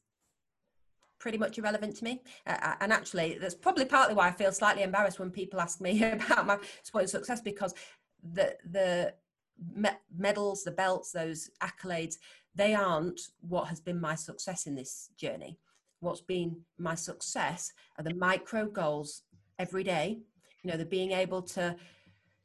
pretty 1.20 1.38
much 1.38 1.58
irrelevant 1.58 1.96
to 1.98 2.04
me. 2.04 2.22
Uh, 2.46 2.58
uh, 2.62 2.76
and 2.82 2.94
actually, 2.94 3.38
that's 3.40 3.56
probably 3.56 3.86
partly 3.86 4.16
why 4.16 4.28
I 4.28 4.32
feel 4.32 4.52
slightly 4.52 4.84
embarrassed 4.84 5.20
when 5.20 5.32
people 5.32 5.60
ask 5.60 5.82
me 5.82 6.04
about 6.12 6.46
my 6.46 6.58
sporting 6.84 7.08
success 7.08 7.42
because 7.42 7.74
the 8.34 8.56
the 8.70 9.14
me- 9.76 9.90
medals, 10.16 10.64
the 10.64 10.72
belts, 10.72 11.12
those 11.12 11.50
accolades, 11.62 12.16
they 12.56 12.74
aren't 12.74 13.20
what 13.42 13.68
has 13.68 13.80
been 13.80 14.00
my 14.00 14.16
success 14.16 14.68
in 14.68 14.76
this 14.76 15.10
journey. 15.18 15.60
What's 16.00 16.22
been 16.22 16.62
my 16.78 16.96
success 16.96 17.72
are 17.98 18.04
the 18.04 18.14
micro 18.14 18.68
goals 18.68 19.24
every 19.58 19.84
day. 19.84 20.20
You 20.64 20.72
know, 20.72 20.78
the 20.78 20.86
being 20.86 21.12
able 21.12 21.42
to 21.44 21.76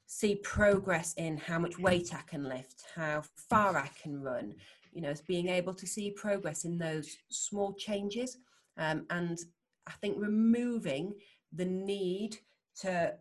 see 0.07 0.37
progress 0.37 1.15
in 1.15 1.37
how 1.39 1.59
much 1.59 1.79
weight 1.79 2.15
I 2.15 2.21
can 2.23 2.45
lift, 2.45 2.85
how 2.95 3.23
far 3.49 3.77
I 3.77 3.89
can 4.01 4.21
run, 4.21 4.55
you 4.93 5.01
know, 5.01 5.09
as 5.09 5.23
being 5.23 5.49
able 5.49 5.75
to 5.75 5.87
see 5.87 6.11
progress 6.11 6.65
in 6.65 6.79
those 6.79 7.17
small 7.31 7.73
changes. 7.75 8.37
Um, 8.77 9.07
and 9.11 9.39
I 9.87 9.93
think 10.01 10.17
removing 10.19 11.15
the 11.53 11.65
need 11.65 12.39
to 12.81 13.15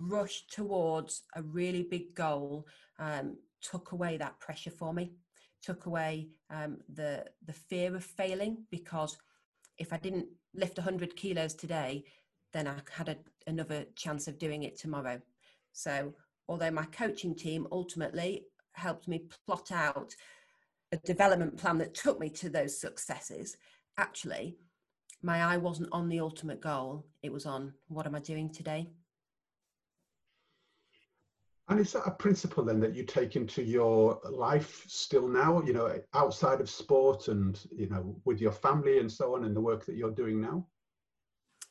rush 0.00 0.46
towards 0.50 1.22
a 1.36 1.42
really 1.42 1.82
big 1.82 2.14
goal 2.14 2.66
um, 2.98 3.36
took 3.62 3.92
away 3.92 4.16
that 4.16 4.38
pressure 4.40 4.70
for 4.70 4.92
me, 4.92 5.12
took 5.62 5.86
away 5.86 6.28
um, 6.50 6.78
the 6.92 7.24
the 7.46 7.52
fear 7.52 7.94
of 7.94 8.04
failing 8.04 8.64
because 8.70 9.16
if 9.78 9.92
I 9.92 9.98
didn't 9.98 10.26
lift 10.54 10.78
100 10.78 11.16
kilos 11.16 11.54
today, 11.54 12.04
then 12.52 12.68
I 12.68 12.76
had 12.92 13.08
a, 13.08 13.16
another 13.46 13.84
chance 13.96 14.28
of 14.28 14.38
doing 14.38 14.62
it 14.62 14.78
tomorrow. 14.78 15.20
So 15.72 16.14
although 16.48 16.70
my 16.70 16.84
coaching 16.86 17.34
team 17.34 17.66
ultimately 17.72 18.44
helped 18.72 19.08
me 19.08 19.24
plot 19.46 19.72
out 19.72 20.14
a 20.92 20.96
development 20.98 21.56
plan 21.56 21.78
that 21.78 21.94
took 21.94 22.20
me 22.20 22.28
to 22.30 22.48
those 22.48 22.78
successes, 22.78 23.56
actually 23.98 24.56
my 25.24 25.42
eye 25.42 25.56
wasn't 25.56 25.88
on 25.90 26.08
the 26.08 26.20
ultimate 26.20 26.60
goal. 26.60 27.06
It 27.22 27.32
was 27.32 27.46
on 27.46 27.72
what 27.88 28.06
am 28.06 28.14
I 28.14 28.20
doing 28.20 28.50
today? 28.50 28.90
And 31.68 31.80
is 31.80 31.92
that 31.92 32.02
a 32.04 32.10
principle 32.10 32.62
then 32.62 32.78
that 32.80 32.94
you 32.94 33.04
take 33.04 33.36
into 33.36 33.62
your 33.62 34.20
life 34.30 34.84
still 34.86 35.26
now, 35.26 35.62
you 35.62 35.72
know, 35.72 35.98
outside 36.12 36.60
of 36.60 36.68
sport 36.68 37.28
and, 37.28 37.58
you 37.74 37.88
know, 37.88 38.20
with 38.26 38.38
your 38.38 38.52
family 38.52 38.98
and 38.98 39.10
so 39.10 39.34
on 39.34 39.44
and 39.44 39.56
the 39.56 39.62
work 39.62 39.86
that 39.86 39.96
you're 39.96 40.10
doing 40.10 40.42
now? 40.42 40.66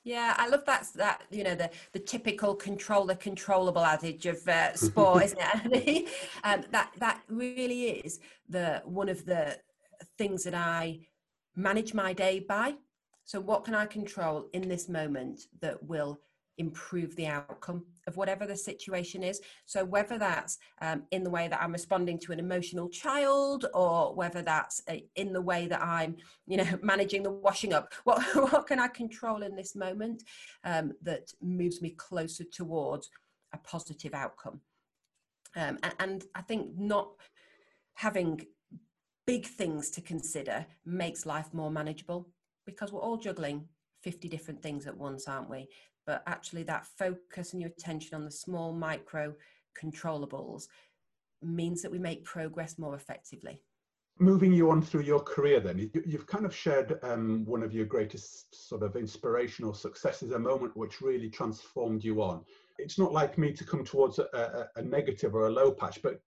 Yeah, 0.04 0.34
I 0.38 0.50
love 0.50 0.66
that. 0.66 0.88
That 0.96 1.22
you 1.32 1.46
know 1.46 1.56
the 1.56 1.70
the 1.94 2.00
typical 2.00 2.56
control 2.56 3.06
the 3.06 3.16
controllable 3.16 3.86
adage 3.86 4.26
of 4.26 4.46
uh, 4.50 4.74
sport, 4.76 5.24
isn't 5.24 5.39
it? 5.39 6.10
um, 6.44 6.66
that 6.72 6.92
that 6.98 7.22
really 7.30 7.84
is 7.84 8.20
the 8.50 8.82
one 8.84 9.08
of 9.08 9.24
the 9.26 9.58
things 10.18 10.44
that 10.44 10.56
I 10.56 11.08
manage 11.56 11.94
my 11.94 12.12
day 12.12 12.42
by. 12.42 12.76
So, 13.26 13.40
what 13.40 13.64
can 13.64 13.74
I 13.74 13.86
control 13.86 14.50
in 14.54 14.68
this 14.68 14.90
moment 14.90 15.48
that 15.62 15.82
will 15.84 16.20
improve 16.58 17.16
the 17.16 17.26
outcome 17.26 17.84
of 18.06 18.16
whatever 18.16 18.46
the 18.46 18.56
situation 18.56 19.24
is? 19.24 19.42
So, 19.66 19.86
whether 19.86 20.18
that's 20.18 20.58
um, 20.82 21.04
in 21.12 21.24
the 21.24 21.30
way 21.30 21.48
that 21.48 21.62
I'm 21.62 21.72
responding 21.72 22.20
to 22.20 22.32
an 22.34 22.40
emotional 22.40 22.90
child, 22.90 23.66
or 23.74 24.14
whether 24.14 24.42
that's 24.42 24.82
uh, 24.90 24.98
in 25.16 25.32
the 25.32 25.42
way 25.42 25.68
that 25.68 25.82
I'm, 25.82 26.18
you 26.48 26.58
know, 26.58 26.68
managing 26.82 27.24
the 27.24 27.32
washing 27.32 27.74
up, 27.74 27.94
what 28.04 28.22
what 28.52 28.68
can 28.68 28.80
I 28.80 28.88
control 28.88 29.44
in 29.44 29.56
this 29.56 29.76
moment 29.76 30.24
um, 30.64 30.94
that 31.02 31.32
moves 31.42 31.82
me 31.82 31.92
closer 31.92 32.44
towards 32.44 33.10
a 33.54 33.58
positive 33.58 34.14
outcome? 34.14 34.60
Um, 35.56 35.78
and, 35.84 35.94
and 36.00 36.24
I 36.36 36.42
think 36.42 36.78
not 36.78 37.12
having 37.94 38.46
big 39.26 39.46
things 39.46 39.90
to 39.92 40.02
consider 40.02 40.66
makes 40.86 41.26
life 41.26 41.54
more 41.54 41.72
manageable 41.72 42.28
because 42.65 42.91
we're 42.91 43.02
all 43.02 43.17
juggling 43.17 43.67
50 44.04 44.28
different 44.28 44.62
things 44.62 44.86
at 44.88 44.97
once, 44.97 45.28
aren't 45.28 45.49
we? 45.49 45.67
But 46.06 46.23
actually, 46.28 46.63
that 46.63 46.86
focus 46.97 47.54
and 47.54 47.62
your 47.62 47.71
attention 47.71 48.15
on 48.15 48.26
the 48.26 48.32
small 48.32 48.73
micro 48.73 49.34
controllables 49.82 50.67
means 51.41 51.82
that 51.82 51.91
we 51.91 51.99
make 51.99 52.23
progress 52.23 52.78
more 52.78 52.95
effectively. 52.95 53.62
Moving 54.19 54.54
you 54.54 54.69
on 54.69 54.82
through 54.82 55.02
your 55.02 55.21
career, 55.21 55.60
then, 55.60 55.89
you've 56.06 56.28
kind 56.28 56.45
of 56.45 56.56
shared 56.56 56.99
um, 57.02 57.43
one 57.45 57.63
of 57.63 57.73
your 57.73 57.86
greatest 57.86 58.67
sort 58.67 58.84
of 58.84 58.95
inspirational 58.95 59.73
successes, 59.73 60.32
a 60.32 60.39
moment 60.39 60.78
which 60.78 61.02
really 61.02 61.30
transformed 61.30 62.04
you 62.04 62.21
on. 62.21 62.43
It's 62.78 62.99
not 62.99 63.12
like 63.12 63.38
me 63.38 63.54
to 63.54 63.63
come 63.63 63.84
towards 63.84 64.19
a, 64.19 64.28
a, 64.76 64.80
a 64.80 64.84
negative 64.84 65.34
or 65.34 65.47
a 65.47 65.52
low 65.52 65.71
patch, 65.71 66.02
but 66.04 66.21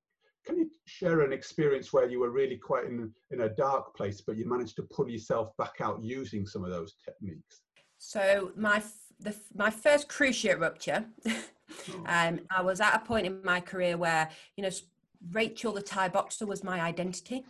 share 0.87 1.20
an 1.20 1.33
experience 1.33 1.92
where 1.92 2.09
you 2.09 2.20
were 2.20 2.31
really 2.31 2.57
quite 2.57 2.85
in, 2.85 3.12
in 3.31 3.42
a 3.42 3.49
dark 3.49 3.94
place, 3.96 4.20
but 4.20 4.37
you 4.37 4.49
managed 4.49 4.77
to 4.77 4.83
pull 4.85 5.09
yourself 5.09 5.51
back 5.59 5.75
out 5.81 6.03
using 6.03 6.46
some 6.46 6.64
of 6.64 6.70
those 6.70 6.94
techniques? 7.05 7.61
So 7.99 8.53
my 8.57 8.83
the, 9.18 9.35
my 9.55 9.70
first 9.70 10.09
cruciate 10.09 10.61
rupture, 10.61 11.07
oh. 11.27 12.05
um, 12.07 12.40
I 12.51 12.62
was 12.62 12.81
at 12.81 12.94
a 12.94 12.99
point 12.99 13.27
in 13.27 13.42
my 13.42 13.61
career 13.61 13.96
where 13.96 14.29
you 14.57 14.62
know 14.62 14.70
Rachel 15.33 15.72
the 15.72 15.83
Thai 15.83 16.09
boxer 16.09 16.46
was 16.46 16.62
my 16.62 16.81
identity. 16.81 17.44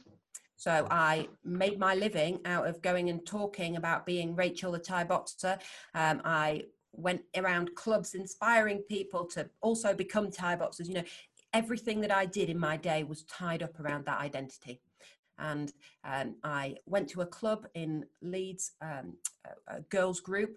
So 0.59 0.87
I 0.91 1.29
made 1.45 1.79
my 1.79 1.95
living 1.95 2.41
out 2.47 2.67
of 2.67 2.81
going 2.81 3.11
and 3.11 3.25
talking 3.27 3.77
about 3.77 4.07
being 4.07 4.35
Rachel 4.35 4.73
the 4.73 4.79
Thai 4.79 5.05
boxer. 5.05 5.59
Um, 5.95 6.23
I 6.25 6.63
went 6.93 7.23
around 7.37 7.75
clubs 7.75 8.15
inspiring 8.15 8.79
people 8.89 9.27
to 9.27 9.51
also 9.61 9.93
become 9.93 10.31
Thai 10.31 10.57
boxers. 10.57 10.89
You 10.89 10.95
know, 10.95 11.05
everything 11.57 12.01
that 12.03 12.15
I 12.15 12.27
did 12.27 12.51
in 12.51 12.59
my 12.59 12.77
day 12.77 13.03
was 13.03 13.25
tied 13.25 13.63
up 13.63 13.81
around 13.81 14.05
that 14.05 14.21
identity. 14.21 14.81
And 15.39 15.73
um, 16.05 16.37
I 16.45 16.77
went 16.87 17.09
to 17.11 17.23
a 17.23 17.27
club 17.27 17.67
in 17.75 18.05
Leeds, 18.23 18.73
um, 18.81 19.17
a, 19.45 19.77
a 19.77 19.81
girls 19.83 20.21
group, 20.21 20.57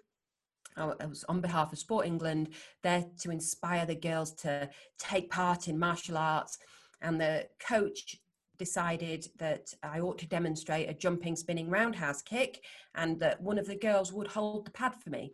I 0.77 1.05
was 1.05 1.25
on 1.27 1.41
behalf 1.41 1.73
of 1.73 1.79
Sport 1.79 2.05
England 2.05 2.49
there 2.83 3.05
to 3.21 3.31
inspire 3.31 3.85
the 3.85 3.95
girls 3.95 4.31
to 4.35 4.69
take 4.97 5.29
part 5.29 5.67
in 5.67 5.77
martial 5.77 6.17
arts. 6.17 6.57
And 7.01 7.19
the 7.19 7.47
coach 7.59 8.17
decided 8.57 9.27
that 9.37 9.73
I 9.83 9.99
ought 9.99 10.17
to 10.19 10.27
demonstrate 10.27 10.89
a 10.89 10.93
jumping, 10.93 11.35
spinning 11.35 11.69
roundhouse 11.69 12.21
kick 12.21 12.61
and 12.95 13.19
that 13.19 13.41
one 13.41 13.57
of 13.57 13.67
the 13.67 13.75
girls 13.75 14.11
would 14.11 14.27
hold 14.27 14.65
the 14.65 14.71
pad 14.71 14.93
for 14.95 15.09
me. 15.09 15.31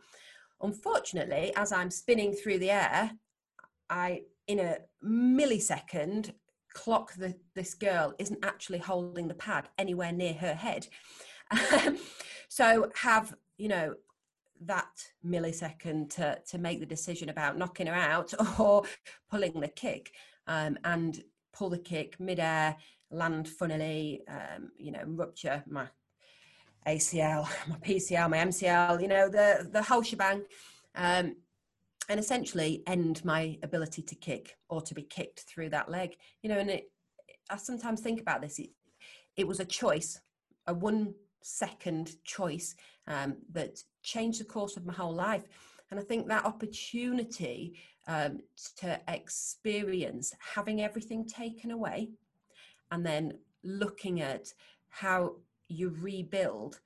Unfortunately, 0.62 1.52
as 1.56 1.72
I'm 1.72 1.92
spinning 1.92 2.34
through 2.34 2.60
the 2.60 2.72
air, 2.72 3.12
I 3.90 4.22
in 4.48 4.60
a 4.60 4.78
millisecond 5.04 6.32
clock 6.74 7.14
that 7.16 7.40
this 7.56 7.74
girl 7.74 8.14
isn't 8.20 8.44
actually 8.44 8.80
holding 8.80 9.28
the 9.28 9.34
pad 9.34 9.70
anywhere 9.78 10.12
near 10.12 10.34
her 10.34 10.54
head. 10.54 10.88
So 12.50 12.90
have 12.96 13.36
you 13.58 13.68
know 13.68 13.96
that 14.62 15.06
millisecond 15.26 16.10
to, 16.16 16.40
to 16.48 16.58
make 16.58 16.80
the 16.80 16.86
decision 16.86 17.28
about 17.28 17.58
knocking 17.58 17.88
her 17.88 17.94
out 17.94 18.34
or 18.60 18.84
pulling 19.30 19.60
the 19.60 19.68
kick 19.68 20.12
um, 20.48 20.78
and 20.86 21.22
pull 21.52 21.70
the 21.70 21.78
kick 21.78 22.18
midair 22.20 22.78
land 23.12 23.50
funnily 23.50 24.22
um, 24.30 24.72
you 24.78 24.92
know 24.92 25.04
rupture 25.06 25.64
my 25.68 25.86
acl 26.88 27.48
my 27.68 27.76
pcl 27.78 28.30
my 28.30 28.38
mcl 28.38 29.02
you 29.02 29.08
know 29.08 29.28
the 29.28 29.68
the 29.72 29.84
whole 29.84 30.02
shebang. 30.02 30.44
Um, 30.96 31.36
and 32.10 32.20
essentially 32.20 32.84
end 32.88 33.24
my 33.26 33.58
ability 33.64 34.02
to 34.02 34.16
kick 34.16 34.56
or 34.70 34.82
to 34.82 34.94
be 34.94 35.04
kicked 35.04 35.42
through 35.42 35.70
that 35.70 35.90
leg 35.90 36.16
you 36.42 36.50
know 36.50 36.60
and 36.60 36.70
it, 36.70 36.92
i 37.50 37.58
sometimes 37.58 38.02
think 38.02 38.22
about 38.22 38.42
this 38.42 38.60
it, 38.60 38.70
it 39.36 39.48
was 39.48 39.60
a 39.60 39.66
choice 39.66 40.20
a 40.68 40.74
one 40.74 41.14
second 41.46 42.16
choice 42.24 42.76
um, 43.08 43.38
that 43.52 43.80
changed 44.02 44.40
the 44.40 44.46
course 44.46 44.78
of 44.78 44.86
my 44.86 44.94
whole 44.94 45.14
life. 45.14 45.44
And 45.92 46.00
i 46.00 46.04
think 46.04 46.28
that 46.28 46.46
opportunity 46.46 47.78
um, 48.08 48.40
to 48.78 49.00
experience 49.08 50.34
having 50.40 50.82
everything 50.82 51.26
taken 51.26 51.72
away 51.72 52.10
and 52.92 53.06
then 53.06 53.38
looking 53.64 54.22
at 54.22 54.52
how 54.90 55.36
you 55.68 55.96
rebuild 56.00 56.80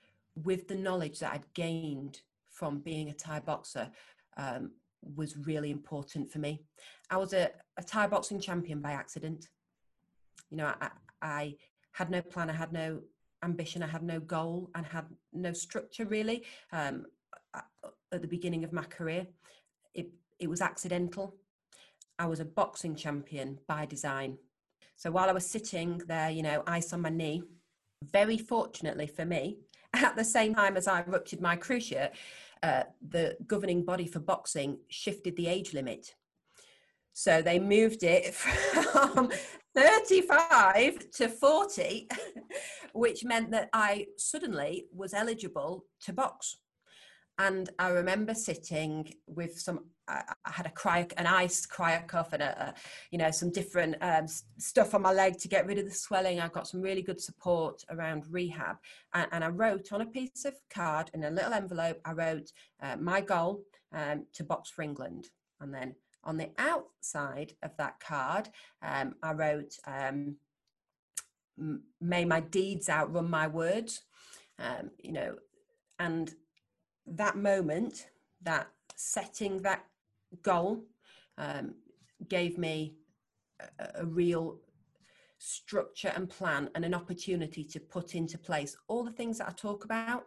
with 0.43 0.67
the 0.67 0.75
knowledge 0.75 1.19
that 1.19 1.33
i'd 1.33 1.53
gained 1.53 2.21
from 2.51 2.79
being 2.79 3.09
a 3.09 3.13
thai 3.13 3.39
boxer 3.39 3.89
um, 4.37 4.71
was 5.01 5.37
really 5.37 5.71
important 5.71 6.31
for 6.31 6.39
me. 6.39 6.61
I 7.09 7.17
was 7.17 7.33
a, 7.33 7.51
a 7.77 7.83
Thai 7.83 8.07
boxing 8.07 8.39
champion 8.39 8.81
by 8.81 8.91
accident. 8.91 9.47
You 10.49 10.57
know, 10.57 10.73
I, 10.81 10.89
I 11.21 11.55
had 11.93 12.09
no 12.09 12.21
plan, 12.21 12.49
I 12.49 12.53
had 12.53 12.73
no 12.73 13.01
ambition, 13.43 13.83
I 13.83 13.87
had 13.87 14.03
no 14.03 14.19
goal, 14.19 14.69
and 14.75 14.85
had 14.85 15.05
no 15.33 15.53
structure 15.53 16.05
really 16.05 16.43
um, 16.71 17.05
at 18.11 18.21
the 18.21 18.27
beginning 18.27 18.63
of 18.63 18.73
my 18.73 18.83
career. 18.83 19.27
It, 19.93 20.09
it 20.39 20.49
was 20.49 20.61
accidental. 20.61 21.35
I 22.17 22.25
was 22.25 22.39
a 22.39 22.45
boxing 22.45 22.95
champion 22.95 23.59
by 23.67 23.85
design. 23.85 24.37
So 24.95 25.11
while 25.11 25.29
I 25.29 25.33
was 25.33 25.49
sitting 25.49 26.01
there, 26.07 26.29
you 26.29 26.43
know, 26.43 26.63
ice 26.67 26.91
on 26.91 27.01
my 27.01 27.09
knee, 27.09 27.43
very 28.03 28.37
fortunately 28.37 29.07
for 29.07 29.25
me, 29.25 29.59
at 29.93 30.15
the 30.15 30.23
same 30.23 30.55
time 30.55 30.77
as 30.77 30.87
I 30.87 31.03
ruptured 31.03 31.41
my 31.41 31.55
cruciate, 31.55 32.11
uh, 32.63 32.83
the 33.07 33.37
governing 33.47 33.83
body 33.83 34.07
for 34.07 34.19
boxing 34.19 34.79
shifted 34.89 35.35
the 35.35 35.47
age 35.47 35.73
limit. 35.73 36.15
So 37.13 37.41
they 37.41 37.59
moved 37.59 38.03
it 38.03 38.33
from 38.33 39.31
35 39.75 41.11
to 41.11 41.29
40, 41.29 42.07
which 42.93 43.23
meant 43.23 43.51
that 43.51 43.69
I 43.73 44.07
suddenly 44.17 44.85
was 44.93 45.13
eligible 45.13 45.85
to 46.01 46.13
box. 46.13 46.57
And 47.39 47.69
I 47.79 47.89
remember 47.89 48.33
sitting 48.33 49.13
with 49.25 49.57
some 49.57 49.85
I, 50.09 50.23
had 50.45 50.65
a 50.65 50.71
cry, 50.71 51.07
an 51.17 51.27
ice 51.27 51.65
cryo 51.65 52.05
cuff 52.07 52.33
and 52.33 52.41
a, 52.41 52.69
a 52.69 52.73
you 53.11 53.17
know 53.17 53.31
some 53.31 53.51
different 53.51 53.95
um, 54.01 54.25
stuff 54.57 54.93
on 54.93 55.03
my 55.03 55.13
leg 55.13 55.37
to 55.39 55.47
get 55.47 55.65
rid 55.65 55.77
of 55.77 55.85
the 55.85 55.91
swelling. 55.91 56.39
I 56.39 56.47
got 56.49 56.67
some 56.67 56.81
really 56.81 57.01
good 57.01 57.21
support 57.21 57.83
around 57.89 58.25
rehab, 58.29 58.77
and, 59.13 59.27
and 59.31 59.43
I 59.43 59.49
wrote 59.49 59.93
on 59.93 60.01
a 60.01 60.05
piece 60.05 60.45
of 60.45 60.55
card 60.69 61.09
in 61.13 61.23
a 61.23 61.29
little 61.29 61.53
envelope. 61.53 62.01
I 62.03 62.11
wrote 62.11 62.51
uh, 62.81 62.97
my 62.97 63.21
goal 63.21 63.63
um, 63.93 64.25
to 64.33 64.43
box 64.43 64.69
for 64.69 64.81
England, 64.81 65.29
and 65.61 65.73
then 65.73 65.95
on 66.23 66.37
the 66.37 66.49
outside 66.57 67.53
of 67.63 67.71
that 67.77 67.99
card, 67.99 68.49
um, 68.81 69.15
I 69.23 69.31
wrote 69.33 69.75
um, 69.87 70.35
may 72.01 72.25
my 72.25 72.39
deeds 72.39 72.89
outrun 72.89 73.29
my 73.29 73.45
words 73.45 74.03
um, 74.59 74.91
you 74.97 75.11
know 75.11 75.35
and 75.99 76.33
that 77.15 77.35
moment 77.37 78.07
that 78.43 78.67
setting 78.95 79.61
that 79.61 79.85
goal 80.41 80.83
um, 81.37 81.75
gave 82.27 82.57
me 82.57 82.95
a, 83.79 84.01
a 84.01 84.05
real 84.05 84.59
structure 85.37 86.11
and 86.15 86.29
plan 86.29 86.69
and 86.75 86.83
an 86.83 86.93
opportunity 86.93 87.63
to 87.63 87.79
put 87.79 88.13
into 88.13 88.37
place 88.37 88.75
all 88.87 89.03
the 89.03 89.11
things 89.11 89.37
that 89.37 89.47
I 89.47 89.53
talk 89.53 89.85
about. 89.85 90.25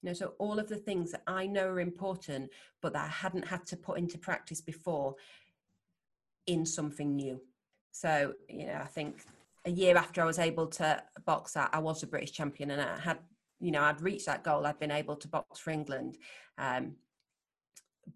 You 0.00 0.08
know, 0.08 0.14
so 0.14 0.34
all 0.38 0.58
of 0.58 0.68
the 0.68 0.76
things 0.76 1.12
that 1.12 1.22
I 1.26 1.46
know 1.46 1.68
are 1.68 1.80
important, 1.80 2.50
but 2.80 2.92
that 2.92 3.04
I 3.04 3.08
hadn't 3.08 3.46
had 3.46 3.66
to 3.66 3.76
put 3.76 3.98
into 3.98 4.18
practice 4.18 4.60
before 4.60 5.14
in 6.46 6.66
something 6.66 7.14
new. 7.14 7.40
So, 7.92 8.34
you 8.48 8.66
know, 8.66 8.80
I 8.82 8.86
think 8.86 9.22
a 9.64 9.70
year 9.70 9.96
after 9.96 10.22
I 10.22 10.24
was 10.24 10.38
able 10.38 10.66
to 10.68 11.02
box 11.24 11.52
that, 11.52 11.70
I 11.72 11.78
was 11.78 12.02
a 12.02 12.06
British 12.06 12.32
champion 12.32 12.70
and 12.72 12.80
I 12.80 12.98
had, 12.98 13.18
you 13.62 13.70
know, 13.70 13.82
I'd 13.82 14.02
reached 14.02 14.26
that 14.26 14.42
goal. 14.42 14.66
I'd 14.66 14.80
been 14.80 14.90
able 14.90 15.16
to 15.16 15.28
box 15.28 15.60
for 15.60 15.70
England. 15.70 16.18
Um, 16.58 16.96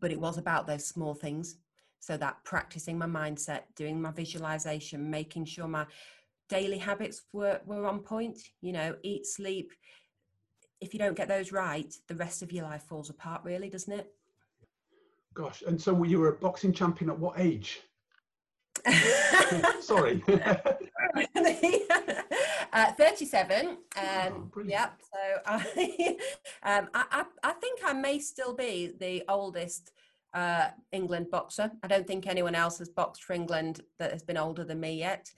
but 0.01 0.11
it 0.11 0.21
was 0.21 0.39
about 0.39 0.67
those 0.67 0.87
small 0.87 1.15
things. 1.15 1.57
So 2.01 2.17
that 2.17 2.45
practicing 2.45 2.99
my 2.99 3.07
mindset, 3.07 3.63
doing 3.77 4.03
my 4.03 4.11
visualization, 4.11 5.09
making 5.09 5.45
sure 5.45 5.69
my 5.69 5.87
daily 6.49 6.79
habits 6.79 7.23
were, 7.33 7.61
were 7.65 7.87
on 7.87 8.01
point, 8.01 8.39
you 8.61 8.73
know, 8.73 8.97
eat, 9.03 9.25
sleep. 9.25 9.73
If 10.81 10.93
you 10.93 10.99
don't 10.99 11.17
get 11.17 11.29
those 11.29 11.53
right, 11.53 11.95
the 12.09 12.17
rest 12.17 12.43
of 12.43 12.53
your 12.53 12.65
life 12.65 12.83
falls 12.83 13.09
apart, 13.09 13.43
really, 13.45 13.71
doesn't 13.71 13.93
it? 13.93 14.13
Gosh, 15.33 15.63
and 15.67 15.81
so 15.81 16.03
you 16.03 16.19
were 16.19 16.29
a 16.29 16.37
boxing 16.37 16.73
champion 16.73 17.11
at 17.11 17.19
what 17.19 17.39
age? 17.39 17.81
Sorry. 19.81 20.23
uh, 22.77 22.93
37. 22.93 23.69
Um, 23.69 23.77
oh, 23.97 24.63
yeah. 24.67 24.91
So 25.01 25.41
I, 25.47 26.17
um, 26.63 26.89
I, 26.95 27.25
I, 27.43 27.53
think 27.53 27.81
I 27.85 27.95
may 27.95 28.19
still 28.19 28.55
be 28.55 28.93
the 29.01 29.25
oldest 29.29 29.93
uh, 30.35 30.69
England 30.93 31.31
boxer. 31.31 31.71
I 31.83 31.87
don't 31.87 32.07
think 32.07 32.27
anyone 32.27 32.55
else 32.55 32.79
has 32.79 32.91
boxed 32.91 33.25
for 33.25 33.33
England 33.33 33.81
that 33.99 34.13
has 34.13 34.23
been 34.23 34.37
older 34.37 34.63
than 34.63 34.79
me 34.79 34.99
yet. 34.99 35.31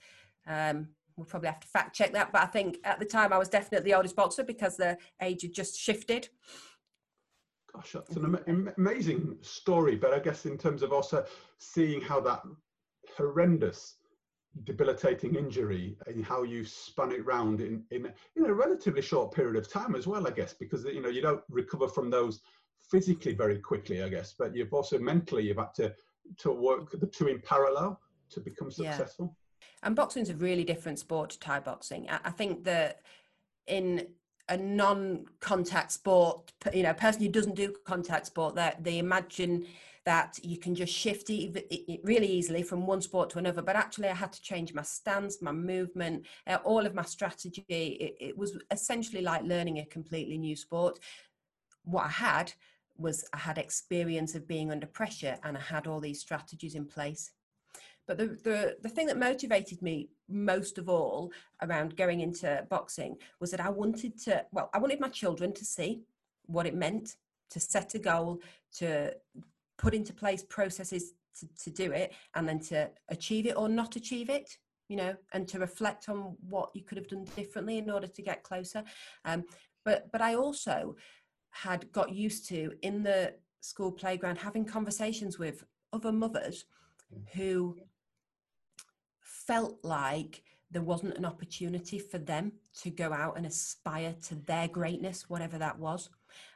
Um, 0.47 0.89
we'll 1.15 1.25
probably 1.25 1.47
have 1.47 1.61
to 1.61 1.67
fact 1.67 1.95
check 1.95 2.11
that, 2.13 2.31
but 2.33 2.41
I 2.41 2.45
think 2.45 2.77
at 2.83 2.99
the 2.99 3.05
time 3.05 3.31
I 3.31 3.37
was 3.37 3.49
definitely 3.49 3.89
the 3.89 3.95
oldest 3.95 4.17
boxer 4.17 4.43
because 4.43 4.75
the 4.75 4.97
age 5.21 5.43
had 5.43 5.53
just 5.53 5.79
shifted. 5.79 6.27
Gosh, 7.73 7.93
that's 7.93 8.17
an 8.17 8.37
am- 8.47 8.73
amazing 8.77 9.37
story. 9.41 9.95
But 9.95 10.13
I 10.13 10.19
guess 10.19 10.45
in 10.45 10.57
terms 10.57 10.83
of 10.83 10.91
also 10.91 11.23
seeing 11.59 12.01
how 12.01 12.19
that 12.21 12.41
horrendous 13.15 13.95
debilitating 14.63 15.35
injury 15.35 15.97
and 16.07 16.25
how 16.25 16.43
you 16.43 16.65
spun 16.65 17.11
it 17.11 17.25
round 17.25 17.61
in, 17.61 17.83
in 17.91 18.11
in 18.35 18.45
a 18.45 18.53
relatively 18.53 19.01
short 19.01 19.33
period 19.33 19.55
of 19.55 19.71
time 19.71 19.95
as 19.95 20.07
well 20.07 20.27
i 20.27 20.31
guess 20.31 20.53
because 20.53 20.83
you 20.85 21.01
know 21.01 21.09
you 21.09 21.21
don't 21.21 21.43
recover 21.49 21.87
from 21.87 22.09
those 22.09 22.41
physically 22.89 23.33
very 23.33 23.59
quickly 23.59 24.03
i 24.03 24.09
guess 24.09 24.33
but 24.37 24.55
you've 24.55 24.73
also 24.73 24.97
mentally 24.97 25.43
you've 25.43 25.57
had 25.57 25.73
to 25.73 25.93
to 26.37 26.51
work 26.51 26.91
the 26.91 27.07
two 27.07 27.27
in 27.27 27.39
parallel 27.41 27.99
to 28.29 28.39
become 28.39 28.71
successful 28.71 29.35
yeah. 29.61 29.87
and 29.87 29.95
boxing's 29.95 30.29
a 30.29 30.35
really 30.35 30.63
different 30.63 30.97
sport 30.97 31.29
to 31.29 31.39
thai 31.39 31.59
boxing 31.59 32.09
I, 32.09 32.19
I 32.25 32.31
think 32.31 32.63
that 32.65 33.01
in 33.67 34.07
a 34.49 34.57
non-contact 34.57 35.91
sport 35.91 36.51
you 36.73 36.83
know 36.83 36.89
a 36.89 36.95
person 36.95 37.21
who 37.21 37.29
doesn't 37.29 37.55
do 37.55 37.73
contact 37.85 38.25
sport 38.25 38.55
that 38.55 38.83
they 38.83 38.97
imagine 38.97 39.65
that 40.09 40.39
you 40.41 40.57
can 40.57 40.73
just 40.73 40.91
shift 40.91 41.29
really 41.29 42.25
easily 42.27 42.63
from 42.63 42.87
one 42.87 42.99
sport 42.99 43.29
to 43.29 43.37
another. 43.37 43.61
But 43.61 43.75
actually, 43.75 44.09
I 44.09 44.15
had 44.15 44.33
to 44.33 44.41
change 44.41 44.73
my 44.73 44.81
stance, 44.81 45.39
my 45.39 45.51
movement, 45.51 46.25
uh, 46.47 46.57
all 46.63 46.83
of 46.87 46.95
my 46.95 47.03
strategy. 47.03 47.63
It, 47.69 48.15
it 48.29 48.35
was 48.35 48.57
essentially 48.71 49.21
like 49.21 49.43
learning 49.43 49.77
a 49.77 49.85
completely 49.85 50.39
new 50.39 50.55
sport. 50.55 50.97
What 51.83 52.05
I 52.05 52.09
had 52.29 52.51
was 52.97 53.23
I 53.33 53.37
had 53.37 53.59
experience 53.59 54.33
of 54.33 54.47
being 54.47 54.71
under 54.71 54.87
pressure 54.87 55.37
and 55.43 55.55
I 55.55 55.61
had 55.61 55.85
all 55.85 55.99
these 55.99 56.21
strategies 56.21 56.73
in 56.73 56.85
place. 56.85 57.29
But 58.07 58.17
the, 58.17 58.27
the, 58.43 58.77
the 58.81 58.89
thing 58.89 59.05
that 59.07 59.17
motivated 59.29 59.83
me 59.83 60.09
most 60.27 60.79
of 60.79 60.89
all 60.89 61.31
around 61.61 61.97
going 61.97 62.21
into 62.21 62.65
boxing 62.67 63.17
was 63.39 63.51
that 63.51 63.61
I 63.61 63.69
wanted 63.69 64.19
to, 64.23 64.43
well, 64.51 64.71
I 64.73 64.79
wanted 64.79 64.99
my 64.99 65.09
children 65.09 65.53
to 65.53 65.63
see 65.63 66.01
what 66.47 66.65
it 66.65 66.73
meant 66.73 67.17
to 67.51 67.59
set 67.59 67.93
a 67.93 67.99
goal, 67.99 68.41
to 68.77 69.13
put 69.79 69.95
into 69.95 70.13
place 70.13 70.43
processes 70.43 71.13
to, 71.39 71.47
to 71.63 71.71
do 71.71 71.91
it 71.91 72.13
and 72.35 72.47
then 72.47 72.59
to 72.59 72.87
achieve 73.07 73.47
it 73.47 73.57
or 73.57 73.67
not 73.67 73.95
achieve 73.95 74.29
it 74.29 74.57
you 74.89 74.97
know 74.97 75.15
and 75.33 75.47
to 75.47 75.57
reflect 75.57 76.09
on 76.09 76.35
what 76.49 76.69
you 76.73 76.83
could 76.83 76.97
have 76.97 77.07
done 77.07 77.25
differently 77.35 77.77
in 77.77 77.89
order 77.89 78.07
to 78.07 78.21
get 78.21 78.43
closer. 78.43 78.83
Um, 79.25 79.45
but 79.85 80.11
but 80.11 80.21
i 80.21 80.35
also 80.35 80.95
had 81.51 81.91
got 81.91 82.11
used 82.11 82.47
to 82.49 82.71
in 82.81 83.03
the 83.03 83.33
school 83.61 83.91
playground 83.91 84.37
having 84.37 84.65
conversations 84.65 85.39
with 85.39 85.63
other 85.93 86.11
mothers 86.11 86.65
who 87.33 87.75
felt 89.21 89.79
like 89.83 90.43
there 90.71 90.83
wasn't 90.83 91.17
an 91.17 91.25
opportunity 91.25 91.97
for 91.97 92.19
them 92.19 92.51
to 92.81 92.91
go 92.91 93.11
out 93.11 93.35
and 93.35 93.45
aspire 93.45 94.13
to 94.21 94.35
their 94.35 94.67
greatness 94.67 95.29
whatever 95.29 95.57
that 95.57 95.79
was 95.79 96.09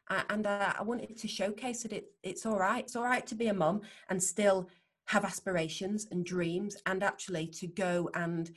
and 0.10 0.46
uh, 0.46 0.74
I 0.78 0.84
wanted 0.84 1.18
to 1.18 1.28
showcase 1.28 1.84
that 1.84 1.94
it, 1.94 2.12
it's 2.24 2.46
all 2.46 2.58
right. 2.58 2.84
It's 2.84 2.96
all 2.96 3.04
right 3.04 3.26
to 3.28 3.36
be 3.36 3.48
a 3.48 3.54
mum 3.54 3.82
and 4.10 4.22
still 4.22 4.70
have 5.06 5.26
aspirations 5.26 6.08
and 6.12 6.26
dreams, 6.26 6.78
and 6.86 7.04
actually 7.04 7.48
to 7.48 7.68
go 7.68 8.10
and 8.14 8.52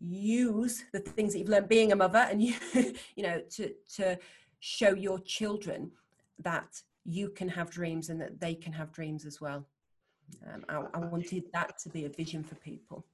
use 0.00 0.84
the 0.92 1.00
things 1.00 1.32
that 1.32 1.40
you've 1.40 1.48
learned 1.48 1.68
being 1.68 1.92
a 1.92 1.96
mother, 1.96 2.26
and 2.30 2.42
you, 2.42 2.54
you 3.16 3.22
know, 3.22 3.40
to 3.56 3.72
to 3.96 4.18
show 4.60 4.94
your 4.94 5.18
children 5.20 5.90
that 6.40 6.82
you 7.04 7.30
can 7.30 7.48
have 7.48 7.70
dreams 7.70 8.10
and 8.10 8.20
that 8.20 8.40
they 8.40 8.54
can 8.54 8.72
have 8.72 8.92
dreams 8.92 9.24
as 9.24 9.40
well. 9.40 9.66
Um, 10.52 10.64
I, 10.68 10.82
I 10.94 10.98
wanted 10.98 11.44
that 11.52 11.78
to 11.78 11.88
be 11.88 12.04
a 12.04 12.08
vision 12.10 12.44
for 12.44 12.54
people 12.56 13.06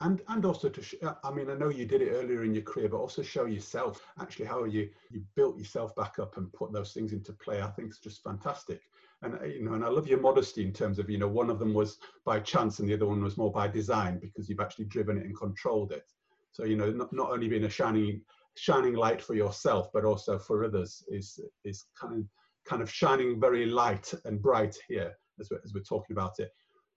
and 0.00 0.22
and 0.28 0.44
also 0.44 0.68
to 0.68 0.82
sh- 0.82 0.94
i 1.24 1.30
mean 1.30 1.50
i 1.50 1.54
know 1.54 1.68
you 1.68 1.86
did 1.86 2.02
it 2.02 2.10
earlier 2.10 2.44
in 2.44 2.54
your 2.54 2.62
career 2.62 2.88
but 2.88 2.98
also 2.98 3.22
show 3.22 3.46
yourself 3.46 4.02
actually 4.20 4.44
how 4.44 4.64
you 4.64 4.88
you 5.10 5.22
built 5.36 5.58
yourself 5.58 5.94
back 5.96 6.18
up 6.18 6.36
and 6.36 6.52
put 6.52 6.72
those 6.72 6.92
things 6.92 7.12
into 7.12 7.32
play 7.32 7.62
i 7.62 7.68
think 7.68 7.88
it's 7.88 7.98
just 7.98 8.22
fantastic. 8.22 8.80
And 9.22 9.34
uh, 9.34 9.44
you 9.44 9.62
know 9.62 9.74
and 9.74 9.84
i 9.84 9.88
love 9.88 10.08
your 10.08 10.20
modesty 10.20 10.64
in 10.64 10.72
terms 10.72 10.98
of 10.98 11.10
you 11.10 11.18
know 11.18 11.28
one 11.28 11.50
of 11.50 11.58
them 11.58 11.74
was 11.74 11.98
by 12.24 12.40
chance 12.40 12.78
and 12.78 12.88
the 12.88 12.94
other 12.94 13.06
one 13.06 13.22
was 13.22 13.36
more 13.36 13.52
by 13.52 13.68
design 13.68 14.18
because 14.18 14.48
you've 14.48 14.60
actually 14.60 14.86
driven 14.86 15.18
it 15.18 15.26
and 15.26 15.36
controlled 15.36 15.92
it. 15.92 16.04
So 16.52 16.64
you 16.64 16.76
know 16.76 16.90
not, 16.90 17.12
not 17.12 17.30
only 17.30 17.48
being 17.48 17.64
a 17.64 17.70
shining 17.70 18.22
shining 18.56 18.94
light 18.94 19.22
for 19.22 19.34
yourself 19.34 19.88
but 19.92 20.04
also 20.04 20.38
for 20.38 20.64
others 20.64 21.04
is 21.08 21.38
is 21.64 21.86
kind 21.98 22.18
of 22.18 22.24
kind 22.66 22.82
of 22.82 22.90
shining 22.90 23.40
very 23.40 23.66
light 23.66 24.12
and 24.24 24.42
bright 24.42 24.76
here 24.88 25.12
as 25.38 25.48
we're, 25.50 25.60
as 25.64 25.72
we're 25.72 25.82
talking 25.82 26.14
about 26.14 26.38
it 26.38 26.50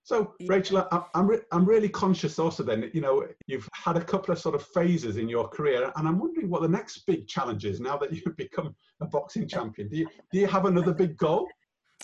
so, 0.04 0.34
Rachel, 0.48 0.86
I, 0.92 1.04
am 1.16 1.28
re- 1.28 1.40
I'm 1.52 1.66
really 1.66 1.88
conscious 1.88 2.38
also 2.38 2.62
then, 2.62 2.92
you 2.94 3.00
know, 3.00 3.26
you've 3.48 3.68
had 3.74 3.96
a 3.96 4.04
couple 4.04 4.34
of 4.34 4.40
sort 4.40 4.54
of 4.54 4.64
phases 4.68 5.16
in 5.16 5.30
your 5.30 5.48
career, 5.48 5.94
and 5.96 6.08
I'm 6.08 6.20
wondering 6.20 6.50
what 6.50 6.62
the 6.62 6.68
next 6.68 7.06
big 7.08 7.26
challenge 7.26 7.64
is 7.64 7.80
now 7.80 7.98
that 7.98 8.12
you've 8.12 8.36
become 8.36 8.76
a 9.02 9.06
boxing 9.06 9.48
champion. 9.48 9.88
Do 9.88 9.98
you, 9.98 10.08
do 10.32 10.40
you 10.40 10.48
have 10.48 10.66
another 10.66 10.94
big 10.94 11.16
goal? 11.16 11.48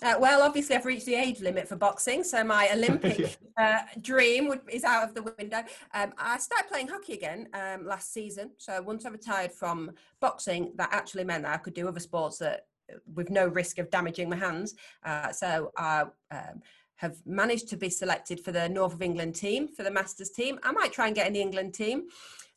Uh, 0.01 0.15
well, 0.17 0.41
obviously, 0.41 0.77
I've 0.77 0.85
reached 0.85 1.07
the 1.07 1.15
age 1.15 1.41
limit 1.41 1.67
for 1.67 1.75
boxing, 1.75 2.23
so 2.23 2.41
my 2.41 2.69
Olympic 2.73 3.37
yeah. 3.57 3.83
uh, 3.85 3.99
dream 3.99 4.47
would, 4.47 4.61
is 4.69 4.85
out 4.85 5.03
of 5.03 5.13
the 5.13 5.33
window. 5.37 5.61
Um, 5.93 6.13
I 6.17 6.37
started 6.37 6.69
playing 6.69 6.87
hockey 6.87 7.13
again 7.13 7.49
um, 7.53 7.85
last 7.85 8.13
season. 8.13 8.51
So 8.57 8.81
once 8.81 9.05
I 9.05 9.09
retired 9.09 9.51
from 9.51 9.91
boxing, 10.21 10.71
that 10.75 10.89
actually 10.93 11.25
meant 11.25 11.43
that 11.43 11.53
I 11.53 11.57
could 11.57 11.73
do 11.73 11.87
other 11.89 11.99
sports 11.99 12.37
that 12.37 12.67
with 13.13 13.29
no 13.29 13.47
risk 13.47 13.77
of 13.77 13.89
damaging 13.89 14.29
my 14.29 14.35
hands. 14.35 14.75
Uh, 15.03 15.31
so 15.31 15.71
I 15.77 16.05
um, 16.31 16.61
have 16.99 17.15
managed 17.25 17.69
to 17.69 17.77
be 17.77 17.89
selected 17.89 18.41
for 18.41 18.51
the 18.51 18.67
North 18.67 18.93
of 18.93 19.01
England 19.01 19.33
team, 19.33 19.69
for 19.69 19.83
the 19.83 19.91
Masters 19.91 20.31
team. 20.31 20.59
I 20.63 20.73
might 20.73 20.91
try 20.91 21.07
and 21.07 21.15
get 21.15 21.27
in 21.27 21.33
the 21.33 21.41
England 21.41 21.73
team, 21.73 22.07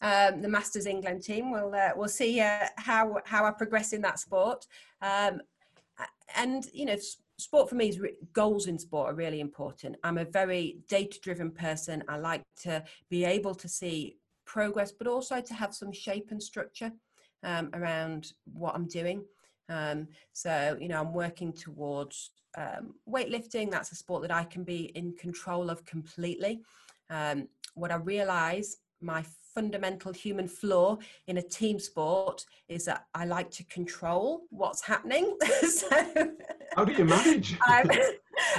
um, 0.01 0.43
the 0.43 0.49
Masters 0.49 0.86
England 0.86 1.22
team. 1.22 1.53
We'll 1.53 1.72
uh, 1.72 1.90
we'll 1.95 2.09
see 2.09 2.40
uh, 2.40 2.66
how 2.76 3.18
how 3.24 3.45
I 3.45 3.53
progress 3.53 3.93
in 3.93 4.03
that 4.03 4.18
sport. 4.18 4.66
Um, 5.01 5.43
and 6.34 6.66
you 6.72 6.86
know, 6.86 6.97
sport 7.38 7.68
for 7.68 7.76
me 7.76 7.88
is 7.88 8.01
re- 8.01 8.16
goals 8.32 8.66
in 8.66 8.80
sport 8.80 9.12
are 9.12 9.14
really 9.14 9.38
important. 9.38 9.95
I'm 10.03 10.18
a 10.18 10.24
very 10.24 10.78
data 10.88 11.20
driven 11.22 11.53
person. 11.53 12.03
I 12.09 12.16
like 12.16 12.43
to 12.62 12.82
be 13.11 13.24
able 13.24 13.55
to 13.55 13.68
see 13.68 14.16
progress, 14.45 14.90
but 14.90 15.07
also 15.07 15.40
to 15.40 15.55
have 15.55 15.72
some 15.72 15.93
shape 15.93 16.32
and 16.32 16.43
structure 16.43 16.90
um, 17.45 17.70
around 17.74 18.32
what 18.53 18.74
I'm 18.74 18.88
doing. 18.88 19.24
Um, 19.72 20.08
so 20.32 20.76
you 20.80 20.88
know, 20.88 21.00
I'm 21.00 21.12
working 21.12 21.52
towards 21.52 22.30
um, 22.56 22.94
weightlifting, 23.08 23.70
that's 23.70 23.92
a 23.92 23.94
sport 23.94 24.22
that 24.22 24.30
I 24.30 24.44
can 24.44 24.64
be 24.64 24.92
in 24.94 25.14
control 25.14 25.70
of 25.70 25.84
completely. 25.84 26.60
Um, 27.10 27.48
what 27.74 27.90
I 27.90 27.96
realize, 27.96 28.76
my 29.00 29.24
fundamental 29.54 30.12
human 30.12 30.48
flaw 30.48 30.96
in 31.26 31.38
a 31.38 31.42
team 31.42 31.78
sport 31.78 32.44
is 32.68 32.84
that 32.84 33.06
I 33.14 33.24
like 33.24 33.50
to 33.52 33.64
control 33.64 34.42
what's 34.50 34.84
happening. 34.84 35.36
so, 35.68 35.88
How 36.76 36.84
do 36.84 36.92
you 36.92 37.04
manage? 37.04 37.56
I'm, 37.66 37.90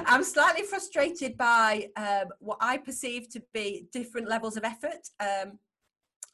I'm, 0.06 0.24
slightly 0.24 0.64
frustrated 0.64 1.38
by 1.38 1.90
um, 1.96 2.26
what 2.40 2.58
I 2.62 2.78
perceive 2.78 3.30
to 3.30 3.44
be 3.54 3.88
different 3.92 4.28
levels 4.28 4.58
of 4.58 4.64
effort. 4.64 5.10
Um, 5.20 5.60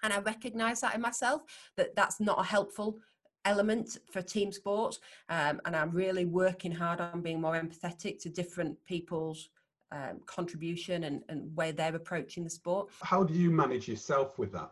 and 0.02 0.14
I 0.14 0.20
recognise 0.20 0.82
that 0.82 0.96
in 0.96 1.02
myself 1.02 1.42
that 1.78 1.96
that's 1.96 2.20
not 2.20 2.40
a 2.40 2.44
helpful 2.44 3.00
element 3.46 3.98
for 4.12 4.22
team 4.22 4.52
sports. 4.52 5.00
Um, 5.30 5.62
and 5.66 5.76
I'm 5.76 5.92
really 5.92 6.26
working 6.26 6.72
hard 6.72 7.02
on 7.02 7.22
being 7.22 7.42
more 7.42 7.60
empathetic 7.60 8.22
to 8.24 8.30
different 8.30 8.78
people's 8.86 9.50
um, 9.92 10.20
contribution 10.26 11.06
and, 11.06 11.24
and 11.30 11.56
where 11.56 11.72
they're 11.72 11.96
approaching 11.96 12.44
the 12.44 12.50
sport. 12.50 12.90
How 13.02 13.24
do 13.24 13.34
you 13.34 13.50
manage 13.50 13.88
yourself 13.88 14.38
with 14.38 14.52
that? 14.54 14.72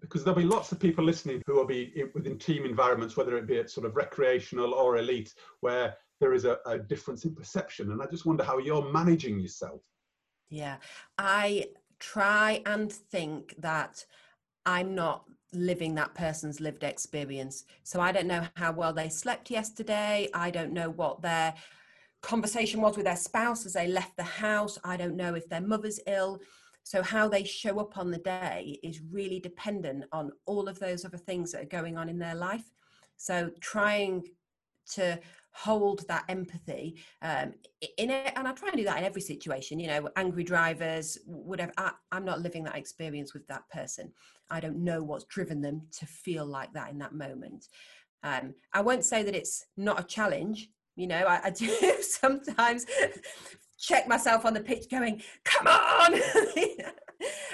Because 0.00 0.24
there'll 0.24 0.38
be 0.38 0.46
lots 0.46 0.72
of 0.72 0.80
people 0.80 1.04
listening 1.04 1.42
who 1.46 1.54
will 1.54 1.66
be 1.66 1.92
in, 1.94 2.10
within 2.14 2.38
team 2.38 2.64
environments, 2.64 3.16
whether 3.16 3.36
it 3.36 3.46
be 3.46 3.58
at 3.58 3.70
sort 3.70 3.86
of 3.86 3.96
recreational 3.96 4.74
or 4.74 4.96
elite, 4.96 5.34
where 5.60 5.96
there 6.20 6.34
is 6.34 6.44
a, 6.44 6.58
a 6.66 6.78
difference 6.78 7.24
in 7.24 7.34
perception. 7.34 7.92
And 7.92 8.02
I 8.02 8.06
just 8.06 8.26
wonder 8.26 8.44
how 8.44 8.58
you're 8.58 8.90
managing 8.92 9.40
yourself. 9.40 9.82
Yeah, 10.48 10.76
I 11.16 11.66
try 11.98 12.62
and 12.66 12.92
think 12.92 13.54
that 13.58 14.04
I'm 14.66 14.94
not 14.94 15.24
living 15.52 15.94
that 15.96 16.14
person's 16.14 16.60
lived 16.60 16.84
experience. 16.84 17.64
So 17.82 18.00
I 18.00 18.12
don't 18.12 18.26
know 18.26 18.46
how 18.54 18.72
well 18.72 18.92
they 18.92 19.08
slept 19.08 19.50
yesterday. 19.50 20.28
I 20.34 20.50
don't 20.50 20.72
know 20.72 20.90
what 20.90 21.22
their 21.22 21.54
conversation 22.22 22.80
was 22.80 22.96
with 22.96 23.06
their 23.06 23.16
spouse 23.16 23.66
as 23.66 23.72
they 23.72 23.88
left 23.88 24.16
the 24.16 24.22
house. 24.22 24.78
I 24.84 24.96
don't 24.96 25.16
know 25.16 25.34
if 25.34 25.48
their 25.48 25.60
mother's 25.60 26.00
ill. 26.06 26.40
So 26.82 27.02
how 27.02 27.28
they 27.28 27.44
show 27.44 27.78
up 27.78 27.98
on 27.98 28.10
the 28.10 28.18
day 28.18 28.78
is 28.82 29.00
really 29.10 29.40
dependent 29.40 30.04
on 30.12 30.32
all 30.46 30.68
of 30.68 30.78
those 30.78 31.04
other 31.04 31.18
things 31.18 31.52
that 31.52 31.62
are 31.62 31.66
going 31.80 31.96
on 31.98 32.08
in 32.08 32.18
their 32.18 32.34
life. 32.34 32.70
So 33.16 33.50
trying 33.60 34.24
to 34.92 35.18
hold 35.52 36.06
that 36.08 36.24
empathy 36.28 36.96
um, 37.22 37.52
in 37.98 38.08
it 38.10 38.32
and 38.36 38.46
i 38.46 38.52
try 38.52 38.68
and 38.68 38.78
do 38.78 38.84
that 38.84 38.98
in 38.98 39.04
every 39.04 39.20
situation 39.20 39.80
you 39.80 39.88
know 39.88 40.08
angry 40.16 40.44
drivers 40.44 41.18
whatever 41.26 41.72
I, 41.76 41.90
i'm 42.12 42.24
not 42.24 42.40
living 42.40 42.64
that 42.64 42.76
experience 42.76 43.34
with 43.34 43.46
that 43.48 43.68
person. 43.70 44.12
I 44.52 44.58
don't 44.58 44.82
know 44.82 45.00
what's 45.00 45.26
driven 45.26 45.60
them 45.60 45.82
to 45.98 46.06
feel 46.06 46.44
like 46.44 46.72
that 46.72 46.90
in 46.90 46.98
that 46.98 47.14
moment. 47.14 47.68
Um, 48.22 48.54
i 48.72 48.80
won't 48.80 49.04
say 49.04 49.22
that 49.22 49.34
it's 49.34 49.66
not 49.76 49.98
a 49.98 50.04
challenge 50.04 50.68
you 50.94 51.06
know 51.06 51.24
i, 51.26 51.40
I 51.44 51.50
do 51.50 51.66
sometimes 52.00 52.84
check 53.78 54.06
myself 54.06 54.44
on 54.44 54.54
the 54.54 54.60
pitch 54.60 54.90
going 54.90 55.22
come 55.44 55.66
on! 55.66 56.20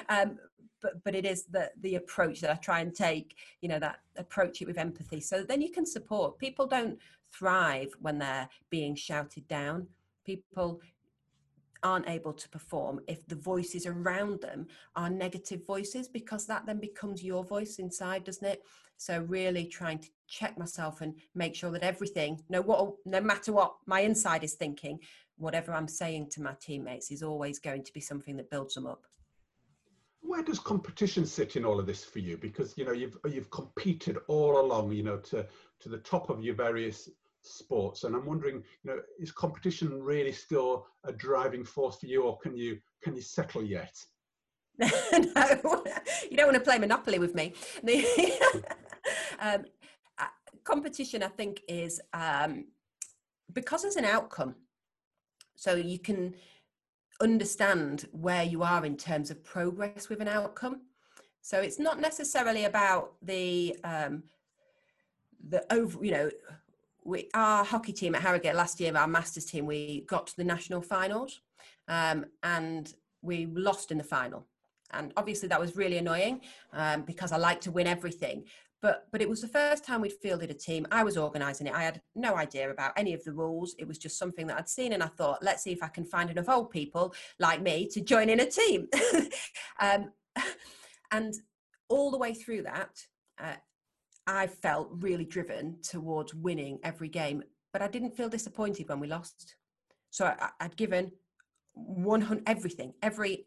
Um, 0.08 0.38
but 0.82 1.02
but 1.04 1.14
it 1.14 1.24
is 1.24 1.44
the 1.46 1.70
the 1.80 1.96
approach 1.96 2.40
that 2.40 2.50
I 2.50 2.54
try 2.54 2.80
and 2.80 2.94
take. 2.94 3.36
You 3.60 3.68
know 3.68 3.78
that 3.78 4.00
approach 4.16 4.62
it 4.62 4.66
with 4.66 4.78
empathy, 4.78 5.20
so 5.20 5.42
then 5.42 5.60
you 5.60 5.70
can 5.70 5.86
support. 5.86 6.38
People 6.38 6.66
don't 6.66 6.98
thrive 7.32 7.92
when 8.00 8.18
they're 8.18 8.48
being 8.70 8.94
shouted 8.94 9.46
down. 9.48 9.86
People 10.24 10.80
aren't 11.82 12.08
able 12.08 12.32
to 12.32 12.48
perform 12.48 13.00
if 13.06 13.26
the 13.26 13.34
voices 13.36 13.86
around 13.86 14.40
them 14.40 14.66
are 14.96 15.10
negative 15.10 15.64
voices 15.66 16.08
because 16.08 16.46
that 16.46 16.64
then 16.66 16.80
becomes 16.80 17.22
your 17.22 17.44
voice 17.44 17.78
inside 17.78 18.24
doesn't 18.24 18.48
it 18.48 18.62
so 18.96 19.20
really 19.28 19.66
trying 19.66 19.98
to 19.98 20.08
check 20.26 20.56
myself 20.58 21.00
and 21.00 21.14
make 21.34 21.54
sure 21.54 21.70
that 21.70 21.82
everything 21.82 22.40
no 22.48 22.60
what 22.62 22.92
no 23.04 23.20
matter 23.20 23.52
what 23.52 23.76
my 23.86 24.00
inside 24.00 24.42
is 24.42 24.54
thinking 24.54 24.98
whatever 25.36 25.72
i'm 25.72 25.88
saying 25.88 26.28
to 26.28 26.42
my 26.42 26.54
teammates 26.60 27.10
is 27.10 27.22
always 27.22 27.58
going 27.58 27.84
to 27.84 27.92
be 27.92 28.00
something 28.00 28.36
that 28.36 28.50
builds 28.50 28.74
them 28.74 28.86
up 28.86 29.02
where 30.26 30.42
does 30.42 30.58
competition 30.58 31.26
sit 31.26 31.56
in 31.56 31.64
all 31.64 31.78
of 31.78 31.86
this 31.86 32.04
for 32.04 32.18
you? 32.18 32.36
Because 32.36 32.76
you 32.76 32.84
know 32.84 32.92
you've 32.92 33.16
you've 33.28 33.50
competed 33.50 34.18
all 34.28 34.60
along, 34.60 34.92
you 34.92 35.02
know, 35.02 35.18
to 35.18 35.46
to 35.80 35.88
the 35.88 35.98
top 35.98 36.30
of 36.30 36.42
your 36.42 36.54
various 36.54 37.08
sports, 37.42 38.04
and 38.04 38.14
I'm 38.14 38.26
wondering, 38.26 38.56
you 38.82 38.90
know, 38.90 38.98
is 39.18 39.30
competition 39.32 40.02
really 40.02 40.32
still 40.32 40.86
a 41.04 41.12
driving 41.12 41.64
force 41.64 41.96
for 41.96 42.06
you, 42.06 42.22
or 42.22 42.38
can 42.38 42.56
you 42.56 42.78
can 43.02 43.14
you 43.14 43.22
settle 43.22 43.62
yet? 43.62 43.96
no, 44.80 44.88
you 46.30 46.36
don't 46.36 46.46
want 46.46 46.54
to 46.54 46.60
play 46.60 46.78
Monopoly 46.78 47.18
with 47.18 47.34
me. 47.34 47.54
um, 49.40 49.64
competition, 50.66 51.22
I 51.22 51.28
think, 51.28 51.62
is 51.68 52.00
um, 52.12 52.66
because 53.52 53.82
there's 53.82 53.96
an 53.96 54.04
outcome. 54.04 54.56
So 55.54 55.74
you 55.74 55.98
can 55.98 56.34
understand 57.20 58.06
where 58.12 58.42
you 58.42 58.62
are 58.62 58.84
in 58.84 58.96
terms 58.96 59.30
of 59.30 59.42
progress 59.44 60.08
with 60.08 60.20
an 60.20 60.28
outcome. 60.28 60.82
So 61.42 61.60
it's 61.60 61.78
not 61.78 62.00
necessarily 62.00 62.64
about 62.64 63.14
the 63.22 63.76
um, 63.84 64.24
the 65.48 65.64
over, 65.72 66.04
you 66.04 66.10
know, 66.10 66.30
we 67.04 67.28
our 67.34 67.64
hockey 67.64 67.92
team 67.92 68.14
at 68.14 68.22
Harrogate 68.22 68.56
last 68.56 68.80
year, 68.80 68.96
our 68.96 69.06
masters 69.06 69.44
team, 69.44 69.66
we 69.66 70.04
got 70.08 70.26
to 70.26 70.36
the 70.36 70.44
national 70.44 70.82
finals, 70.82 71.40
um, 71.88 72.26
and 72.42 72.94
we 73.22 73.46
lost 73.46 73.92
in 73.92 73.98
the 73.98 74.04
final. 74.04 74.46
And 74.92 75.12
obviously 75.16 75.48
that 75.48 75.60
was 75.60 75.76
really 75.76 75.98
annoying 75.98 76.40
um, 76.72 77.02
because 77.02 77.32
I 77.32 77.36
like 77.36 77.60
to 77.62 77.72
win 77.72 77.86
everything 77.86 78.44
but 78.86 79.08
but 79.10 79.20
it 79.20 79.28
was 79.28 79.40
the 79.40 79.48
first 79.48 79.84
time 79.84 80.00
we'd 80.00 80.12
fielded 80.12 80.48
a 80.48 80.54
team. 80.54 80.86
I 80.92 81.02
was 81.02 81.16
organizing 81.16 81.66
it. 81.66 81.74
I 81.74 81.82
had 81.82 82.00
no 82.14 82.36
idea 82.36 82.70
about 82.70 82.92
any 82.96 83.14
of 83.14 83.24
the 83.24 83.32
rules. 83.32 83.74
It 83.80 83.88
was 83.88 83.98
just 83.98 84.16
something 84.16 84.46
that 84.46 84.58
i'd 84.58 84.68
seen 84.68 84.92
and 84.92 85.02
i 85.02 85.08
thought 85.18 85.42
let's 85.42 85.64
see 85.64 85.72
if 85.72 85.82
i 85.82 85.88
can 85.88 86.04
find 86.04 86.30
enough 86.30 86.48
old 86.48 86.70
people 86.70 87.12
like 87.40 87.60
me 87.60 87.88
to 87.88 88.00
join 88.00 88.28
in 88.28 88.40
a 88.40 88.50
team. 88.60 88.88
Um, 89.80 90.12
and 91.10 91.34
all 91.88 92.10
the 92.10 92.22
way 92.24 92.32
through 92.32 92.62
that 92.62 92.94
uh, 93.42 93.58
i 94.26 94.46
felt 94.46 94.88
really 95.06 95.24
driven 95.24 95.76
towards 95.82 96.32
winning 96.34 96.78
every 96.82 97.08
game 97.08 97.42
but 97.72 97.82
i 97.82 97.88
didn't 97.88 98.16
feel 98.16 98.28
disappointed 98.28 98.88
when 98.88 99.00
we 99.00 99.08
lost. 99.08 99.56
So 100.10 100.24
I, 100.26 100.48
i'd 100.60 100.76
given 100.76 101.12
100 101.74 102.44
everything 102.46 102.94
every 103.02 103.46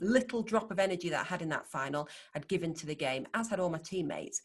little 0.00 0.42
drop 0.42 0.70
of 0.70 0.78
energy 0.78 1.08
that 1.08 1.20
I 1.20 1.24
had 1.24 1.42
in 1.42 1.48
that 1.50 1.66
final, 1.66 2.08
I'd 2.34 2.48
given 2.48 2.74
to 2.74 2.86
the 2.86 2.94
game, 2.94 3.26
as 3.34 3.48
had 3.48 3.60
all 3.60 3.70
my 3.70 3.78
teammates. 3.78 4.42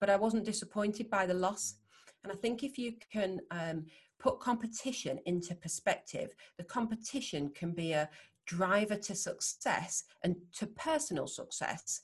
But 0.00 0.10
I 0.10 0.16
wasn't 0.16 0.44
disappointed 0.44 1.10
by 1.10 1.26
the 1.26 1.34
loss. 1.34 1.74
And 2.22 2.32
I 2.32 2.36
think 2.36 2.62
if 2.62 2.78
you 2.78 2.94
can 3.12 3.40
um, 3.50 3.86
put 4.18 4.40
competition 4.40 5.18
into 5.26 5.54
perspective, 5.54 6.34
the 6.56 6.64
competition 6.64 7.50
can 7.54 7.72
be 7.72 7.92
a 7.92 8.08
driver 8.46 8.96
to 8.96 9.14
success 9.14 10.04
and 10.22 10.36
to 10.54 10.66
personal 10.66 11.26
success. 11.26 12.00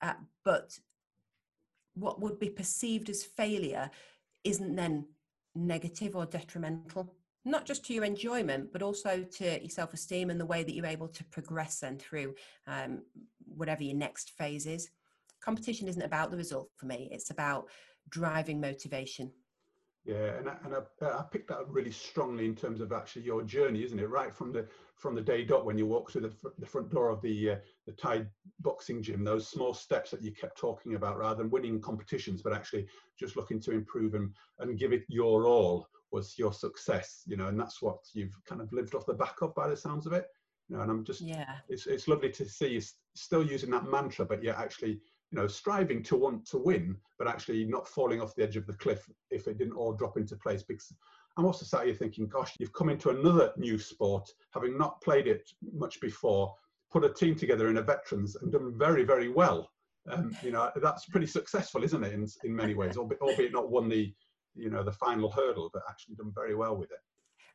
Uh, 0.00 0.14
but 0.44 0.78
what 1.94 2.20
would 2.20 2.38
be 2.38 2.50
perceived 2.50 3.10
as 3.10 3.24
failure 3.24 3.90
isn't 4.44 4.76
then 4.76 5.06
negative 5.54 6.14
or 6.14 6.24
detrimental 6.24 7.14
not 7.48 7.64
just 7.64 7.84
to 7.86 7.94
your 7.94 8.04
enjoyment, 8.04 8.72
but 8.72 8.82
also 8.82 9.22
to 9.22 9.60
your 9.60 9.70
self 9.70 9.94
esteem 9.94 10.30
and 10.30 10.40
the 10.40 10.46
way 10.46 10.62
that 10.62 10.74
you're 10.74 10.86
able 10.86 11.08
to 11.08 11.24
progress 11.24 11.80
then 11.80 11.98
through 11.98 12.34
um, 12.66 13.02
whatever 13.56 13.82
your 13.82 13.96
next 13.96 14.30
phase 14.30 14.66
is. 14.66 14.90
Competition 15.40 15.88
isn't 15.88 16.02
about 16.02 16.30
the 16.30 16.36
result 16.36 16.68
for 16.76 16.86
me, 16.86 17.08
it's 17.10 17.30
about 17.30 17.66
driving 18.10 18.60
motivation. 18.60 19.30
Yeah, 20.04 20.38
and 20.38 20.48
I, 20.48 20.56
and 20.64 20.74
I, 20.74 21.04
I 21.04 21.22
picked 21.30 21.48
that 21.48 21.58
up 21.58 21.66
really 21.68 21.90
strongly 21.90 22.46
in 22.46 22.54
terms 22.54 22.80
of 22.80 22.92
actually 22.92 23.22
your 23.22 23.42
journey, 23.42 23.84
isn't 23.84 23.98
it? 23.98 24.08
Right 24.08 24.34
from 24.34 24.52
the 24.52 24.66
from 24.96 25.14
the 25.14 25.20
day 25.20 25.44
dot 25.44 25.66
when 25.66 25.76
you 25.76 25.86
walk 25.86 26.10
through 26.10 26.22
the, 26.22 26.32
the 26.58 26.66
front 26.66 26.90
door 26.90 27.10
of 27.10 27.20
the 27.20 27.50
uh, 27.50 27.56
the 27.86 27.92
Thai 27.92 28.24
boxing 28.60 29.02
gym, 29.02 29.22
those 29.22 29.48
small 29.48 29.74
steps 29.74 30.10
that 30.10 30.22
you 30.22 30.32
kept 30.32 30.58
talking 30.58 30.94
about, 30.94 31.18
rather 31.18 31.42
than 31.42 31.50
winning 31.50 31.80
competitions, 31.80 32.40
but 32.40 32.54
actually 32.54 32.86
just 33.18 33.36
looking 33.36 33.60
to 33.60 33.72
improve 33.72 34.14
and 34.14 34.32
and 34.60 34.78
give 34.78 34.92
it 34.92 35.04
your 35.08 35.46
all 35.46 35.86
was 36.12 36.38
your 36.38 36.52
success, 36.52 37.22
you 37.26 37.36
know, 37.36 37.48
and 37.48 37.58
that's 37.58 37.82
what 37.82 37.98
you've 38.14 38.36
kind 38.44 38.60
of 38.60 38.72
lived 38.72 38.94
off 38.94 39.06
the 39.06 39.14
back 39.14 39.36
of 39.42 39.54
by 39.54 39.68
the 39.68 39.76
sounds 39.76 40.06
of 40.06 40.12
it. 40.12 40.26
You 40.68 40.76
know, 40.76 40.82
and 40.82 40.90
I'm 40.90 41.04
just, 41.04 41.22
yeah, 41.22 41.56
it's, 41.68 41.86
it's 41.86 42.08
lovely 42.08 42.30
to 42.30 42.44
see 42.48 42.68
you 42.68 42.82
still 43.14 43.44
using 43.44 43.70
that 43.70 43.90
mantra, 43.90 44.26
but 44.26 44.42
yet 44.42 44.56
actually, 44.58 45.00
you 45.30 45.38
know, 45.38 45.46
striving 45.46 46.02
to 46.04 46.16
want 46.16 46.46
to 46.48 46.58
win, 46.58 46.96
but 47.18 47.26
actually 47.26 47.64
not 47.64 47.88
falling 47.88 48.20
off 48.20 48.34
the 48.34 48.42
edge 48.42 48.56
of 48.56 48.66
the 48.66 48.74
cliff 48.74 49.08
if 49.30 49.48
it 49.48 49.58
didn't 49.58 49.76
all 49.76 49.94
drop 49.94 50.18
into 50.18 50.36
place. 50.36 50.62
Because 50.62 50.92
I'm 51.36 51.46
also 51.46 51.64
sat 51.64 51.86
here 51.86 51.94
thinking, 51.94 52.28
gosh, 52.28 52.54
you've 52.58 52.72
come 52.72 52.90
into 52.90 53.10
another 53.10 53.52
new 53.56 53.78
sport, 53.78 54.28
having 54.52 54.76
not 54.76 55.00
played 55.00 55.26
it 55.26 55.48
much 55.72 56.00
before, 56.00 56.54
put 56.90 57.04
a 57.04 57.12
team 57.12 57.34
together 57.34 57.68
in 57.68 57.78
a 57.78 57.82
veterans 57.82 58.36
and 58.36 58.52
done 58.52 58.74
very, 58.76 59.04
very 59.04 59.28
well. 59.28 59.70
Um, 60.10 60.34
you 60.42 60.50
know, 60.50 60.70
that's 60.76 61.06
pretty 61.06 61.26
successful, 61.26 61.84
isn't 61.84 62.02
it, 62.02 62.12
in, 62.12 62.26
in 62.44 62.54
many 62.54 62.74
ways, 62.74 62.96
albeit, 62.98 63.20
albeit 63.20 63.52
not 63.52 63.70
won 63.70 63.88
the 63.88 64.12
you 64.54 64.70
know 64.70 64.82
the 64.82 64.92
final 64.92 65.30
hurdle, 65.30 65.70
but 65.72 65.82
actually 65.88 66.16
done 66.16 66.32
very 66.34 66.54
well 66.54 66.76
with 66.76 66.90
it. 66.90 66.98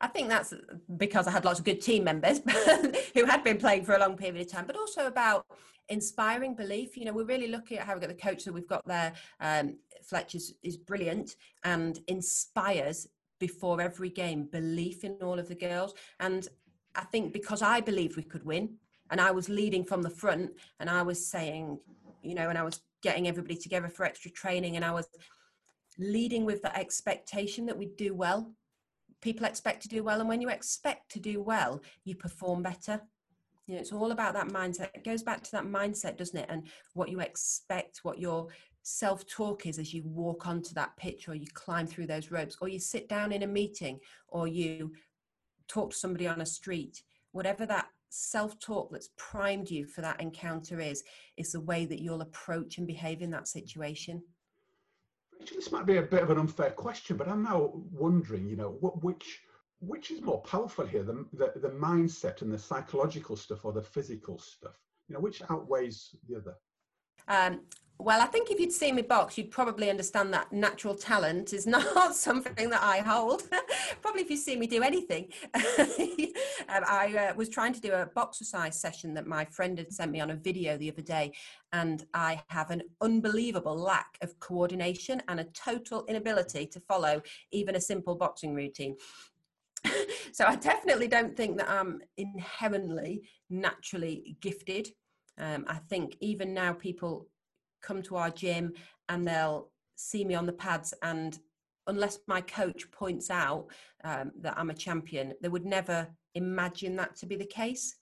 I 0.02 0.08
think 0.08 0.28
that's 0.28 0.54
because 0.98 1.28
I 1.28 1.32
had 1.32 1.46
lots 1.46 1.60
of 1.60 1.66
good 1.66 1.82
team 1.82 2.04
members 2.04 2.39
who 3.14 3.26
had 3.26 3.44
been 3.44 3.58
playing 3.58 3.86
for 3.86 3.96
a 3.96 4.00
long 4.00 4.18
period 4.18 4.46
of 4.46 4.52
time, 4.52 4.66
but 4.68 4.76
also 4.76 5.08
about 5.08 5.46
inspiring 5.88 6.56
belief. 6.56 6.98
You 6.98 7.06
know, 7.06 7.14
we're 7.14 7.26
really 7.26 7.48
lucky 7.48 7.78
at 7.78 7.86
having 7.86 8.02
got 8.02 8.10
the 8.10 8.16
coach 8.16 8.44
that 8.44 8.54
we've 8.54 8.68
got 8.68 8.86
there. 8.86 9.14
Um, 9.39 9.78
is, 10.34 10.56
is 10.64 10.78
brilliant 10.78 11.36
and 11.64 12.00
inspires 12.08 13.08
before 13.39 13.82
every 13.82 14.10
game 14.10 14.46
belief 14.52 15.04
in 15.04 15.18
all 15.22 15.39
of 15.39 15.48
the 15.48 15.56
girls. 15.56 15.94
And 16.20 16.48
I 16.96 17.04
think 17.06 17.34
because 17.34 17.62
I 17.62 17.82
believed 17.82 18.18
we 18.18 18.24
could 18.24 18.46
win 18.46 18.76
and 19.12 19.20
I 19.20 19.32
was 19.32 19.50
leading 19.50 19.84
from 19.84 20.02
the 20.02 20.10
front 20.10 20.52
and 20.80 20.89
I 20.89 21.02
was 21.02 21.26
saying, 21.26 21.80
you 22.22 22.36
know, 22.36 22.50
and 22.50 22.58
I 22.58 22.64
was 22.64 22.82
getting 23.02 23.28
everybody 23.28 23.56
together 23.56 23.89
for 23.89 24.06
extra 24.06 24.32
training 24.32 24.76
and 24.76 24.86
I 24.86 24.91
was 24.91 25.08
leading 25.98 26.46
with 26.46 26.62
that 26.62 26.78
expectation 26.78 27.66
that 27.66 27.78
we 27.78 27.88
do 27.98 28.14
well. 28.14 28.54
People 29.22 29.46
expect 29.46 29.82
to 29.84 29.89
do 29.89 30.04
well, 30.04 30.20
and 30.20 30.30
when 30.30 30.41
you 30.41 30.50
expect 30.50 31.12
to 31.12 31.20
do 31.20 31.41
well, 31.41 31.82
you 32.04 32.16
perform 32.16 32.62
better. 32.62 33.02
You 33.68 33.76
know, 33.76 33.82
it's 33.82 33.94
all 33.94 34.12
about 34.12 34.34
that 34.34 34.50
mindset. 34.50 34.89
It 34.94 35.06
goes 35.06 35.24
back 35.24 35.41
to 35.44 35.52
that 35.52 35.66
mindset, 35.66 36.18
doesn't 36.18 36.38
it? 36.38 36.50
And 36.50 36.68
what 36.94 37.10
you 37.10 37.22
expect, 37.22 38.00
what 38.04 38.20
your 38.20 38.48
self 38.84 39.26
talk 39.26 39.66
is 39.66 39.80
as 39.80 39.94
you 39.94 40.04
walk 40.06 40.46
onto 40.46 40.74
that 40.74 40.96
pitch 40.98 41.30
or 41.30 41.36
you 41.36 41.48
climb 41.54 41.88
through 41.88 42.08
those 42.08 42.32
ropes 42.32 42.58
or 42.60 42.68
you 42.68 42.80
sit 42.80 43.08
down 43.08 43.32
in 43.32 43.44
a 43.44 43.48
meeting 43.48 44.00
or 44.28 44.48
you 44.48 44.91
talk 45.70 45.91
to 45.91 45.98
somebody 45.98 46.28
on 46.28 46.41
a 46.41 46.46
street. 46.46 47.02
Whatever 47.32 47.66
that 47.66 47.88
self 48.10 48.60
talk 48.60 48.91
that's 48.91 49.10
primed 49.18 49.72
you 49.72 49.86
for 49.86 50.02
that 50.02 50.22
encounter 50.22 50.80
is, 50.80 51.04
is 51.38 51.54
the 51.54 51.62
way 51.62 51.86
that 51.86 52.02
you'll 52.02 52.22
approach 52.22 52.78
and 52.78 52.86
behave 52.86 53.22
in 53.22 53.32
that 53.32 53.48
situation. 53.48 54.22
Rachel, 55.39 55.57
this 55.57 55.71
might 55.71 55.86
be 55.86 55.97
a 55.97 56.01
bit 56.01 56.23
of 56.23 56.29
an 56.29 56.38
unfair 56.38 56.71
question, 56.71 57.17
but 57.17 57.27
I'm 57.27 57.43
now 57.43 57.71
wondering, 57.91 58.47
you 58.47 58.55
know, 58.55 58.77
what, 58.79 59.03
which 59.03 59.41
which 59.79 60.11
is 60.11 60.21
more 60.21 60.41
powerful 60.43 60.86
here, 60.86 61.03
the, 61.03 61.25
the, 61.34 61.59
the 61.59 61.69
mindset 61.69 62.41
and 62.41 62.53
the 62.53 62.57
psychological 62.57 63.36
stuff 63.36 63.65
or 63.65 63.73
the 63.73 63.81
physical 63.81 64.39
stuff? 64.39 64.79
You 65.09 65.15
know, 65.15 65.19
which 65.19 65.41
outweighs 65.49 66.15
the 66.29 66.38
other? 66.38 66.55
Um, 67.27 67.61
well, 68.04 68.22
I 68.22 68.26
think 68.26 68.51
if 68.51 68.60
you'd 68.60 68.74
seen 68.74 68.95
me 68.95 69.01
box, 69.01 69.38
you'd 69.38 69.49
probably 69.49 69.89
understand 69.89 70.34
that 70.34 70.51
natural 70.51 70.93
talent 70.93 71.54
is 71.54 71.66
not 71.78 72.16
something 72.16 72.70
that 72.70 72.82
I 72.84 72.97
hold. 72.99 73.43
probably 74.01 74.22
if 74.22 74.30
you 74.30 74.38
see 74.38 74.58
me 74.58 74.68
do 74.68 74.84
anything. 74.84 75.30
um, 75.54 76.84
I 76.88 77.30
uh, 77.30 77.34
was 77.36 77.49
trying 77.49 77.74
to 77.74 77.82
do 77.82 77.93
a 77.93 78.06
boxercise 78.06 78.80
session 78.80 79.14
that 79.14 79.26
my 79.26 79.45
friend 79.45 79.78
had 79.78 79.91
sent 79.91 80.12
me 80.12 80.20
on 80.20 80.32
a 80.32 80.36
video 80.36 80.78
the 80.78 80.91
other 80.91 81.01
day, 81.01 81.32
and 81.72 82.06
I 82.14 82.41
have 82.49 82.72
an 82.72 82.82
unbelievable 83.01 83.78
lack 83.78 84.18
of 84.22 84.38
coordination 84.39 85.22
and 85.30 85.39
a 85.39 85.45
total 85.45 86.06
inability 86.08 86.68
to 86.68 86.80
follow 86.82 87.22
even 87.51 87.76
a 87.76 87.82
simple 87.82 88.16
boxing 88.16 88.54
routine. 88.54 88.97
so 90.34 90.45
I 90.45 90.56
definitely 90.58 91.08
don't 91.08 91.38
think 91.38 91.58
that 91.58 91.70
I'm 91.70 92.01
inherently 92.18 93.30
naturally 93.49 94.36
gifted. 94.41 94.89
Um, 95.38 95.66
I 95.68 95.80
think 95.89 96.16
even 96.20 96.54
now 96.54 96.74
people 96.74 97.28
come 97.84 98.01
to 98.03 98.15
our 98.15 98.31
gym 98.31 98.73
and 99.09 99.27
they'll 99.27 99.69
see 99.95 100.25
me 100.25 100.34
on 100.34 100.47
the 100.47 100.53
pads 100.53 100.93
and 101.03 101.38
unless 101.88 102.19
my 102.27 102.41
coach 102.41 102.89
points 102.91 103.29
out 103.29 103.67
um, 104.03 104.31
that 104.39 104.57
I'm 104.57 104.69
a 104.69 104.73
champion, 104.73 105.34
they 105.41 105.49
would 105.49 105.65
never 105.65 106.07
imagine 106.36 106.95
that 106.97 107.15
to 107.17 107.25
be 107.25 107.36
the 107.36 107.45
case. 107.45 107.95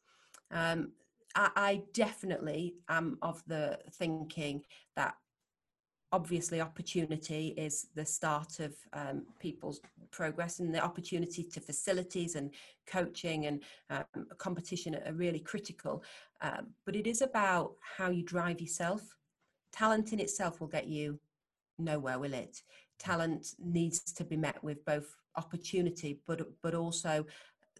Um, 0.52 0.92
I, 1.36 1.50
I, 1.56 1.82
definitely 1.94 2.76
am 2.90 3.18
of 3.22 3.42
the 3.48 3.80
thinking 3.94 4.64
that 4.96 5.16
obviously 6.12 6.60
opportunity 6.60 7.54
is 7.58 7.88
the 7.96 8.06
start 8.06 8.60
of 8.60 8.76
um, 8.92 9.24
people's 9.40 9.80
progress 10.12 10.60
and 10.60 10.76
the 10.76 10.84
opportunity 10.84 11.44
to 11.44 11.62
facilities 11.62 12.36
and 12.36 12.54
coaching 12.86 13.46
and 13.46 13.64
um, 13.90 14.28
competition 14.38 14.98
are 15.06 15.14
really 15.14 15.40
critical 15.40 16.04
um, 16.42 16.68
but 16.86 16.98
it 16.98 17.08
is 17.08 17.22
about 17.22 17.76
how 17.98 18.10
you 18.10 18.24
drive 18.24 18.60
yourself 18.60 19.02
talent 19.74 20.14
in 20.14 20.20
itself 20.20 20.60
will 20.60 20.68
get 20.68 20.88
you 20.88 21.20
nowhere 21.78 22.20
will 22.20 22.34
it? 22.34 22.62
Talent 23.00 23.48
needs 23.60 24.00
to 24.14 24.24
be 24.24 24.38
met 24.38 24.64
with 24.64 24.84
both 24.86 25.16
opportunity 25.38 26.20
but 26.28 26.42
but 26.62 26.76
also 26.76 27.26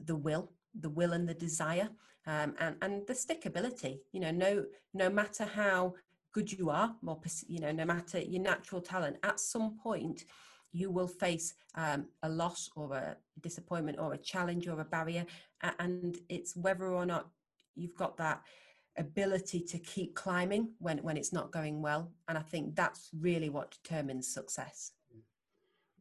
the 0.06 0.16
will 0.16 0.52
the 0.80 0.90
will 0.90 1.12
and 1.12 1.28
the 1.28 1.34
desire 1.34 1.90
um, 2.26 2.56
and 2.60 2.76
and 2.82 3.08
the 3.08 3.14
stickability. 3.14 4.00
You 4.12 4.22
know 4.22 4.32
no 4.32 4.66
no 4.94 5.10
matter 5.10 5.46
how 5.46 5.94
good 6.34 6.52
you 6.52 6.70
are 6.70 6.96
or 7.06 7.20
you 7.48 7.60
know 7.60 7.72
no 7.72 7.86
matter 7.86 8.20
your 8.20 8.42
natural 8.42 8.82
talent 8.82 9.18
at 9.24 9.40
some 9.40 9.78
point 9.84 10.24
you 10.74 10.90
will 10.90 11.08
face 11.08 11.54
um, 11.76 12.06
a 12.24 12.30
loss 12.30 12.70
or 12.76 12.94
a 12.94 13.18
disappointment 13.42 14.00
or 14.00 14.14
a 14.14 14.18
challenge 14.18 14.68
or 14.68 14.80
a 14.80 14.86
barrier 14.86 15.26
and 15.80 16.18
it's 16.30 16.56
whether 16.56 16.86
or 16.86 17.06
not 17.06 17.28
you've 17.76 17.96
got 17.96 18.16
that 18.18 18.42
ability 18.98 19.62
to 19.62 19.78
keep 19.80 20.16
climbing 20.16 20.70
when 20.80 20.98
when 21.00 21.18
it's 21.18 21.34
not 21.34 21.52
going 21.52 21.82
well. 21.82 22.12
And 22.28 22.38
i 22.38 22.42
think 22.42 22.76
that's 22.76 23.10
really 23.20 23.50
what 23.50 23.72
determines 23.84 24.28
success. 24.28 24.92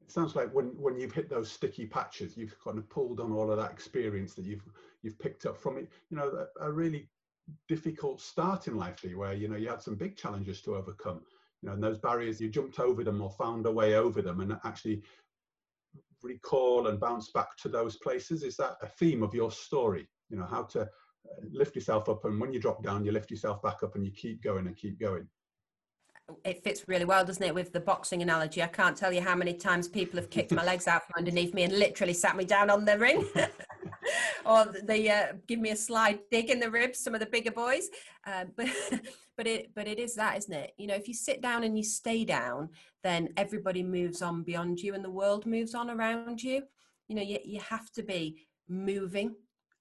It 0.03 0.11
sounds 0.11 0.34
like 0.34 0.53
when 0.53 0.68
when 0.76 0.99
you've 0.99 1.12
hit 1.12 1.30
those 1.30 1.51
sticky 1.51 1.86
patches 1.86 2.36
you've 2.36 2.57
kind 2.62 2.78
of 2.78 2.88
pulled 2.88 3.20
on 3.20 3.32
all 3.32 3.51
of 3.51 3.59
that 3.59 3.70
experience 3.70 4.34
that 4.34 4.45
you've 4.45 4.64
you've 5.03 5.18
picked 5.18 5.47
up 5.47 5.57
from 5.57 5.78
it. 5.78 5.88
You 6.11 6.16
know 6.16 6.47
a, 6.61 6.66
a 6.66 6.72
really 6.72 7.09
difficult 7.68 8.20
start 8.20 8.68
in 8.68 8.76
life 8.76 9.05
where 9.14 9.34
you 9.34 9.49
know 9.49 9.57
you 9.57 9.68
had 9.68 9.82
some 9.82 9.97
big 9.97 10.16
challenges 10.16 10.61
to 10.62 10.76
overcome. 10.76 11.20
You 11.62 11.68
know 11.68 11.74
and 11.74 11.82
those 11.82 11.99
barriers 11.99 12.41
you 12.41 12.49
jumped 12.49 12.80
over 12.80 13.05
them 13.05 13.20
or 13.20 13.30
found 13.30 13.66
a 13.66 13.72
way 13.72 13.95
over 13.95 14.22
them 14.22 14.41
and 14.41 14.59
actually 14.64 15.03
recall 16.22 16.88
and 16.88 17.01
bounce 17.01 17.30
back 17.30 17.57
to 17.59 17.68
those 17.68 17.97
places. 17.97 18.43
Is 18.43 18.57
that 18.57 18.76
a 18.82 18.86
theme 18.86 19.22
of 19.22 19.34
your 19.34 19.51
story? 19.51 20.09
You 20.28 20.38
know 20.38 20.47
how 20.47 20.64
to 20.64 20.88
lift 21.53 21.75
yourself 21.75 22.09
up 22.09 22.25
and 22.25 22.41
when 22.41 22.53
you 22.53 22.61
drop 22.61 22.83
down 22.83 23.05
you 23.05 23.12
lift 23.12 23.31
yourself 23.31 23.62
back 23.62 23.83
up 23.83 23.95
and 23.95 24.05
you 24.05 24.12
keep 24.12 24.43
going 24.43 24.66
and 24.66 24.77
keep 24.77 24.99
going. 24.99 25.27
It 26.45 26.62
fits 26.62 26.87
really 26.87 27.05
well 27.05 27.25
doesn't 27.25 27.43
it 27.43 27.55
with 27.55 27.73
the 27.73 27.81
boxing 27.81 28.23
analogy? 28.23 28.62
I 28.62 28.68
can't 28.68 28.97
tell 28.97 29.12
you 29.12 29.21
how 29.21 29.35
many 29.35 29.55
times 29.55 29.89
people 29.89 30.18
have 30.18 30.31
kicked 30.31 30.53
my 30.53 30.64
legs 30.64 30.87
out 30.87 31.03
from 31.07 31.18
underneath 31.18 31.55
me 31.55 31.64
and 31.64 31.79
literally 31.79 32.14
sat 32.14 32.37
me 32.37 32.45
down 32.45 32.71
on 32.71 32.85
the 32.85 32.99
ring. 32.99 33.27
Or 34.47 34.66
they 34.85 35.09
uh, 35.09 35.35
give 35.47 35.59
me 35.61 35.71
a 35.71 35.77
slide 35.77 36.21
dig 36.31 36.51
in 36.51 36.61
the 36.61 36.71
ribs 36.71 36.99
some 36.99 37.14
of 37.14 37.21
the 37.21 37.27
bigger 37.27 37.51
boys. 37.51 37.89
Uh, 38.27 38.45
but 38.57 38.68
but 39.37 39.47
it 39.47 39.75
but 39.75 39.87
it 39.87 39.99
is 39.99 40.14
that 40.14 40.39
isn't 40.39 40.53
it? 40.53 40.73
You 40.79 40.87
know 40.87 40.95
if 40.95 41.09
you 41.09 41.14
sit 41.14 41.43
down 41.43 41.64
and 41.64 41.77
you 41.77 41.85
stay 41.85 42.25
down 42.25 42.71
then 43.03 43.29
everybody 43.37 43.83
moves 43.83 44.23
on 44.23 44.43
beyond 44.43 44.81
you 44.81 44.95
and 44.95 45.05
the 45.05 45.11
world 45.11 45.47
moves 45.47 45.75
on 45.75 45.91
around 45.91 46.43
you. 46.43 46.62
You 47.09 47.16
know 47.16 47.23
you, 47.23 47.39
you 47.45 47.61
have 47.61 47.91
to 47.93 48.03
be 48.03 48.47
moving 48.68 49.35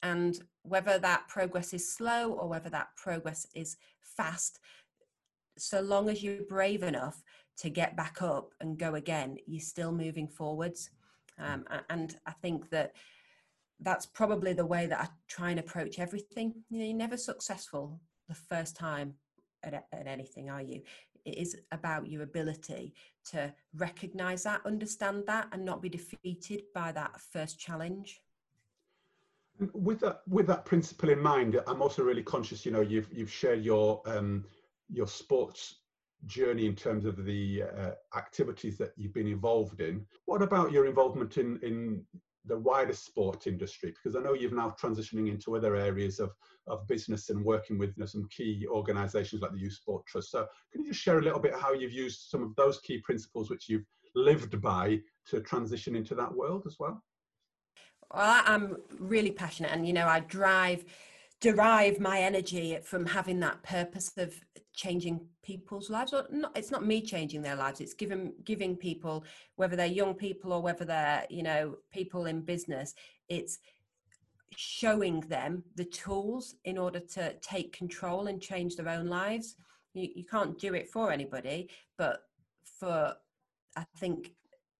and 0.03 0.39
whether 0.63 0.97
that 0.99 1.27
progress 1.27 1.73
is 1.73 1.93
slow 1.93 2.33
or 2.33 2.47
whether 2.47 2.69
that 2.69 2.89
progress 2.95 3.47
is 3.55 3.77
fast 4.01 4.59
so 5.57 5.81
long 5.81 6.09
as 6.09 6.23
you're 6.23 6.43
brave 6.47 6.83
enough 6.83 7.21
to 7.57 7.69
get 7.69 7.95
back 7.95 8.21
up 8.21 8.53
and 8.61 8.77
go 8.77 8.95
again 8.95 9.37
you're 9.45 9.59
still 9.59 9.91
moving 9.91 10.27
forwards. 10.27 10.89
Um, 11.37 11.65
and 11.89 12.17
i 12.25 12.31
think 12.31 12.69
that 12.69 12.93
that's 13.79 14.05
probably 14.05 14.51
the 14.51 14.65
way 14.65 14.87
that 14.87 14.99
i 14.99 15.07
try 15.29 15.51
and 15.51 15.59
approach 15.59 15.99
everything. 15.99 16.53
You 16.69 16.79
know 16.79 16.85
you're 16.85 16.95
never 16.95 17.17
successful 17.17 17.99
the 18.27 18.35
first 18.35 18.75
time 18.75 19.13
at, 19.63 19.73
at 19.73 20.07
anything 20.07 20.49
are 20.49 20.61
you? 20.61 20.81
It 21.25 21.37
is 21.37 21.57
about 21.71 22.09
your 22.09 22.23
ability 22.23 22.93
to 23.31 23.53
recognize 23.75 24.43
that 24.43 24.65
understand 24.65 25.23
that 25.27 25.47
and 25.51 25.63
not 25.63 25.81
be 25.81 25.89
defeated 25.89 26.63
by 26.73 26.91
that 26.93 27.19
first 27.19 27.59
challenge 27.59 28.21
with 29.73 29.99
that 29.99 30.21
with 30.27 30.47
that 30.47 30.65
principle 30.65 31.09
in 31.09 31.19
mind 31.19 31.59
i'm 31.67 31.81
also 31.81 32.03
really 32.03 32.23
conscious 32.23 32.65
you 32.65 32.71
know 32.71 32.81
you've 32.81 33.07
you've 33.11 33.31
shared 33.31 33.63
your 33.63 34.01
um 34.05 34.45
your 34.89 35.07
sports 35.07 35.75
journey 36.25 36.65
in 36.65 36.75
terms 36.75 37.05
of 37.05 37.23
the 37.25 37.63
uh, 37.63 37.91
activities 38.17 38.77
that 38.77 38.91
you've 38.97 39.13
been 39.13 39.27
involved 39.27 39.81
in. 39.81 40.05
What 40.25 40.41
about 40.41 40.71
your 40.71 40.85
involvement 40.85 41.37
in 41.37 41.59
in 41.63 42.03
the 42.45 42.57
wider 42.57 42.93
sport 42.93 43.47
industry? 43.47 43.91
Because 43.91 44.15
i 44.15 44.21
know 44.21 44.33
you're 44.33 44.51
now 44.51 44.75
transitioning 44.81 45.29
into 45.29 45.55
other 45.55 45.75
areas 45.75 46.19
of 46.19 46.31
of 46.67 46.87
business 46.87 47.29
and 47.29 47.43
working 47.43 47.77
with 47.77 47.89
you 47.89 48.01
know, 48.01 48.05
some 48.05 48.27
key 48.29 48.65
organizations 48.69 49.41
like 49.41 49.51
the 49.51 49.59
youth 49.59 49.73
sport 49.73 50.05
trust. 50.05 50.31
So 50.31 50.47
can 50.71 50.81
you 50.81 50.89
just 50.89 51.01
share 51.01 51.19
a 51.19 51.23
little 51.23 51.39
bit 51.39 51.55
how 51.55 51.73
you've 51.73 51.91
used 51.91 52.29
some 52.29 52.43
of 52.43 52.55
those 52.55 52.79
key 52.81 52.99
principles 52.99 53.49
which 53.49 53.69
you've 53.69 53.85
lived 54.15 54.59
by 54.61 54.99
to 55.27 55.41
transition 55.41 55.95
into 55.95 56.15
that 56.15 56.33
world 56.33 56.63
as 56.65 56.77
well 56.79 57.01
well, 58.13 58.43
I'm 58.45 58.77
really 58.97 59.31
passionate, 59.31 59.71
and 59.71 59.87
you 59.87 59.93
know, 59.93 60.07
I 60.07 60.21
drive 60.21 60.85
derive 61.41 61.99
my 61.99 62.19
energy 62.19 62.77
from 62.83 63.05
having 63.05 63.39
that 63.39 63.63
purpose 63.63 64.11
of 64.17 64.33
changing 64.73 65.21
people's 65.41 65.89
lives. 65.89 66.13
Or 66.13 66.25
not 66.31 66.51
it's 66.55 66.71
not 66.71 66.85
me 66.85 67.01
changing 67.01 67.41
their 67.41 67.55
lives 67.55 67.81
it's 67.81 67.93
giving 67.93 68.33
giving 68.43 68.75
people 68.75 69.23
whether 69.55 69.75
they're 69.75 69.85
young 69.85 70.13
people 70.13 70.53
or 70.53 70.61
whether 70.61 70.85
they're 70.85 71.25
you 71.29 71.43
know 71.43 71.77
people 71.91 72.25
in 72.25 72.41
business 72.41 72.93
it's 73.29 73.59
showing 74.55 75.21
them 75.21 75.63
the 75.75 75.85
tools 75.85 76.55
in 76.65 76.77
order 76.77 76.99
to 76.99 77.33
take 77.41 77.71
control 77.71 78.27
and 78.27 78.41
change 78.41 78.75
their 78.75 78.89
own 78.89 79.07
lives. 79.07 79.55
You, 79.93 80.09
you 80.15 80.25
can't 80.25 80.57
do 80.59 80.73
it 80.73 80.89
for 80.89 81.11
anybody 81.11 81.69
but 81.97 82.23
for 82.79 83.13
i 83.75 83.85
think 83.97 84.33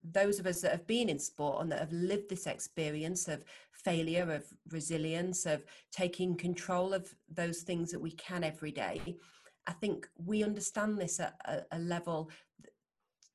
those 0.03 0.39
of 0.39 0.45
us 0.45 0.61
that 0.61 0.71
have 0.71 0.87
been 0.87 1.09
in 1.09 1.19
sport 1.19 1.61
and 1.61 1.71
that 1.71 1.79
have 1.79 1.91
lived 1.91 2.29
this 2.29 2.47
experience 2.47 3.27
of 3.27 3.43
failure, 3.71 4.31
of 4.31 4.45
resilience, 4.71 5.45
of 5.45 5.63
taking 5.91 6.35
control 6.35 6.93
of 6.93 7.13
those 7.33 7.61
things 7.61 7.91
that 7.91 7.99
we 7.99 8.11
can 8.11 8.43
every 8.43 8.71
day, 8.71 9.17
I 9.67 9.73
think 9.73 10.07
we 10.17 10.43
understand 10.43 10.97
this 10.97 11.19
at 11.19 11.35
a, 11.45 11.77
a 11.77 11.79
level, 11.79 12.31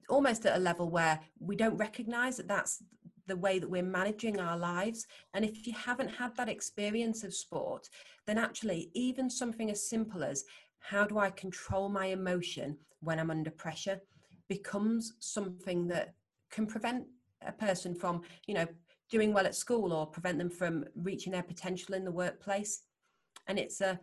almost 0.08 0.46
at 0.46 0.56
a 0.56 0.60
level 0.60 0.90
where 0.90 1.20
we 1.38 1.54
don't 1.54 1.76
recognize 1.76 2.36
that 2.38 2.48
that's 2.48 2.82
the 3.26 3.36
way 3.36 3.58
that 3.58 3.70
we're 3.70 3.82
managing 3.82 4.40
our 4.40 4.58
lives. 4.58 5.06
And 5.32 5.44
if 5.44 5.66
you 5.66 5.72
haven't 5.72 6.08
had 6.08 6.36
that 6.36 6.48
experience 6.48 7.24
of 7.24 7.34
sport, 7.34 7.88
then 8.26 8.38
actually, 8.38 8.90
even 8.94 9.30
something 9.30 9.70
as 9.70 9.88
simple 9.88 10.24
as 10.24 10.44
how 10.80 11.04
do 11.04 11.18
I 11.18 11.30
control 11.30 11.88
my 11.88 12.06
emotion 12.06 12.76
when 13.00 13.18
I'm 13.18 13.30
under 13.30 13.50
pressure 13.50 14.00
becomes 14.48 15.14
something 15.20 15.88
that 15.88 16.14
can 16.54 16.66
prevent 16.66 17.04
a 17.46 17.52
person 17.52 17.94
from, 17.94 18.22
you 18.46 18.54
know, 18.54 18.66
doing 19.10 19.32
well 19.32 19.46
at 19.46 19.54
school 19.54 19.92
or 19.92 20.06
prevent 20.06 20.38
them 20.38 20.50
from 20.50 20.84
reaching 20.96 21.32
their 21.32 21.42
potential 21.42 21.94
in 21.94 22.04
the 22.04 22.10
workplace. 22.10 22.82
and 23.46 23.58
it's 23.58 23.80
a 23.80 24.00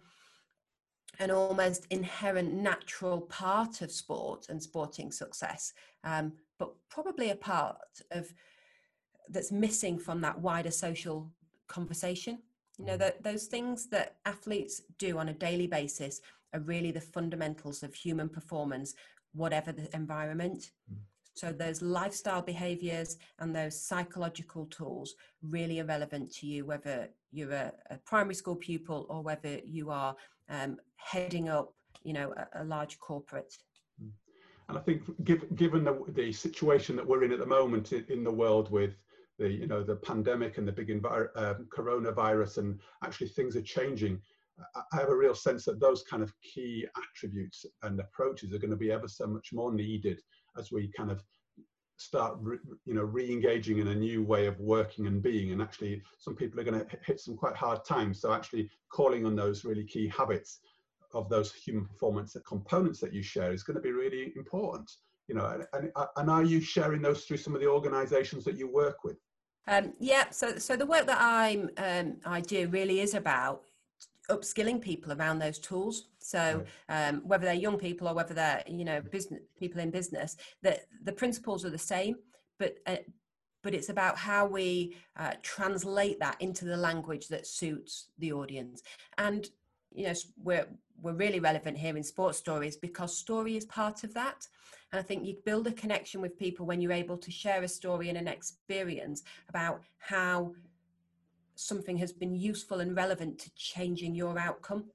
an 1.19 1.31
almost 1.31 1.85
inherent 1.89 2.53
natural 2.53 3.21
part 3.21 3.81
of 3.81 3.91
sport 3.91 4.47
and 4.49 4.61
sporting 4.63 5.11
success, 5.11 5.73
um, 6.03 6.31
but 6.57 6.73
probably 6.89 7.31
a 7.31 7.35
part 7.35 7.77
of 8.11 8.33
that's 9.29 9.51
missing 9.51 9.99
from 9.99 10.21
that 10.21 10.39
wider 10.39 10.71
social 10.71 11.29
conversation. 11.67 12.39
You 12.77 12.85
know, 12.85 12.95
mm. 12.95 12.99
that 12.99 13.23
those 13.23 13.45
things 13.45 13.87
that 13.87 14.15
athletes 14.25 14.81
do 14.97 15.17
on 15.17 15.29
a 15.29 15.33
daily 15.33 15.67
basis 15.67 16.21
are 16.53 16.61
really 16.61 16.91
the 16.91 17.01
fundamentals 17.01 17.83
of 17.83 17.93
human 17.93 18.29
performance, 18.29 18.95
whatever 19.33 19.71
the 19.71 19.93
environment. 19.95 20.71
Mm. 20.91 20.97
So 21.41 21.51
those 21.51 21.81
lifestyle 21.81 22.43
behaviors 22.43 23.17
and 23.39 23.55
those 23.55 23.81
psychological 23.81 24.67
tools 24.67 25.15
really 25.41 25.79
are 25.79 25.85
relevant 25.85 26.31
to 26.35 26.45
you, 26.45 26.67
whether 26.67 27.09
you're 27.31 27.51
a, 27.51 27.73
a 27.89 27.97
primary 28.05 28.35
school 28.35 28.55
pupil 28.55 29.07
or 29.09 29.23
whether 29.23 29.57
you 29.65 29.89
are 29.89 30.15
um, 30.49 30.77
heading 30.97 31.49
up, 31.49 31.73
you 32.03 32.13
know, 32.13 32.31
a, 32.37 32.61
a, 32.61 32.63
large 32.63 32.99
corporate. 32.99 33.51
Mm. 33.99 34.11
And 34.69 34.77
I 34.77 34.81
think, 34.81 35.01
given 35.55 35.83
the, 35.83 36.03
the 36.09 36.31
situation 36.31 36.95
that 36.95 37.07
we're 37.07 37.23
in 37.23 37.31
at 37.31 37.39
the 37.39 37.45
moment 37.47 37.91
in 37.91 38.23
the 38.23 38.31
world 38.31 38.69
with 38.69 38.93
the, 39.39 39.49
you 39.49 39.65
know, 39.65 39.81
the 39.81 39.95
pandemic 39.95 40.59
and 40.59 40.67
the 40.67 40.71
big 40.71 40.89
envir- 40.89 41.35
um, 41.35 41.67
coronavirus, 41.75 42.59
and 42.59 42.79
actually 43.03 43.29
things 43.29 43.55
are 43.55 43.63
changing. 43.63 44.21
I 44.75 44.97
have 44.99 45.09
a 45.09 45.15
real 45.15 45.33
sense 45.33 45.65
that 45.65 45.79
those 45.79 46.03
kind 46.03 46.21
of 46.21 46.31
key 46.43 46.85
attributes 46.95 47.65
and 47.81 47.99
approaches 47.99 48.53
are 48.53 48.59
going 48.59 48.69
to 48.69 48.77
be 48.77 48.91
ever 48.91 49.07
so 49.07 49.25
much 49.25 49.49
more 49.53 49.73
needed 49.73 50.21
as 50.57 50.71
we 50.71 50.91
kind 50.95 51.11
of 51.11 51.23
start 51.97 52.39
you 52.85 52.95
know 52.95 53.03
re-engaging 53.03 53.77
in 53.77 53.89
a 53.89 53.95
new 53.95 54.23
way 54.23 54.47
of 54.47 54.59
working 54.59 55.07
and 55.07 55.21
being. 55.21 55.51
And 55.51 55.61
actually 55.61 56.01
some 56.17 56.35
people 56.35 56.59
are 56.59 56.63
going 56.63 56.79
to 56.79 56.87
hit 57.05 57.19
some 57.19 57.37
quite 57.37 57.55
hard 57.55 57.85
times. 57.85 58.21
So 58.21 58.33
actually 58.33 58.69
calling 58.91 59.25
on 59.25 59.35
those 59.35 59.65
really 59.65 59.85
key 59.85 60.07
habits 60.07 60.59
of 61.13 61.29
those 61.29 61.53
human 61.53 61.85
performance 61.85 62.35
components 62.47 62.99
that 63.01 63.13
you 63.13 63.21
share 63.21 63.51
is 63.51 63.63
going 63.63 63.75
to 63.75 63.81
be 63.81 63.91
really 63.91 64.33
important 64.35 64.89
you 65.31 65.37
know 65.37 65.45
and, 65.45 65.65
and, 65.73 66.07
and 66.17 66.29
are 66.29 66.43
you 66.43 66.59
sharing 66.59 67.01
those 67.01 67.23
through 67.23 67.37
some 67.37 67.55
of 67.55 67.61
the 67.61 67.67
organizations 67.67 68.43
that 68.43 68.57
you 68.57 68.67
work 68.71 69.03
with? 69.03 69.17
Um, 69.67 69.93
yeah 69.99 70.29
so 70.31 70.57
so 70.57 70.75
the 70.75 70.85
work 70.85 71.05
that 71.05 71.19
i'm 71.19 71.69
um, 71.77 72.17
i 72.25 72.41
do 72.41 72.67
really 72.67 72.99
is 72.99 73.13
about 73.13 73.61
upskilling 74.29 74.81
people 74.81 75.11
around 75.13 75.39
those 75.39 75.59
tools. 75.59 76.07
So 76.19 76.63
um, 76.89 77.21
whether 77.25 77.45
they're 77.45 77.53
young 77.53 77.77
people 77.77 78.07
or 78.07 78.13
whether 78.13 78.33
they're 78.33 78.63
you 78.67 78.85
know 78.85 79.01
business 79.01 79.41
people 79.57 79.81
in 79.81 79.91
business 79.91 80.37
that 80.61 80.85
the 81.03 81.11
principles 81.11 81.65
are 81.65 81.69
the 81.69 81.77
same 81.77 82.15
but 82.61 82.77
uh, 82.85 82.97
but 83.63 83.73
it's 83.73 83.89
about 83.89 84.17
how 84.17 84.45
we 84.45 84.95
uh, 85.17 85.33
translate 85.41 86.19
that 86.19 86.37
into 86.39 86.65
the 86.65 86.77
language 86.77 87.27
that 87.27 87.45
suits 87.45 88.07
the 88.19 88.31
audience. 88.31 88.81
And 89.17 89.49
you 89.93 90.05
know 90.05 90.13
we're 90.37 90.67
we're 91.01 91.13
really 91.13 91.39
relevant 91.39 91.77
here 91.77 91.97
in 91.97 92.03
sports 92.03 92.37
stories 92.37 92.77
because 92.77 93.17
story 93.17 93.57
is 93.57 93.65
part 93.65 94.03
of 94.03 94.13
that. 94.13 94.47
And 94.91 94.99
i 94.99 95.03
think 95.03 95.25
you 95.25 95.35
build 95.45 95.67
a 95.67 95.71
connection 95.71 96.19
with 96.21 96.37
people 96.37 96.65
when 96.65 96.81
you're 96.81 97.01
able 97.03 97.17
to 97.17 97.31
share 97.31 97.63
a 97.63 97.67
story 97.67 98.09
and 98.09 98.17
an 98.17 98.27
experience 98.27 99.23
about 99.47 99.81
how 99.97 100.53
something 101.55 101.97
has 101.97 102.11
been 102.11 102.35
useful 102.35 102.79
and 102.79 102.95
relevant 102.95 103.39
to 103.39 103.51
changing 103.55 104.15
your 104.15 104.37
outcome. 104.39 104.85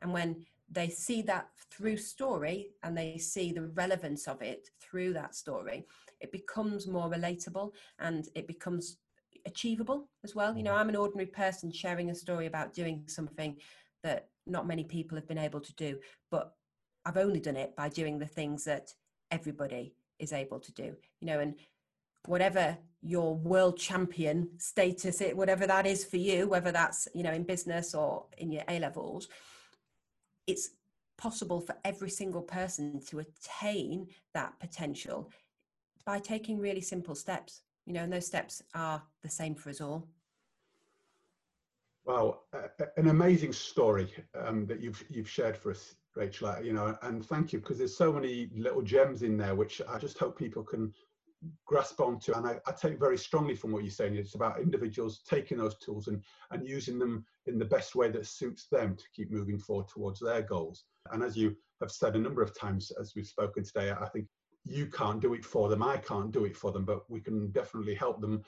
And 0.00 0.12
when 0.12 0.44
they 0.70 0.88
see 0.88 1.22
that 1.22 1.48
through 1.70 1.96
story 1.96 2.70
and 2.82 2.96
they 2.96 3.18
see 3.18 3.52
the 3.52 3.68
relevance 3.68 4.26
of 4.26 4.42
it 4.42 4.68
through 4.80 5.12
that 5.14 5.34
story, 5.34 5.86
it 6.20 6.32
becomes 6.32 6.86
more 6.86 7.10
relatable 7.10 7.72
and 7.98 8.28
it 8.34 8.46
becomes 8.46 8.98
achievable 9.46 10.08
as 10.24 10.34
well. 10.34 10.56
You 10.56 10.64
know, 10.64 10.72
mm. 10.72 10.78
I'm 10.78 10.88
an 10.88 10.96
ordinary 10.96 11.26
person 11.26 11.70
sharing 11.72 12.10
a 12.10 12.14
story 12.14 12.46
about 12.46 12.74
doing 12.74 13.04
something 13.06 13.56
that 14.02 14.28
not 14.46 14.66
many 14.66 14.84
people 14.84 15.16
have 15.16 15.28
been 15.28 15.38
able 15.38 15.60
to 15.60 15.74
do, 15.74 15.98
but 16.30 16.52
I've 17.04 17.16
only 17.16 17.40
done 17.40 17.56
it 17.56 17.74
by 17.76 17.88
doing 17.88 18.18
the 18.18 18.26
things 18.26 18.64
that 18.64 18.92
everybody 19.30 19.94
is 20.18 20.32
able 20.32 20.60
to 20.60 20.72
do. 20.72 20.96
You 21.20 21.26
know, 21.26 21.40
and 21.40 21.54
whatever 22.26 22.76
your 23.06 23.36
world 23.36 23.78
champion 23.78 24.48
status 24.58 25.20
it 25.20 25.36
whatever 25.36 25.66
that 25.66 25.86
is 25.86 26.04
for 26.04 26.16
you 26.16 26.48
whether 26.48 26.72
that's 26.72 27.06
you 27.14 27.22
know 27.22 27.32
in 27.32 27.44
business 27.44 27.94
or 27.94 28.24
in 28.38 28.50
your 28.50 28.64
a 28.68 28.80
levels 28.80 29.28
it's 30.46 30.70
possible 31.16 31.60
for 31.60 31.76
every 31.84 32.10
single 32.10 32.42
person 32.42 33.00
to 33.06 33.20
attain 33.20 34.06
that 34.34 34.58
potential 34.58 35.30
by 36.04 36.18
taking 36.18 36.58
really 36.58 36.80
simple 36.80 37.14
steps 37.14 37.62
you 37.86 37.92
know 37.92 38.02
and 38.02 38.12
those 38.12 38.26
steps 38.26 38.62
are 38.74 39.02
the 39.22 39.30
same 39.30 39.54
for 39.54 39.70
us 39.70 39.80
all. 39.80 40.08
Wow 42.04 42.40
uh, 42.52 42.86
an 42.96 43.08
amazing 43.08 43.52
story 43.52 44.12
um, 44.34 44.66
that 44.66 44.80
you've 44.80 45.04
you've 45.08 45.30
shared 45.30 45.56
for 45.56 45.70
us 45.70 45.94
rachel 46.16 46.54
you 46.62 46.72
know 46.72 46.96
and 47.02 47.24
thank 47.24 47.52
you 47.52 47.60
because 47.60 47.78
there's 47.78 47.96
so 47.96 48.12
many 48.12 48.48
little 48.56 48.82
gems 48.82 49.22
in 49.22 49.36
there 49.36 49.54
which 49.54 49.82
i 49.88 49.98
just 49.98 50.18
hope 50.18 50.38
people 50.38 50.62
can 50.62 50.92
grasp 51.64 52.00
onto 52.00 52.32
and 52.32 52.46
I, 52.46 52.58
I, 52.66 52.72
take 52.72 52.98
very 52.98 53.18
strongly 53.18 53.54
from 53.54 53.70
what 53.70 53.82
you're 53.82 53.90
saying 53.90 54.16
it's 54.16 54.34
about 54.34 54.60
individuals 54.60 55.20
taking 55.28 55.58
those 55.58 55.76
tools 55.78 56.08
and 56.08 56.22
and 56.50 56.66
using 56.66 56.98
them 56.98 57.24
in 57.46 57.58
the 57.58 57.64
best 57.64 57.94
way 57.94 58.10
that 58.10 58.26
suits 58.26 58.68
them 58.68 58.96
to 58.96 59.04
keep 59.14 59.30
moving 59.30 59.58
forward 59.58 59.88
towards 59.88 60.20
their 60.20 60.42
goals 60.42 60.84
and 61.12 61.22
as 61.22 61.36
you 61.36 61.54
have 61.80 61.90
said 61.90 62.16
a 62.16 62.18
number 62.18 62.42
of 62.42 62.58
times 62.58 62.90
as 63.00 63.14
we've 63.14 63.26
spoken 63.26 63.62
today 63.62 63.92
i 63.92 64.08
think 64.08 64.26
you 64.64 64.86
can't 64.86 65.20
do 65.20 65.34
it 65.34 65.44
for 65.44 65.68
them 65.68 65.82
i 65.82 65.96
can't 65.98 66.32
do 66.32 66.44
it 66.44 66.56
for 66.56 66.72
them 66.72 66.84
but 66.84 67.08
we 67.10 67.20
can 67.20 67.50
definitely 67.50 67.94
help 67.94 68.20
them 68.20 68.42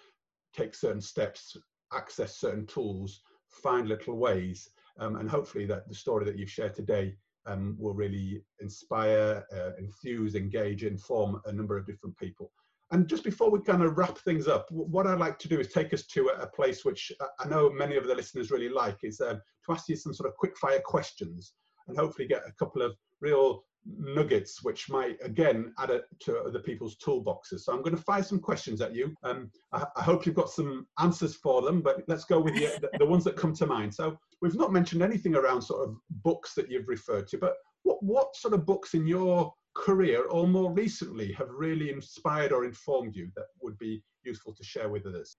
take 0.54 0.74
certain 0.74 1.00
steps 1.00 1.56
access 1.92 2.36
certain 2.36 2.66
tools 2.66 3.20
find 3.48 3.88
little 3.88 4.16
ways 4.16 4.70
um, 4.98 5.16
and 5.16 5.28
hopefully 5.30 5.66
that 5.66 5.88
the 5.88 5.94
story 5.94 6.24
that 6.24 6.38
you've 6.38 6.50
shared 6.50 6.74
today 6.74 7.14
um, 7.46 7.76
will 7.78 7.94
really 7.94 8.42
inspire, 8.60 9.44
uh, 9.52 9.70
enthuse, 9.78 10.34
engage, 10.34 10.84
inform 10.84 11.40
a 11.46 11.52
number 11.52 11.76
of 11.76 11.86
different 11.86 12.16
people. 12.18 12.52
And 12.90 13.06
just 13.06 13.24
before 13.24 13.50
we 13.50 13.60
kind 13.60 13.82
of 13.82 13.98
wrap 13.98 14.18
things 14.18 14.48
up, 14.48 14.66
what 14.70 15.06
I'd 15.06 15.18
like 15.18 15.38
to 15.40 15.48
do 15.48 15.60
is 15.60 15.72
take 15.72 15.92
us 15.92 16.06
to 16.06 16.28
a 16.28 16.46
place 16.46 16.84
which 16.84 17.12
I 17.38 17.46
know 17.46 17.70
many 17.70 17.96
of 17.96 18.06
the 18.06 18.14
listeners 18.14 18.50
really 18.50 18.70
like 18.70 18.98
is 19.02 19.20
um, 19.20 19.40
to 19.66 19.72
ask 19.72 19.88
you 19.88 19.96
some 19.96 20.14
sort 20.14 20.28
of 20.28 20.36
quick 20.36 20.56
fire 20.56 20.80
questions 20.84 21.52
and 21.86 21.96
hopefully 21.96 22.28
get 22.28 22.42
a 22.46 22.52
couple 22.52 22.82
of 22.82 22.94
real 23.20 23.62
nuggets 23.96 24.62
which 24.62 24.90
might 24.90 25.16
again 25.22 25.72
add 25.78 26.02
to 26.20 26.38
other 26.40 26.58
people's 26.58 26.96
toolboxes. 26.96 27.60
So 27.60 27.72
I'm 27.72 27.82
going 27.82 27.96
to 27.96 28.02
fire 28.02 28.22
some 28.22 28.38
questions 28.38 28.80
at 28.80 28.94
you. 28.94 29.14
Um, 29.22 29.50
I, 29.72 29.84
I, 29.96 30.02
hope 30.02 30.26
you've 30.26 30.34
got 30.34 30.50
some 30.50 30.86
answers 30.98 31.36
for 31.36 31.62
them, 31.62 31.80
but 31.80 32.02
let's 32.06 32.24
go 32.24 32.40
with 32.40 32.54
the, 32.54 32.78
the, 32.80 32.98
the 32.98 33.06
ones 33.06 33.24
that 33.24 33.36
come 33.36 33.54
to 33.54 33.66
mind. 33.66 33.94
So 33.94 34.18
we've 34.42 34.54
not 34.54 34.72
mentioned 34.72 35.02
anything 35.02 35.34
around 35.34 35.62
sort 35.62 35.88
of 35.88 35.96
books 36.22 36.54
that 36.54 36.70
you've 36.70 36.88
referred 36.88 37.28
to, 37.28 37.38
but 37.38 37.54
what, 37.82 38.02
what 38.02 38.36
sort 38.36 38.54
of 38.54 38.66
books 38.66 38.94
in 38.94 39.06
your 39.06 39.52
career 39.74 40.24
or 40.24 40.46
more 40.46 40.72
recently 40.72 41.32
have 41.32 41.48
really 41.50 41.90
inspired 41.90 42.52
or 42.52 42.64
informed 42.64 43.14
you 43.14 43.30
that 43.36 43.46
would 43.62 43.78
be 43.78 44.02
useful 44.24 44.54
to 44.54 44.64
share 44.64 44.88
with 44.88 45.06
others? 45.06 45.36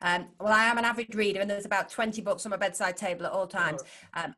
Um, 0.00 0.28
well, 0.40 0.52
I 0.52 0.64
am 0.64 0.78
an 0.78 0.84
avid 0.84 1.14
reader, 1.14 1.40
and 1.40 1.50
there's 1.50 1.66
about 1.66 1.88
20 1.88 2.20
books 2.22 2.44
on 2.44 2.50
my 2.50 2.56
bedside 2.56 2.96
table 2.96 3.26
at 3.26 3.32
all 3.32 3.46
times. 3.46 3.82
Um, 4.14 4.34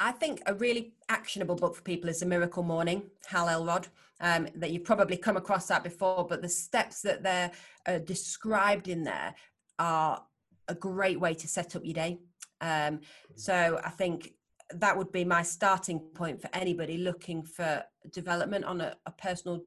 I 0.00 0.12
think 0.12 0.42
a 0.46 0.54
really 0.54 0.94
actionable 1.08 1.54
book 1.54 1.76
for 1.76 1.82
people 1.82 2.10
is 2.10 2.20
The 2.20 2.26
Miracle 2.26 2.62
Morning, 2.62 3.02
Hal 3.26 3.48
Elrod. 3.48 3.88
Um, 4.20 4.48
that 4.56 4.72
you've 4.72 4.82
probably 4.82 5.16
come 5.16 5.36
across 5.36 5.68
that 5.68 5.84
before, 5.84 6.26
but 6.28 6.42
the 6.42 6.48
steps 6.48 7.02
that 7.02 7.22
they're 7.22 7.52
uh, 7.86 7.98
described 7.98 8.88
in 8.88 9.04
there 9.04 9.32
are 9.78 10.24
a 10.66 10.74
great 10.74 11.20
way 11.20 11.34
to 11.34 11.46
set 11.46 11.76
up 11.76 11.84
your 11.84 11.94
day. 11.94 12.18
Um, 12.60 12.98
so 13.36 13.80
I 13.84 13.90
think 13.90 14.32
that 14.74 14.96
would 14.96 15.10
be 15.12 15.24
my 15.24 15.42
starting 15.42 15.98
point 15.98 16.40
for 16.40 16.50
anybody 16.52 16.98
looking 16.98 17.42
for 17.42 17.82
development 18.12 18.64
on 18.64 18.80
a, 18.80 18.94
a 19.06 19.10
personal 19.12 19.62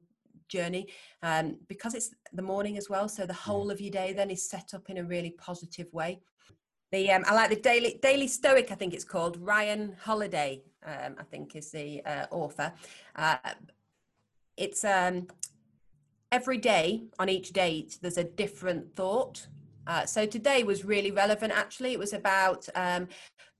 journey 0.48 0.86
um, 1.22 1.56
because 1.68 1.94
it's 1.94 2.10
the 2.32 2.42
morning 2.42 2.76
as 2.76 2.88
well 2.88 3.08
so 3.08 3.26
the 3.26 3.32
whole 3.32 3.70
of 3.70 3.80
your 3.80 3.90
day 3.90 4.12
then 4.12 4.30
is 4.30 4.48
set 4.48 4.74
up 4.74 4.90
in 4.90 4.98
a 4.98 5.04
really 5.04 5.30
positive 5.30 5.92
way. 5.92 6.20
The 6.92 7.10
um, 7.10 7.24
i 7.26 7.34
like 7.34 7.48
the 7.48 7.56
daily 7.56 7.98
daily 8.02 8.28
stoic 8.28 8.70
i 8.70 8.74
think 8.74 8.92
it's 8.92 9.04
called. 9.04 9.38
Ryan 9.38 9.96
holiday 9.98 10.62
um, 10.84 11.16
i 11.18 11.22
think 11.24 11.56
is 11.56 11.70
the 11.70 12.04
uh, 12.04 12.26
author. 12.30 12.72
Uh, 13.16 13.36
it's 14.56 14.84
um, 14.84 15.28
every 16.30 16.58
day 16.58 17.04
on 17.18 17.28
each 17.28 17.52
date 17.52 17.98
there's 18.02 18.18
a 18.18 18.24
different 18.24 18.94
thought 18.94 19.46
uh, 19.86 20.06
so 20.06 20.26
today 20.26 20.62
was 20.62 20.84
really 20.84 21.10
relevant 21.10 21.52
actually. 21.52 21.92
It 21.92 21.98
was 21.98 22.12
about 22.12 22.68
um, 22.74 23.08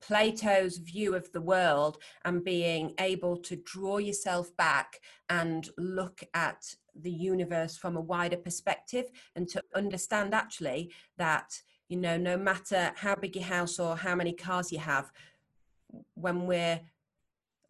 Plato's 0.01 0.79
view 0.79 1.14
of 1.14 1.31
the 1.33 1.41
world 1.41 1.99
and 2.25 2.45
being 2.45 2.95
able 2.99 3.37
to 3.39 3.57
draw 3.57 3.99
yourself 3.99 4.55
back 4.57 5.01
and 5.29 5.68
look 5.79 6.23
at 6.35 6.75
the 6.95 7.11
universe 7.11 7.77
from 7.77 7.97
a 7.97 8.01
wider 8.01 8.37
perspective 8.37 9.07
and 9.37 9.49
to 9.49 9.62
understand 9.75 10.35
actually 10.35 10.93
that 11.16 11.62
you 11.89 11.97
know 11.97 12.18
no 12.18 12.37
matter 12.37 12.93
how 12.97 13.14
big 13.14 13.37
your 13.37 13.45
house 13.45 13.79
or 13.79 13.97
how 13.97 14.14
many 14.14 14.33
cars 14.33 14.70
you 14.70 14.79
have 14.79 15.11
when 16.14 16.47
we're 16.47 16.81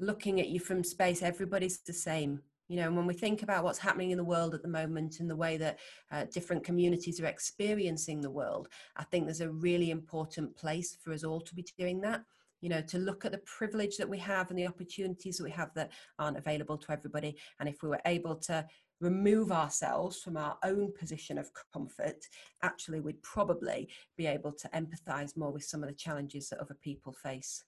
looking 0.01 0.41
at 0.41 0.49
you 0.49 0.59
from 0.59 0.83
space 0.83 1.23
everybody's 1.23 1.79
the 1.79 1.93
same 1.93 2.41
you 2.73 2.79
know 2.81 2.91
when 2.91 3.07
we 3.07 3.13
think 3.13 3.43
about 3.43 3.65
what's 3.65 3.79
happening 3.79 4.13
in 4.13 4.17
the 4.17 4.25
world 4.25 4.55
at 4.55 4.63
the 4.63 4.69
moment 4.69 5.21
and 5.21 5.29
the 5.29 5.37
way 5.37 5.59
that 5.59 5.79
uh, 6.11 6.25
different 6.33 6.65
communities 6.65 7.21
are 7.21 7.27
experiencing 7.27 8.23
the 8.23 8.31
world 8.31 8.69
i 8.97 9.05
think 9.05 9.27
there's 9.27 9.43
a 9.43 9.51
really 9.51 9.91
important 9.91 10.57
place 10.57 10.97
for 11.03 11.13
us 11.13 11.23
all 11.23 11.41
to 11.41 11.55
be 11.55 11.67
doing 11.79 12.01
that 12.01 12.23
you 12.63 12.69
know, 12.69 12.81
to 12.81 12.97
look 12.97 13.25
at 13.25 13.33
the 13.33 13.39
privilege 13.39 13.97
that 13.97 14.09
we 14.09 14.19
have 14.19 14.49
and 14.49 14.59
the 14.59 14.69
opportunities 14.69 15.37
that 15.37 15.43
we 15.43 15.51
have 15.51 15.75
that 15.75 15.91
aren't 16.21 16.39
available 16.39 16.79
to 16.79 16.93
everybody. 16.93 17.37
And 17.59 17.69
if 17.69 17.83
we 17.83 17.89
were 17.89 18.01
able 18.07 18.37
to 18.37 18.65
remove 19.01 19.51
ourselves 19.51 20.23
from 20.23 20.37
our 20.37 20.57
own 20.63 20.93
position 20.97 21.39
of 21.39 21.51
comfort, 21.73 22.25
actually, 22.63 23.01
we'd 23.01 23.21
probably 23.23 23.89
be 24.17 24.27
able 24.27 24.53
to 24.53 24.69
empathize 24.69 25.37
more 25.37 25.51
with 25.51 25.65
some 25.65 25.83
of 25.83 25.89
the 25.89 25.95
challenges 25.97 26.51
that 26.51 26.61
other 26.61 26.77
people 26.81 27.13
face. 27.13 27.65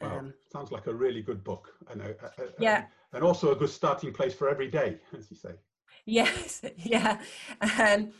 Wow, 0.00 0.18
um, 0.18 0.34
sounds 0.52 0.72
like 0.72 0.86
a 0.86 0.94
really 0.94 1.22
good 1.22 1.44
book, 1.44 1.72
and 1.90 2.00
a, 2.00 2.10
a, 2.10 2.30
yeah, 2.58 2.86
and 3.12 3.22
also 3.22 3.52
a 3.52 3.56
good 3.56 3.70
starting 3.70 4.12
place 4.12 4.34
for 4.34 4.48
every 4.48 4.68
day, 4.68 4.98
as 5.16 5.30
you 5.30 5.36
say. 5.36 5.54
Yes, 6.04 6.62
yeah. 6.76 7.20
Um, 7.60 8.10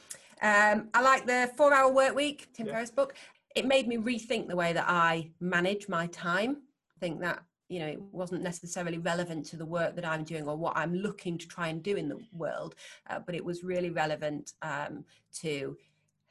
um, 0.43 0.89
I 0.95 1.01
like 1.03 1.27
the 1.27 1.51
Four 1.57 1.72
Hour 1.75 1.93
Work 1.93 2.14
Week, 2.14 2.49
Tim 2.53 2.66
yeah. 2.66 2.75
Ferriss 2.75 2.91
book. 2.91 3.14
It 3.55 3.66
made 3.66 3.87
me 3.87 3.97
rethink 3.97 4.49
the 4.49 4.57
way 4.57 4.72
that 4.72 4.87
I 4.89 5.31
manage 5.41 5.89
my 5.89 6.07
time. 6.09 6.59
I 6.97 7.01
think 7.01 7.20
that 7.20 7.43
you 7.68 7.81
know 7.81 7.87
it 7.87 8.01
wasn't 8.12 8.43
necessarily 8.43 8.99
relevant 8.99 9.47
to 9.47 9.57
the 9.57 9.64
work 9.64 9.97
that 9.97 10.05
i'm 10.05 10.22
doing 10.22 10.47
or 10.47 10.57
what 10.57 10.77
i'm 10.77 10.95
looking 10.95 11.39
to 11.39 11.49
try 11.49 11.68
and 11.68 11.83
do 11.83 11.97
in 11.97 12.09
the 12.09 12.20
world 12.33 12.75
uh, 13.09 13.18
but 13.18 13.35
it 13.35 13.45
was 13.45 13.64
really 13.64 13.91
relevant 13.91 14.53
um, 14.62 15.05
to 15.33 15.77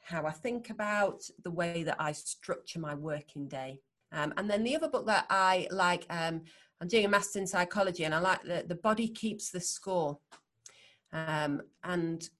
how 0.00 0.24
i 0.24 0.30
think 0.30 0.70
about 0.70 1.22
the 1.42 1.50
way 1.50 1.82
that 1.82 1.96
i 1.98 2.12
structure 2.12 2.78
my 2.78 2.94
working 2.94 3.48
day 3.48 3.80
um, 4.14 4.32
and 4.36 4.48
then 4.48 4.64
the 4.64 4.74
other 4.74 4.88
book 4.88 5.06
that 5.06 5.26
i 5.28 5.66
like 5.70 6.06
um, 6.10 6.40
i'm 6.80 6.88
doing 6.88 7.04
a 7.04 7.08
master 7.08 7.38
in 7.38 7.46
psychology 7.46 8.04
and 8.04 8.14
i 8.14 8.18
like 8.18 8.42
the, 8.42 8.64
the 8.66 8.74
body 8.76 9.08
keeps 9.08 9.50
the 9.50 9.60
score 9.60 10.18
um, 11.12 11.60
and 11.84 12.30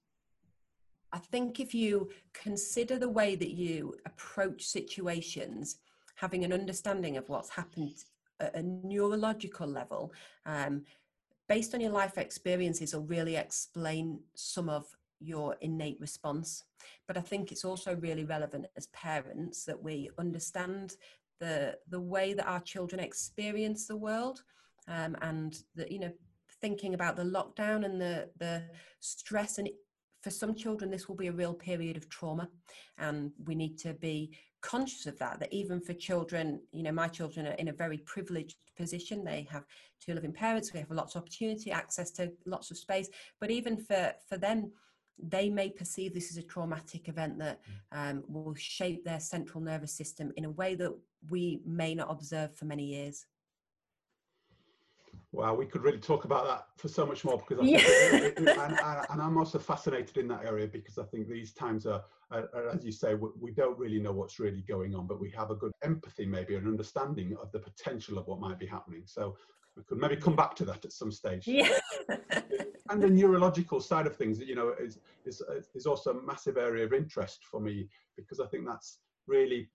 i 1.13 1.17
think 1.17 1.59
if 1.59 1.73
you 1.73 2.09
consider 2.33 2.97
the 2.97 3.09
way 3.09 3.35
that 3.35 3.51
you 3.51 3.93
approach 4.05 4.63
situations 4.63 5.77
having 6.15 6.43
an 6.43 6.53
understanding 6.53 7.17
of 7.17 7.29
what's 7.29 7.49
happened 7.49 8.03
at 8.39 8.55
a 8.55 8.63
neurological 8.63 9.67
level, 9.67 10.13
um, 10.45 10.83
based 11.47 11.73
on 11.73 11.81
your 11.81 11.91
life 11.91 12.17
experiences, 12.17 12.93
will 12.93 13.03
really 13.03 13.35
explain 13.35 14.19
some 14.33 14.69
of 14.69 14.87
your 15.19 15.55
innate 15.61 15.99
response. 15.99 16.63
But 17.07 17.17
I 17.17 17.21
think 17.21 17.51
it's 17.51 17.65
also 17.65 17.95
really 17.95 18.25
relevant 18.25 18.65
as 18.75 18.87
parents 18.87 19.63
that 19.65 19.81
we 19.81 20.09
understand 20.17 20.95
the 21.39 21.77
the 21.89 21.99
way 21.99 22.33
that 22.33 22.47
our 22.47 22.61
children 22.61 22.99
experience 22.99 23.87
the 23.87 23.97
world, 23.97 24.43
um, 24.87 25.15
and 25.21 25.63
that 25.75 25.91
you 25.91 25.99
know 25.99 26.11
thinking 26.61 26.93
about 26.93 27.15
the 27.15 27.23
lockdown 27.23 27.85
and 27.85 27.99
the 27.99 28.29
the 28.39 28.63
stress 28.99 29.57
and 29.57 29.69
for 30.21 30.31
some 30.31 30.55
children 30.55 30.89
this 30.89 31.07
will 31.07 31.15
be 31.15 31.27
a 31.27 31.31
real 31.31 31.53
period 31.53 31.97
of 31.97 32.09
trauma 32.09 32.49
and 32.97 33.31
we 33.45 33.53
need 33.53 33.77
to 33.77 33.93
be 33.93 34.35
conscious 34.61 35.05
of 35.05 35.19
that 35.19 35.39
that 35.39 35.53
even 35.53 35.79
for 35.79 35.93
children 35.93 36.59
you 36.71 36.81
know 36.81 36.91
my 36.91 37.07
children 37.07 37.45
are 37.45 37.53
in 37.53 37.67
a 37.67 37.73
very 37.73 37.99
privileged 37.99 38.57
position. 38.75 39.23
They 39.23 39.47
have 39.51 39.63
two 40.03 40.13
living 40.13 40.33
parents 40.33 40.73
we 40.73 40.79
have 40.79 40.91
lots 40.91 41.15
of 41.15 41.21
opportunity 41.21 41.71
access 41.71 42.11
to 42.11 42.31
lots 42.45 42.71
of 42.71 42.77
space 42.77 43.09
but 43.39 43.51
even 43.51 43.77
for 43.77 44.13
for 44.27 44.37
them 44.37 44.71
they 45.21 45.49
may 45.49 45.69
perceive 45.69 46.13
this 46.13 46.29
as 46.29 46.37
a 46.37 46.43
traumatic 46.43 47.07
event 47.07 47.37
that 47.39 47.59
mm. 47.93 48.09
um, 48.11 48.23
will 48.27 48.53
shape 48.55 49.03
their 49.03 49.19
central 49.19 49.61
nervous 49.61 49.93
system 49.93 50.31
in 50.35 50.45
a 50.45 50.49
way 50.51 50.75
that 50.75 50.93
we 51.29 51.61
may 51.65 51.95
not 51.95 52.11
observe 52.11 52.55
for 52.55 52.65
many 52.65 52.85
years 52.85 53.25
Wow, 55.35 55.53
we 55.53 55.65
could 55.65 55.83
really 55.83 55.97
talk 55.97 56.23
about 56.23 56.47
that 56.47 56.67
for 56.77 56.87
so 56.87 57.05
much 57.05 57.25
more 57.25 57.37
because 57.37 57.59
I 57.59 57.67
yeah. 57.67 57.79
it, 57.81 58.37
and, 58.37 58.47
and, 58.47 59.21
I'm 59.21 59.37
also 59.37 59.59
fascinated 59.59 60.15
in 60.17 60.29
that 60.29 60.45
area 60.45 60.65
because 60.65 60.97
I 60.97 61.03
think 61.03 61.27
these 61.27 61.51
times 61.51 61.85
are, 61.85 62.03
are, 62.31 62.49
are 62.53 62.69
as 62.69 62.85
you 62.85 62.93
say, 62.93 63.15
we, 63.15 63.29
we, 63.39 63.51
don't 63.51 63.77
really 63.77 63.99
know 63.99 64.13
what's 64.13 64.39
really 64.39 64.61
going 64.61 64.95
on, 64.95 65.07
but 65.07 65.19
we 65.19 65.29
have 65.31 65.51
a 65.51 65.55
good 65.55 65.73
empathy, 65.83 66.25
maybe 66.25 66.55
an 66.55 66.67
understanding 66.67 67.35
of 67.41 67.51
the 67.51 67.59
potential 67.59 68.17
of 68.17 68.27
what 68.27 68.39
might 68.39 68.57
be 68.57 68.65
happening. 68.65 69.03
So 69.05 69.35
we 69.75 69.83
could 69.83 69.97
maybe 69.97 70.15
come 70.15 70.35
back 70.35 70.55
to 70.55 70.65
that 70.65 70.85
at 70.85 70.91
some 70.91 71.11
stage. 71.11 71.47
Yeah. 71.47 71.69
and 72.89 73.01
the 73.01 73.09
neurological 73.09 73.79
side 73.79 74.07
of 74.07 74.15
things, 74.15 74.39
you 74.39 74.55
know, 74.55 74.73
is, 74.79 74.99
is 75.25 75.41
is 75.73 75.85
also 75.85 76.11
a 76.11 76.21
massive 76.21 76.57
area 76.57 76.85
of 76.85 76.93
interest 76.93 77.43
for 77.43 77.59
me 77.59 77.89
because 78.15 78.39
I 78.39 78.47
think 78.47 78.65
that's 78.65 78.99
really 79.27 79.69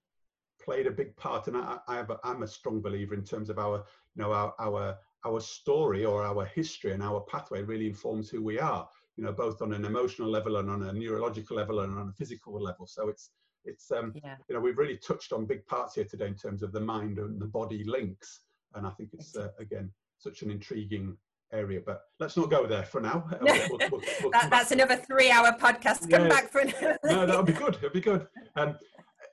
played 0.63 0.87
a 0.87 0.91
big 0.91 1.17
part, 1.17 1.49
and 1.49 1.57
I, 1.57 1.79
I 1.89 1.97
have 1.97 2.11
a, 2.11 2.19
I'm 2.25 2.43
a 2.43 2.47
strong 2.47 2.81
believer 2.81 3.15
in 3.15 3.25
terms 3.25 3.51
of 3.51 3.59
our, 3.59 3.85
you 4.15 4.23
know, 4.23 4.33
our 4.33 4.55
our 4.59 4.99
our 5.27 5.41
story 5.41 6.05
or 6.05 6.25
our 6.25 6.47
history 6.47 6.93
and 6.93 7.03
our 7.03 7.21
pathway 7.21 7.63
really 7.63 7.87
informs 7.87 8.31
who 8.31 8.43
we 8.43 8.59
are 8.59 8.89
you 9.17 9.25
know 9.25 9.33
both 9.33 9.61
on 9.61 9.75
an 9.75 9.85
emotional 9.85 10.31
level 10.31 10.57
and 10.57 10.71
on 10.71 10.83
a 10.85 10.93
neurological 10.93 11.57
level 11.57 11.81
and 11.81 11.99
on 11.99 12.09
a 12.09 12.13
physical 12.13 12.59
level 12.59 12.87
so 12.87 13.09
it's 13.09 13.31
it's 13.67 13.91
um 13.91 14.13
yeah. 14.25 14.37
you 14.49 14.55
know 14.55 14.61
we've 14.61 14.79
really 14.79 14.97
touched 14.97 15.35
on 15.35 15.45
big 15.45 15.67
parts 15.67 15.95
here 15.95 16.05
today 16.05 16.27
in 16.27 16.35
terms 16.35 16.63
of 16.63 16.73
the 16.73 16.81
mind 16.81 17.19
and 17.19 17.39
the 17.39 17.47
body 17.47 17.85
links 17.85 18.41
and 18.75 18.87
i 18.87 18.91
think 18.91 19.11
it's 19.13 19.37
uh, 19.37 19.49
again 19.59 19.91
such 20.19 20.43
an 20.43 20.51
intriguing 20.51 21.17
area 21.53 21.81
but 21.85 22.03
let's 22.19 22.37
not 22.37 22.51
go 22.51 22.67
there 22.67 22.85
for 22.85 23.01
now. 23.01 23.29
We'll, 23.41 23.79
we'll, 23.91 24.03
we'll 24.23 24.31
that, 24.31 24.49
that's 24.51 24.71
another 24.71 24.97
three 24.97 25.31
hour 25.31 25.53
podcast. 25.53 26.11
Come 26.11 26.29
back 26.29 26.51
for 26.51 26.61
another 26.61 26.99
no 27.05 27.27
that'll 27.27 27.43
be 27.43 27.53
good. 27.53 27.77
It'll 27.77 27.91
be 27.91 28.01
good. 28.01 28.27
Um, 28.57 28.77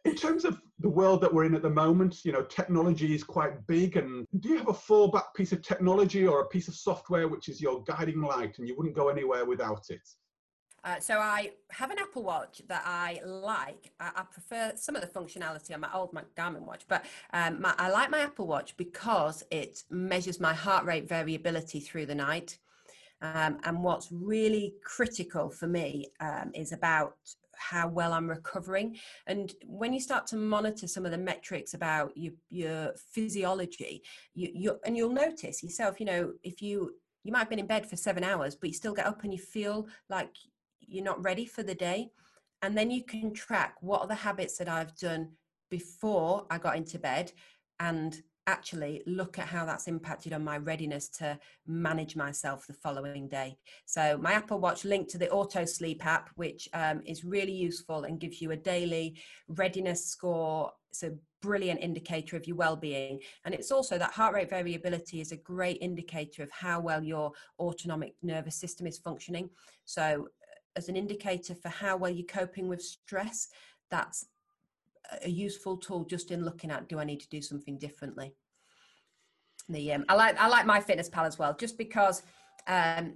in 0.06 0.16
terms 0.16 0.46
of 0.46 0.62
the 0.80 0.90
world 0.90 1.22
that 1.22 1.34
we're 1.34 1.46
in 1.46 1.56
at 1.56 1.62
the 1.62 1.70
moment, 1.70 2.24
you 2.24 2.32
know, 2.32 2.44
technology 2.44 3.14
is 3.14 3.24
quite 3.24 3.66
big. 3.68 3.98
And 3.98 4.26
do 4.40 4.50
you 4.50 4.58
have 4.58 4.70
a 4.70 4.74
fallback 4.74 5.34
piece 5.36 5.52
of 5.52 5.62
technology 5.62 6.26
or 6.26 6.42
a 6.42 6.48
piece 6.48 6.68
of 6.68 6.76
software 6.76 7.28
which 7.28 7.50
is 7.50 7.62
your 7.62 7.84
guiding 7.84 8.22
light 8.22 8.58
and 8.58 8.68
you 8.68 8.76
wouldn't 8.78 8.96
go 8.96 9.10
anywhere 9.10 9.46
without 9.46 9.86
it? 9.90 10.08
Uh, 10.88 11.02
so 11.02 11.20
I 11.20 11.52
have 11.72 11.92
an 11.92 12.00
Apple 12.00 12.24
Watch 12.24 12.62
that 12.70 12.82
I 12.86 13.20
like. 13.26 13.92
I, 14.00 14.12
I, 14.16 14.24
prefer 14.24 14.72
some 14.78 14.96
of 14.96 15.02
the 15.02 15.08
functionality 15.08 15.74
on 15.74 15.82
my 15.82 15.90
old 15.94 16.18
Garmin 16.38 16.62
watch, 16.62 16.84
but 16.88 17.04
um, 17.34 17.62
my, 17.62 17.76
I 17.78 17.90
like 17.90 18.10
my 18.10 18.20
Apple 18.20 18.48
Watch 18.48 18.78
because 18.78 19.44
it 19.52 19.84
measures 19.90 20.40
my 20.40 20.54
heart 20.54 20.86
rate 20.86 21.06
variability 21.06 21.82
through 21.82 22.06
the 22.06 22.16
night. 22.16 22.58
Um, 23.22 23.58
and 23.66 23.84
what's 23.84 24.08
really 24.14 24.76
critical 24.82 25.50
for 25.50 25.68
me 25.68 26.06
um, 26.22 26.52
is 26.54 26.72
about 26.72 27.18
how 27.58 27.90
well 27.90 28.14
I'm 28.14 28.30
recovering. 28.30 28.96
And 29.26 29.54
when 29.66 29.92
you 29.92 30.00
start 30.00 30.26
to 30.28 30.38
monitor 30.38 30.88
some 30.88 31.06
of 31.06 31.12
the 31.12 31.18
metrics 31.18 31.74
about 31.74 32.16
your, 32.16 32.32
your 32.50 32.94
physiology, 33.12 34.04
you, 34.36 34.52
you 34.54 34.80
and 34.86 34.96
you'll 34.96 35.12
notice 35.12 35.64
yourself, 35.64 36.00
you 36.00 36.06
know, 36.06 36.32
if 36.44 36.62
you 36.62 36.94
you 37.26 37.34
might 37.34 37.40
have 37.40 37.50
been 37.50 37.60
in 37.60 37.68
bed 37.68 37.90
for 37.90 37.98
seven 37.98 38.24
hours, 38.24 38.56
but 38.56 38.70
you 38.70 38.74
still 38.74 38.94
get 38.94 39.06
up 39.06 39.26
and 39.26 39.34
you 39.34 39.40
feel 39.40 39.90
like 40.10 40.30
you're 40.88 41.04
not 41.04 41.24
ready 41.24 41.46
for 41.46 41.64
the 41.64 41.76
day. 41.76 42.12
And 42.62 42.78
then 42.78 42.90
you 42.90 43.04
can 43.04 43.34
track 43.34 43.76
what 43.82 44.02
are 44.02 44.08
the 44.08 44.16
habits 44.16 44.58
that 44.58 44.70
I've 44.70 44.96
done 44.98 45.30
before 45.70 46.46
I 46.50 46.58
got 46.58 46.76
into 46.76 46.98
bed 46.98 47.32
and 47.80 48.20
actually 48.48 49.04
look 49.06 49.38
at 49.38 49.46
how 49.46 49.66
that's 49.66 49.88
impacted 49.88 50.32
on 50.32 50.44
my 50.44 50.58
readiness 50.58 51.10
to 51.10 51.38
manage 51.68 52.16
myself 52.16 52.66
the 52.66 52.74
following 52.74 53.28
day. 53.28 53.58
So, 53.86 54.18
my 54.18 54.34
Apple 54.34 54.60
Watch 54.60 54.86
linked 54.86 55.12
to 55.12 55.18
the 55.18 55.30
Auto 55.30 55.66
Sleep 55.66 56.04
app, 56.06 56.30
which 56.36 56.68
um, 56.74 57.02
is 57.06 57.26
really 57.26 57.52
useful 57.52 58.06
and 58.06 58.20
gives 58.20 58.42
you 58.42 58.52
a 58.52 58.58
daily 58.58 59.20
readiness 59.50 60.06
score. 60.06 60.72
It's 60.90 61.04
a 61.04 61.12
brilliant 61.42 61.82
indicator 61.82 62.36
of 62.36 62.48
your 62.48 62.56
well-being 62.56 63.20
and 63.46 63.54
it's 63.54 63.72
also 63.72 63.98
that 63.98 64.12
heart 64.12 64.34
rate 64.34 64.50
variability 64.50 65.22
is 65.22 65.32
a 65.32 65.38
great 65.38 65.78
indicator 65.82 66.42
of 66.42 66.50
how 66.52 66.80
well 66.80 67.04
your 67.04 67.32
autonomic 67.60 68.16
nervous 68.24 68.56
system 68.56 68.88
is 68.88 68.98
functioning 68.98 69.50
so 69.86 70.28
as 70.78 70.88
an 70.88 70.96
indicator 70.96 71.56
for 71.56 71.70
how 71.70 71.98
well 71.98 72.12
you're 72.12 72.26
coping 72.26 72.68
with 72.70 72.82
stress 72.82 73.50
that's 73.90 74.28
a 75.24 75.30
useful 75.30 75.78
tool 75.78 76.06
just 76.06 76.32
in 76.32 76.44
looking 76.44 76.72
at 76.72 76.90
do 76.90 77.00
I 77.00 77.04
need 77.04 77.20
to 77.22 77.30
do 77.30 77.42
something 77.42 77.78
differently. 77.78 78.34
The 79.70 79.94
um, 79.94 80.06
I 80.10 80.14
like 80.16 80.38
I 80.40 80.48
like 80.48 80.66
my 80.66 80.80
Fitness 80.80 81.10
Pal 81.10 81.26
as 81.26 81.38
well, 81.38 81.56
just 81.58 81.78
because 81.78 82.24
um, 82.68 83.16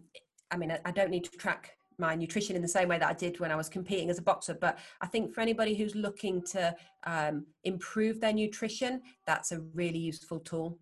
I 0.49 0.57
mean 0.57 0.71
I, 0.71 0.79
I 0.85 0.91
don't 0.91 1.09
need 1.09 1.23
to 1.25 1.37
track 1.37 1.71
my 1.97 2.15
nutrition 2.15 2.55
in 2.55 2.61
the 2.61 2.67
same 2.67 2.87
way 2.87 2.97
that 2.97 3.07
I 3.07 3.13
did 3.13 3.39
when 3.39 3.51
I 3.51 3.55
was 3.55 3.69
competing 3.69 4.09
as 4.09 4.17
a 4.17 4.21
boxer. 4.23 4.55
But 4.59 4.79
I 5.01 5.07
think 5.07 5.33
for 5.33 5.41
anybody 5.41 5.75
who's 5.75 5.95
looking 5.95 6.41
to 6.45 6.75
um, 7.05 7.45
improve 7.63 8.19
their 8.19 8.33
nutrition, 8.33 9.01
that's 9.27 9.51
a 9.51 9.59
really 9.73 9.99
useful 9.99 10.39
tool. 10.39 10.79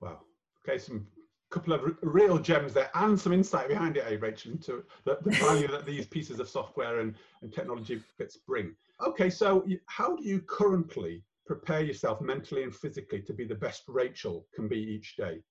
Wow. 0.00 0.20
Okay, 0.68 0.78
some 0.78 1.06
couple 1.52 1.74
of 1.74 1.96
real 2.02 2.38
gems 2.38 2.72
there 2.72 2.90
and 2.94 3.20
some 3.20 3.32
insight 3.32 3.68
behind 3.68 3.96
it, 3.96 4.04
eh, 4.08 4.16
Rachel, 4.18 4.52
into 4.52 4.82
the, 5.04 5.18
the 5.22 5.30
value 5.32 5.68
that 5.68 5.84
these 5.84 6.06
pieces 6.06 6.40
of 6.40 6.48
software 6.48 7.00
and, 7.00 7.14
and 7.42 7.52
technology 7.52 8.02
bits 8.18 8.38
bring. 8.38 8.74
Okay, 9.06 9.28
so 9.28 9.64
how 9.86 10.16
do 10.16 10.24
you 10.24 10.40
currently 10.40 11.22
prepare 11.46 11.82
yourself 11.82 12.20
mentally 12.20 12.62
and 12.62 12.74
physically 12.74 13.20
to 13.20 13.32
be 13.32 13.44
the 13.44 13.54
best 13.54 13.82
Rachel 13.86 14.46
can 14.54 14.66
be 14.66 14.78
each 14.78 15.16
day? 15.16 15.42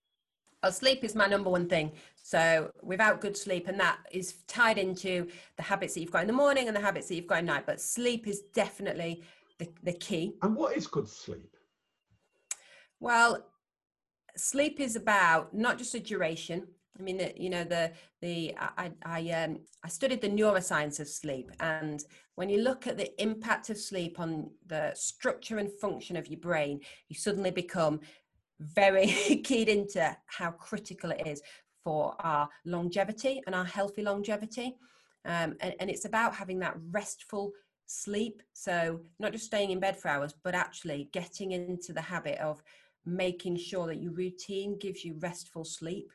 Well, 0.63 0.71
sleep 0.71 1.03
is 1.03 1.15
my 1.15 1.27
number 1.27 1.49
one 1.49 1.67
thing. 1.67 1.91
So 2.21 2.71
without 2.81 3.21
good 3.21 3.37
sleep, 3.37 3.67
and 3.67 3.79
that 3.79 3.99
is 4.11 4.33
tied 4.47 4.77
into 4.77 5.27
the 5.57 5.63
habits 5.63 5.93
that 5.93 6.01
you've 6.01 6.11
got 6.11 6.21
in 6.21 6.27
the 6.27 6.33
morning 6.33 6.67
and 6.67 6.75
the 6.75 6.81
habits 6.81 7.07
that 7.07 7.15
you've 7.15 7.27
got 7.27 7.39
at 7.39 7.45
night. 7.45 7.65
But 7.65 7.81
sleep 7.81 8.27
is 8.27 8.41
definitely 8.53 9.23
the, 9.57 9.69
the 9.83 9.93
key. 9.93 10.35
And 10.41 10.55
what 10.55 10.77
is 10.77 10.87
good 10.87 11.07
sleep? 11.07 11.55
Well, 12.99 13.43
sleep 14.37 14.79
is 14.79 14.95
about 14.95 15.53
not 15.53 15.77
just 15.77 15.95
a 15.95 15.99
duration, 15.99 16.67
I 16.99 17.03
mean, 17.03 17.31
you 17.37 17.49
know, 17.49 17.63
the 17.63 17.91
the 18.21 18.55
I 18.57 18.91
I 19.03 19.29
um 19.31 19.59
I 19.83 19.87
studied 19.87 20.21
the 20.21 20.29
neuroscience 20.29 20.99
of 20.99 21.07
sleep, 21.07 21.51
and 21.59 22.03
when 22.35 22.49
you 22.49 22.61
look 22.61 22.85
at 22.85 22.97
the 22.97 23.21
impact 23.21 23.69
of 23.69 23.77
sleep 23.77 24.19
on 24.19 24.51
the 24.67 24.91
structure 24.93 25.57
and 25.57 25.71
function 25.71 26.15
of 26.15 26.27
your 26.27 26.39
brain, 26.39 26.81
you 27.09 27.15
suddenly 27.15 27.51
become 27.51 28.01
very 28.59 29.07
keyed 29.43 29.69
into 29.69 30.15
how 30.27 30.51
critical 30.51 31.11
it 31.11 31.25
is 31.25 31.41
for 31.83 32.15
our 32.19 32.47
longevity 32.65 33.41
and 33.45 33.55
our 33.55 33.65
healthy 33.65 34.03
longevity. 34.03 34.75
Um, 35.25 35.55
and, 35.61 35.73
and 35.79 35.89
it's 35.89 36.05
about 36.05 36.35
having 36.35 36.59
that 36.59 36.77
restful 36.91 37.51
sleep. 37.87 38.41
So 38.53 39.01
not 39.19 39.31
just 39.31 39.45
staying 39.45 39.71
in 39.71 39.79
bed 39.79 39.97
for 39.97 40.07
hours, 40.07 40.33
but 40.43 40.55
actually 40.55 41.09
getting 41.11 41.51
into 41.51 41.93
the 41.93 42.01
habit 42.01 42.37
of 42.39 42.61
making 43.05 43.57
sure 43.57 43.87
that 43.87 44.01
your 44.01 44.13
routine 44.13 44.77
gives 44.77 45.03
you 45.03 45.15
restful 45.19 45.65
sleep. 45.65 46.11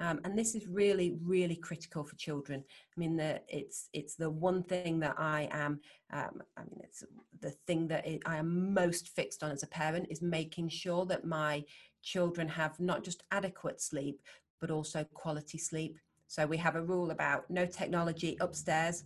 Um, 0.00 0.20
and 0.24 0.36
this 0.36 0.56
is 0.56 0.66
really, 0.66 1.16
really 1.22 1.54
critical 1.54 2.02
for 2.02 2.16
children. 2.16 2.64
I 2.66 3.00
mean, 3.00 3.16
the, 3.16 3.40
it's 3.48 3.88
it's 3.92 4.16
the 4.16 4.28
one 4.28 4.64
thing 4.64 4.98
that 5.00 5.14
I 5.18 5.48
am. 5.52 5.80
Um, 6.12 6.42
I 6.56 6.62
mean, 6.62 6.80
it's 6.82 7.04
the 7.40 7.52
thing 7.66 7.86
that 7.88 8.04
it, 8.04 8.22
I 8.26 8.36
am 8.38 8.74
most 8.74 9.10
fixed 9.10 9.44
on 9.44 9.52
as 9.52 9.62
a 9.62 9.68
parent 9.68 10.08
is 10.10 10.20
making 10.20 10.70
sure 10.70 11.06
that 11.06 11.24
my 11.24 11.64
children 12.02 12.48
have 12.48 12.78
not 12.80 13.04
just 13.04 13.22
adequate 13.30 13.80
sleep, 13.80 14.20
but 14.60 14.70
also 14.70 15.04
quality 15.14 15.58
sleep. 15.58 15.98
So 16.26 16.44
we 16.44 16.56
have 16.56 16.74
a 16.74 16.82
rule 16.82 17.12
about 17.12 17.48
no 17.48 17.64
technology 17.64 18.36
upstairs 18.40 19.04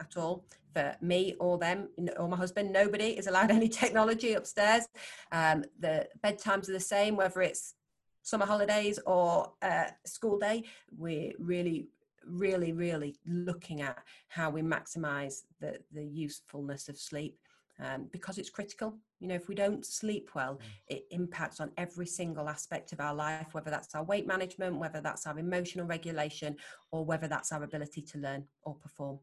at 0.00 0.16
all 0.16 0.44
for 0.72 0.94
me 1.00 1.34
or 1.40 1.58
them 1.58 1.88
or 2.18 2.28
my 2.28 2.36
husband. 2.36 2.72
Nobody 2.72 3.10
is 3.18 3.26
allowed 3.26 3.50
any 3.58 3.68
technology 3.68 4.34
upstairs. 4.34 4.86
Um, 5.32 5.64
the 5.78 6.08
bedtimes 6.24 6.68
are 6.68 6.72
the 6.72 6.80
same, 6.80 7.16
whether 7.16 7.42
it's 7.42 7.74
summer 8.22 8.46
holidays 8.46 8.98
or 9.06 9.52
uh, 9.62 9.86
school 10.04 10.38
day. 10.38 10.64
We're 10.96 11.32
really, 11.38 11.88
really, 12.26 12.72
really 12.72 13.16
looking 13.26 13.80
at 13.80 13.98
how 14.28 14.50
we 14.50 14.62
maximize 14.62 15.42
the, 15.60 15.78
the 15.92 16.04
usefulness 16.04 16.88
of 16.88 16.98
sleep 16.98 17.38
um, 17.80 18.08
because 18.12 18.38
it's 18.38 18.50
critical. 18.50 18.98
You 19.20 19.28
know, 19.28 19.34
if 19.34 19.48
we 19.48 19.54
don't 19.54 19.84
sleep 19.84 20.30
well, 20.34 20.54
mm. 20.54 20.60
it 20.88 21.06
impacts 21.10 21.60
on 21.60 21.70
every 21.76 22.06
single 22.06 22.48
aspect 22.48 22.92
of 22.92 23.00
our 23.00 23.14
life, 23.14 23.48
whether 23.52 23.70
that's 23.70 23.94
our 23.94 24.04
weight 24.04 24.26
management, 24.26 24.76
whether 24.76 25.00
that's 25.00 25.26
our 25.26 25.38
emotional 25.38 25.86
regulation, 25.86 26.56
or 26.90 27.04
whether 27.04 27.28
that's 27.28 27.52
our 27.52 27.62
ability 27.62 28.02
to 28.02 28.18
learn 28.18 28.44
or 28.62 28.74
perform. 28.74 29.18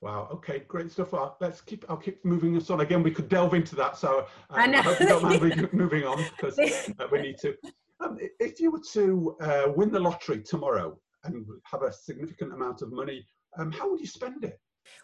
Wow. 0.00 0.28
Okay. 0.32 0.60
Great 0.68 0.92
stuff. 0.92 1.12
Uh, 1.12 1.30
let's 1.40 1.60
keep. 1.60 1.84
I'll 1.88 1.96
keep 1.96 2.24
moving 2.24 2.56
us 2.56 2.70
on. 2.70 2.80
Again, 2.80 3.02
we 3.02 3.10
could 3.10 3.28
delve 3.28 3.54
into 3.54 3.74
that. 3.76 3.96
So 3.96 4.26
uh, 4.50 4.54
I, 4.54 4.64
I, 4.64 4.82
hope 4.82 5.00
you 5.00 5.06
don't 5.06 5.22
mind 5.22 5.72
moving 5.72 6.04
on 6.04 6.24
because 6.36 6.58
uh, 6.98 7.06
we 7.10 7.20
need 7.20 7.38
to. 7.38 7.54
Um, 8.00 8.16
if 8.38 8.60
you 8.60 8.70
were 8.70 8.82
to 8.92 9.36
uh, 9.40 9.72
win 9.74 9.90
the 9.90 9.98
lottery 9.98 10.40
tomorrow 10.40 10.96
and 11.24 11.44
have 11.64 11.82
a 11.82 11.92
significant 11.92 12.52
amount 12.52 12.82
of 12.82 12.92
money, 12.92 13.26
um, 13.58 13.72
how 13.72 13.90
would 13.90 13.98
you 13.98 14.06
spend 14.06 14.44
it? 14.44 14.60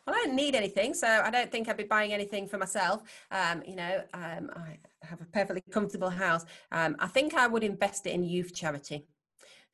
Well, 0.07 0.15
I 0.17 0.25
don't 0.25 0.37
need 0.37 0.55
anything, 0.55 0.95
so 0.95 1.07
I 1.07 1.31
don't 1.31 1.51
think 1.51 1.69
I'd 1.69 1.77
be 1.77 1.85
buying 1.85 2.13
anything 2.13 2.47
for 2.47 2.57
myself. 2.57 3.03
Um, 3.31 3.63
you 3.67 3.77
know, 3.77 4.03
um, 4.15 4.51
I 4.55 4.79
have 5.03 5.21
a 5.21 5.27
perfectly 5.27 5.63
comfortable 5.71 6.09
house. 6.09 6.45
Um, 6.73 6.97
I 7.01 7.07
think 7.09 7.35
I 7.35 7.47
would 7.47 7.65
invest 7.65 8.07
it 8.07 8.11
in 8.11 8.23
youth 8.23 8.55
charity. 8.55 9.07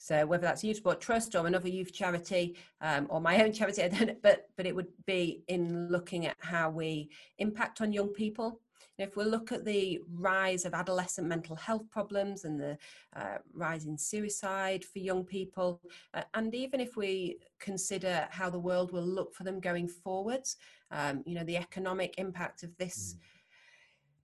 So 0.03 0.25
whether 0.25 0.47
that's 0.47 0.65
Youth 0.65 0.79
Sport 0.79 0.99
Trust 0.99 1.35
or 1.35 1.47
another 1.47 1.69
youth 1.69 1.93
charity 1.93 2.57
um, 2.81 3.07
or 3.11 3.21
my 3.21 3.45
own 3.45 3.53
charity, 3.53 3.83
I 3.85 3.89
don't, 3.89 4.23
but 4.23 4.49
but 4.57 4.67
it 4.67 4.75
would 4.75 4.89
be 5.07 5.43
in 5.47 5.89
looking 5.91 6.25
at 6.25 6.37
how 6.41 6.71
we 6.71 7.11
impact 7.37 7.83
on 7.83 7.93
young 7.93 8.09
people 8.09 8.61
if 8.97 9.15
we 9.15 9.25
look 9.25 9.53
at 9.53 9.65
the 9.65 10.01
rise 10.15 10.65
of 10.65 10.73
adolescent 10.73 11.27
mental 11.27 11.55
health 11.55 11.89
problems 11.91 12.45
and 12.45 12.59
the 12.59 12.79
uh, 13.15 13.39
rise 13.53 13.85
in 13.85 13.97
suicide 13.97 14.85
for 14.85 15.01
young 15.01 15.25
people, 15.25 15.81
uh, 16.15 16.23
and 16.35 16.55
even 16.55 16.81
if 16.81 16.97
we 16.97 17.39
consider 17.59 18.27
how 18.31 18.49
the 18.49 18.59
world 18.59 18.93
will 18.93 19.07
look 19.07 19.35
for 19.35 19.45
them 19.45 19.61
going 19.61 19.87
forwards, 19.87 20.57
um, 20.91 21.23
you 21.27 21.35
know, 21.35 21.45
the 21.45 21.57
economic 21.57 22.15
impact 22.19 22.63
of 22.63 22.77
this. 22.79 23.15
Mm. 23.15 23.21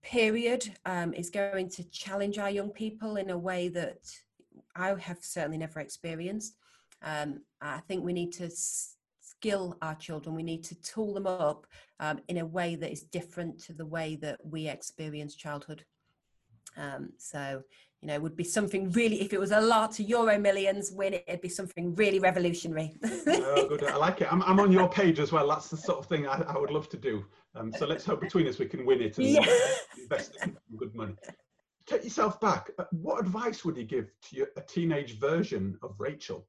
Period 0.03 0.73
um, 0.85 1.13
is 1.15 1.31
going 1.31 1.69
to 1.71 1.83
challenge 1.91 2.39
our 2.39 2.51
young 2.51 2.71
people 2.71 3.17
in 3.17 3.31
a 3.31 3.37
way 3.37 3.67
that 3.69 3.99
I 4.77 4.95
have 4.99 5.19
certainly 5.23 5.59
never 5.59 5.81
experienced. 5.81 6.57
Um, 7.03 7.41
I 7.61 7.81
think 7.89 8.05
we 8.05 8.13
need 8.13 8.33
to 8.35 8.51
skill 8.51 9.77
our 9.83 9.95
children. 9.95 10.35
We 10.35 10.43
need 10.43 10.65
to 10.65 10.75
tool 10.83 11.15
them 11.15 11.27
up 11.27 11.67
um, 12.01 12.21
in 12.29 12.39
a 12.39 12.47
way 12.47 12.75
that 12.77 12.91
is 12.91 13.03
different 13.03 13.59
to 13.65 13.73
the 13.73 13.87
way 13.87 14.17
that 14.17 14.39
we 14.45 14.69
experience 14.69 15.35
childhood. 15.35 15.85
Um, 16.77 17.11
so, 17.19 17.63
you 18.01 18.09
know, 18.09 18.15
it 18.15 18.23
would 18.23 18.37
be 18.37 18.45
something 18.45 18.91
really, 18.91 19.21
if 19.21 19.33
it 19.33 19.41
was 19.41 19.53
a 19.53 19.61
lot 19.61 19.93
to 19.93 20.03
Euro 20.03 20.39
millions 20.39 20.93
win, 20.93 21.15
it'd 21.15 21.41
be 21.41 21.49
something 21.49 21.95
really 21.95 22.19
revolutionary. 22.19 22.97
oh, 23.05 23.69
good. 23.69 23.85
I 23.85 23.97
like 23.97 24.21
it. 24.21 24.33
I'm, 24.33 24.43
I'm 24.43 24.61
on 24.61 24.73
your 24.73 24.89
page 24.89 25.19
as 25.19 25.33
well. 25.33 25.49
That's 25.49 25.69
the 25.69 25.77
sort 25.77 25.99
of 25.99 26.07
thing 26.07 26.27
I, 26.27 26.43
I 26.43 26.59
would 26.59 26.71
love 26.71 26.89
to 26.91 26.97
do. 26.97 27.25
Um, 27.55 27.73
so 27.73 27.87
let's 27.87 28.05
hope 28.05 28.21
between 28.21 28.47
us 28.47 28.59
we 28.59 28.67
can 28.67 28.85
win 28.85 29.01
it 29.01 29.17
and 29.19 29.27
yeah. 29.27 29.47
invest 29.99 30.37
in 30.43 30.57
good 30.77 30.95
money. 30.95 31.15
Take 31.87 32.05
yourself 32.05 32.41
back. 32.41 32.71
Uh, 32.79 32.85
what 32.91 33.21
advice 33.21 33.65
would 33.65 33.77
you 33.77 33.85
give 33.85 34.11
to 34.29 34.37
your, 34.37 34.49
a 34.57 34.61
teenage 34.61 35.19
version 35.19 35.79
of 35.83 35.95
Rachel? 35.99 36.47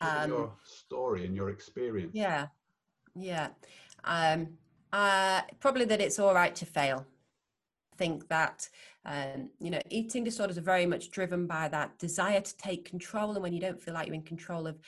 Um, 0.00 0.30
your 0.30 0.52
story 0.64 1.26
and 1.26 1.34
your 1.34 1.50
experience. 1.50 2.12
Yeah, 2.14 2.46
yeah. 3.14 3.48
Um, 4.04 4.48
uh, 4.92 5.42
probably 5.60 5.84
that 5.86 6.00
it's 6.00 6.18
all 6.18 6.34
right 6.34 6.54
to 6.54 6.64
fail. 6.64 7.04
I 7.92 7.96
think 7.96 8.28
that 8.28 8.68
um, 9.04 9.50
you 9.60 9.70
know 9.70 9.80
eating 9.90 10.24
disorders 10.24 10.56
are 10.56 10.62
very 10.62 10.86
much 10.86 11.10
driven 11.10 11.46
by 11.46 11.68
that 11.68 11.98
desire 11.98 12.40
to 12.40 12.56
take 12.56 12.88
control, 12.88 13.32
and 13.32 13.42
when 13.42 13.52
you 13.52 13.60
don't 13.60 13.80
feel 13.80 13.94
like 13.94 14.06
you're 14.06 14.14
in 14.14 14.22
control 14.22 14.66
of 14.66 14.78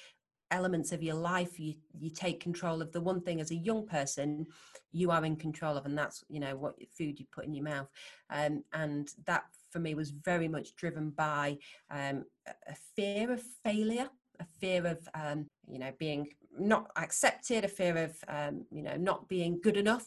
elements 0.51 0.93
of 0.93 1.03
your 1.03 1.17
life, 1.17 1.59
you 1.61 1.75
you 1.99 2.09
take 2.09 2.41
control 2.41 2.81
of 2.81 2.93
the 2.93 3.01
one 3.01 3.21
thing 3.21 3.41
as 3.41 3.51
a 3.51 3.57
young 3.57 3.87
person 3.87 4.47
you 4.93 5.11
are 5.11 5.25
in 5.25 5.37
control 5.37 5.77
of, 5.77 5.87
and 5.87 5.99
that's 5.99 6.25
you 6.29 6.41
know 6.41 6.57
what 6.57 6.77
food 6.97 7.19
you 7.19 7.27
put 7.33 7.45
in 7.45 7.55
your 7.55 7.65
mouth, 7.65 7.89
um, 8.31 8.63
and 8.73 9.11
that 9.27 9.45
for 9.71 9.79
me 9.79 9.95
was 9.95 10.11
very 10.11 10.49
much 10.49 10.75
driven 10.77 11.11
by 11.11 11.59
um, 11.91 12.25
a 12.47 12.75
fear 12.97 13.33
of 13.33 13.43
failure 13.65 14.09
a 14.41 14.45
fear 14.59 14.87
of 14.87 14.99
um, 15.15 15.47
you 15.71 15.79
know 15.79 15.93
being 15.99 16.29
not 16.59 16.91
accepted 16.97 17.65
a 17.65 17.69
fear 17.69 17.97
of 17.97 18.17
um, 18.29 18.65
you 18.71 18.83
know 18.83 18.97
not 18.97 19.29
being 19.29 19.61
good 19.63 19.77
enough. 19.77 20.07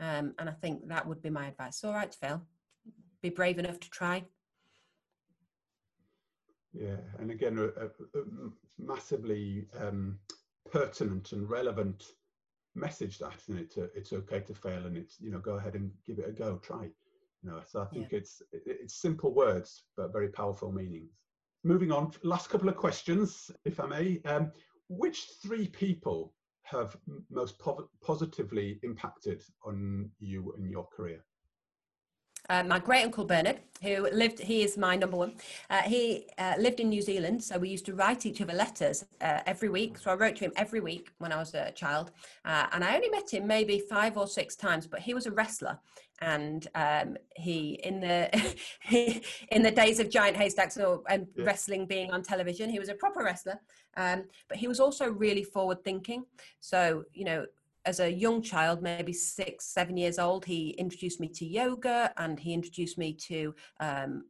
Um, 0.00 0.34
and 0.38 0.48
i 0.48 0.52
think 0.52 0.86
that 0.86 1.06
would 1.08 1.20
be 1.22 1.30
my 1.30 1.48
advice. 1.48 1.82
All 1.82 1.92
right 1.92 2.14
fail 2.14 2.42
be 3.22 3.30
brave 3.30 3.58
enough 3.58 3.80
to 3.80 3.90
try. 3.90 4.24
Yeah 6.72 6.96
and 7.18 7.30
again 7.30 7.58
a, 7.58 7.86
a, 7.86 7.90
massively 8.78 9.66
um, 9.80 10.18
pertinent 10.70 11.32
and 11.32 11.48
relevant 11.48 12.12
message 12.74 13.18
that 13.18 13.34
it's 13.48 13.76
it's 13.76 14.12
okay 14.12 14.40
to 14.40 14.54
fail 14.54 14.86
and 14.86 14.96
it's 14.96 15.20
you 15.20 15.30
know 15.30 15.38
go 15.40 15.54
ahead 15.54 15.74
and 15.74 15.90
give 16.06 16.18
it 16.18 16.28
a 16.28 16.32
go 16.32 16.58
try 16.58 16.88
you 17.42 17.50
know 17.50 17.60
so 17.66 17.80
i 17.80 17.86
think 17.86 18.08
yeah. 18.10 18.18
it's 18.18 18.42
it's 18.52 19.00
simple 19.00 19.32
words 19.34 19.84
but 19.96 20.12
very 20.12 20.28
powerful 20.28 20.72
meanings 20.72 21.18
moving 21.64 21.92
on, 21.92 22.12
last 22.22 22.50
couple 22.50 22.68
of 22.68 22.76
questions, 22.76 23.50
if 23.64 23.80
I 23.80 23.86
may. 23.86 24.20
Um, 24.24 24.52
which 24.88 25.28
three 25.42 25.68
people 25.68 26.34
have 26.62 26.96
most 27.30 27.58
po 27.58 27.88
positively 28.02 28.78
impacted 28.82 29.42
on 29.64 30.10
you 30.18 30.54
and 30.56 30.70
your 30.70 30.86
career? 30.86 31.24
Uh, 32.50 32.62
my 32.62 32.78
great 32.78 33.04
uncle 33.04 33.26
Bernard, 33.26 33.60
who 33.82 34.08
lived, 34.10 34.38
he 34.38 34.62
is 34.62 34.78
my 34.78 34.96
number 34.96 35.16
one. 35.16 35.34
Uh, 35.68 35.82
he 35.82 36.26
uh, 36.38 36.54
lived 36.58 36.80
in 36.80 36.88
New 36.88 37.02
Zealand, 37.02 37.44
so 37.44 37.58
we 37.58 37.68
used 37.68 37.84
to 37.86 37.94
write 37.94 38.24
each 38.24 38.40
other 38.40 38.54
letters 38.54 39.04
uh, 39.20 39.40
every 39.46 39.68
week. 39.68 39.98
So 39.98 40.10
I 40.10 40.14
wrote 40.14 40.36
to 40.36 40.46
him 40.46 40.52
every 40.56 40.80
week 40.80 41.10
when 41.18 41.30
I 41.30 41.36
was 41.36 41.52
a 41.54 41.70
child, 41.72 42.10
uh, 42.46 42.66
and 42.72 42.82
I 42.82 42.96
only 42.96 43.10
met 43.10 43.32
him 43.32 43.46
maybe 43.46 43.78
five 43.78 44.16
or 44.16 44.26
six 44.26 44.56
times. 44.56 44.86
But 44.86 45.00
he 45.00 45.12
was 45.12 45.26
a 45.26 45.30
wrestler, 45.30 45.78
and 46.22 46.66
um, 46.74 47.18
he 47.36 47.80
in 47.84 48.00
the 48.00 48.30
in 49.50 49.62
the 49.62 49.70
days 49.70 50.00
of 50.00 50.08
giant 50.08 50.36
haystacks 50.36 50.78
or 50.78 51.02
and 51.08 51.26
yeah. 51.36 51.44
wrestling 51.44 51.84
being 51.84 52.10
on 52.12 52.22
television, 52.22 52.70
he 52.70 52.78
was 52.78 52.88
a 52.88 52.94
proper 52.94 53.22
wrestler. 53.22 53.60
Um, 53.98 54.24
but 54.48 54.56
he 54.56 54.68
was 54.68 54.80
also 54.80 55.10
really 55.10 55.44
forward 55.44 55.84
thinking. 55.84 56.24
So 56.60 57.04
you 57.12 57.24
know, 57.26 57.44
as 57.84 58.00
a 58.00 58.10
young 58.10 58.42
child, 58.42 58.82
maybe 58.82 59.12
six, 59.12 59.66
seven 59.66 59.96
years 59.96 60.18
old, 60.18 60.44
he 60.44 60.70
introduced 60.70 61.20
me 61.20 61.28
to 61.28 61.46
yoga 61.46 62.12
and 62.16 62.38
he 62.38 62.52
introduced 62.52 62.98
me 62.98 63.12
to 63.14 63.54
um, 63.80 64.24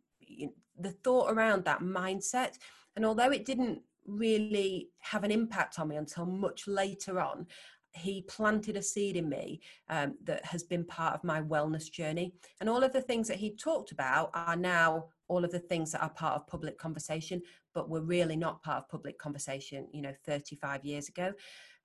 the 0.79 0.93
thought 1.03 1.33
around 1.33 1.65
that 1.65 1.81
mindset. 1.81 2.59
And 2.97 3.05
although 3.05 3.31
it 3.31 3.45
didn't 3.45 3.83
really 4.07 4.89
have 5.01 5.25
an 5.25 5.31
impact 5.31 5.79
on 5.79 5.89
me 5.89 5.97
until 5.97 6.27
much 6.27 6.67
later 6.67 7.21
on, 7.21 7.47
he 7.95 8.23
planted 8.23 8.77
a 8.77 8.83
seed 8.83 9.17
in 9.17 9.29
me 9.29 9.61
um, 9.89 10.15
that 10.25 10.45
has 10.45 10.63
been 10.63 10.85
part 10.85 11.15
of 11.15 11.25
my 11.25 11.41
wellness 11.41 11.91
journey. 11.91 12.33
And 12.61 12.69
all 12.69 12.85
of 12.85 12.93
the 12.93 13.01
things 13.01 13.29
that 13.29 13.39
he 13.39 13.57
talked 13.57 13.93
about 13.93 14.31
are 14.35 14.57
now 14.57 15.07
all 15.27 15.45
of 15.45 15.51
the 15.51 15.59
things 15.59 15.93
that 15.93 16.03
are 16.03 16.11
part 16.11 16.37
of 16.37 16.47
public 16.47 16.79
conversation, 16.79 17.43
but 17.75 17.89
were 17.89 18.03
really 18.03 18.37
not 18.37 18.63
part 18.63 18.79
of 18.79 18.89
public 18.89 19.19
conversation, 19.19 19.89
you 19.93 20.03
know, 20.03 20.15
35 20.27 20.85
years 20.85 21.09
ago. 21.09 21.33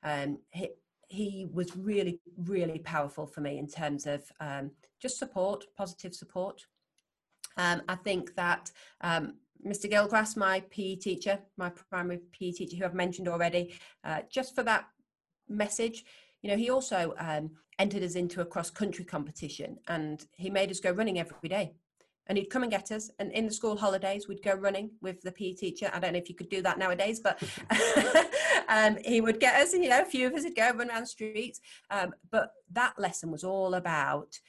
Um, 0.03 0.39
he, 0.51 0.69
he 1.07 1.47
was 1.51 1.75
really, 1.75 2.19
really 2.37 2.79
powerful 2.79 3.27
for 3.27 3.41
me 3.41 3.57
in 3.57 3.67
terms 3.67 4.05
of 4.05 4.23
um, 4.39 4.71
just 5.01 5.17
support, 5.17 5.65
positive 5.77 6.13
support. 6.13 6.65
Um, 7.57 7.81
I 7.87 7.95
think 7.95 8.35
that 8.35 8.71
um, 9.01 9.35
Mr. 9.65 9.89
Gilgrass, 9.89 10.35
my 10.35 10.61
PE 10.69 10.95
teacher, 10.95 11.39
my 11.57 11.69
primary 11.69 12.19
PE 12.31 12.51
teacher, 12.51 12.77
who 12.77 12.85
I've 12.85 12.93
mentioned 12.93 13.27
already, 13.27 13.75
uh, 14.03 14.21
just 14.29 14.55
for 14.55 14.63
that 14.63 14.85
message. 15.47 16.03
You 16.41 16.49
know, 16.49 16.57
he 16.57 16.69
also 16.69 17.13
um, 17.17 17.51
entered 17.79 18.03
us 18.03 18.15
into 18.15 18.41
a 18.41 18.45
cross 18.45 18.69
country 18.69 19.05
competition 19.05 19.77
and 19.87 20.25
he 20.35 20.49
made 20.49 20.71
us 20.71 20.79
go 20.79 20.91
running 20.91 21.19
every 21.19 21.49
day. 21.49 21.73
And 22.27 22.37
he'd 22.37 22.45
come 22.45 22.63
and 22.63 22.71
get 22.71 22.89
us. 22.91 23.11
And 23.19 23.33
in 23.33 23.45
the 23.45 23.53
school 23.53 23.75
holidays, 23.75 24.29
we'd 24.29 24.41
go 24.41 24.53
running 24.53 24.91
with 25.01 25.21
the 25.21 25.31
PE 25.33 25.53
teacher. 25.53 25.91
I 25.93 25.99
don't 25.99 26.13
know 26.13 26.19
if 26.19 26.29
you 26.29 26.35
could 26.35 26.49
do 26.49 26.61
that 26.61 26.77
nowadays, 26.79 27.19
but 27.19 27.43
um, 28.67 28.97
he 29.03 29.21
would 29.21 29.39
get 29.39 29.55
us, 29.61 29.73
you 29.73 29.89
know, 29.89 30.01
a 30.01 30.05
few 30.05 30.27
of 30.27 30.33
us 30.33 30.43
would 30.43 30.55
go 30.55 30.71
run 30.71 30.89
around 30.89 31.03
the 31.03 31.07
streets. 31.07 31.59
Um, 31.89 32.13
but 32.31 32.51
that 32.71 32.97
lesson 32.97 33.31
was 33.31 33.43
all 33.43 33.75
about 33.75 34.39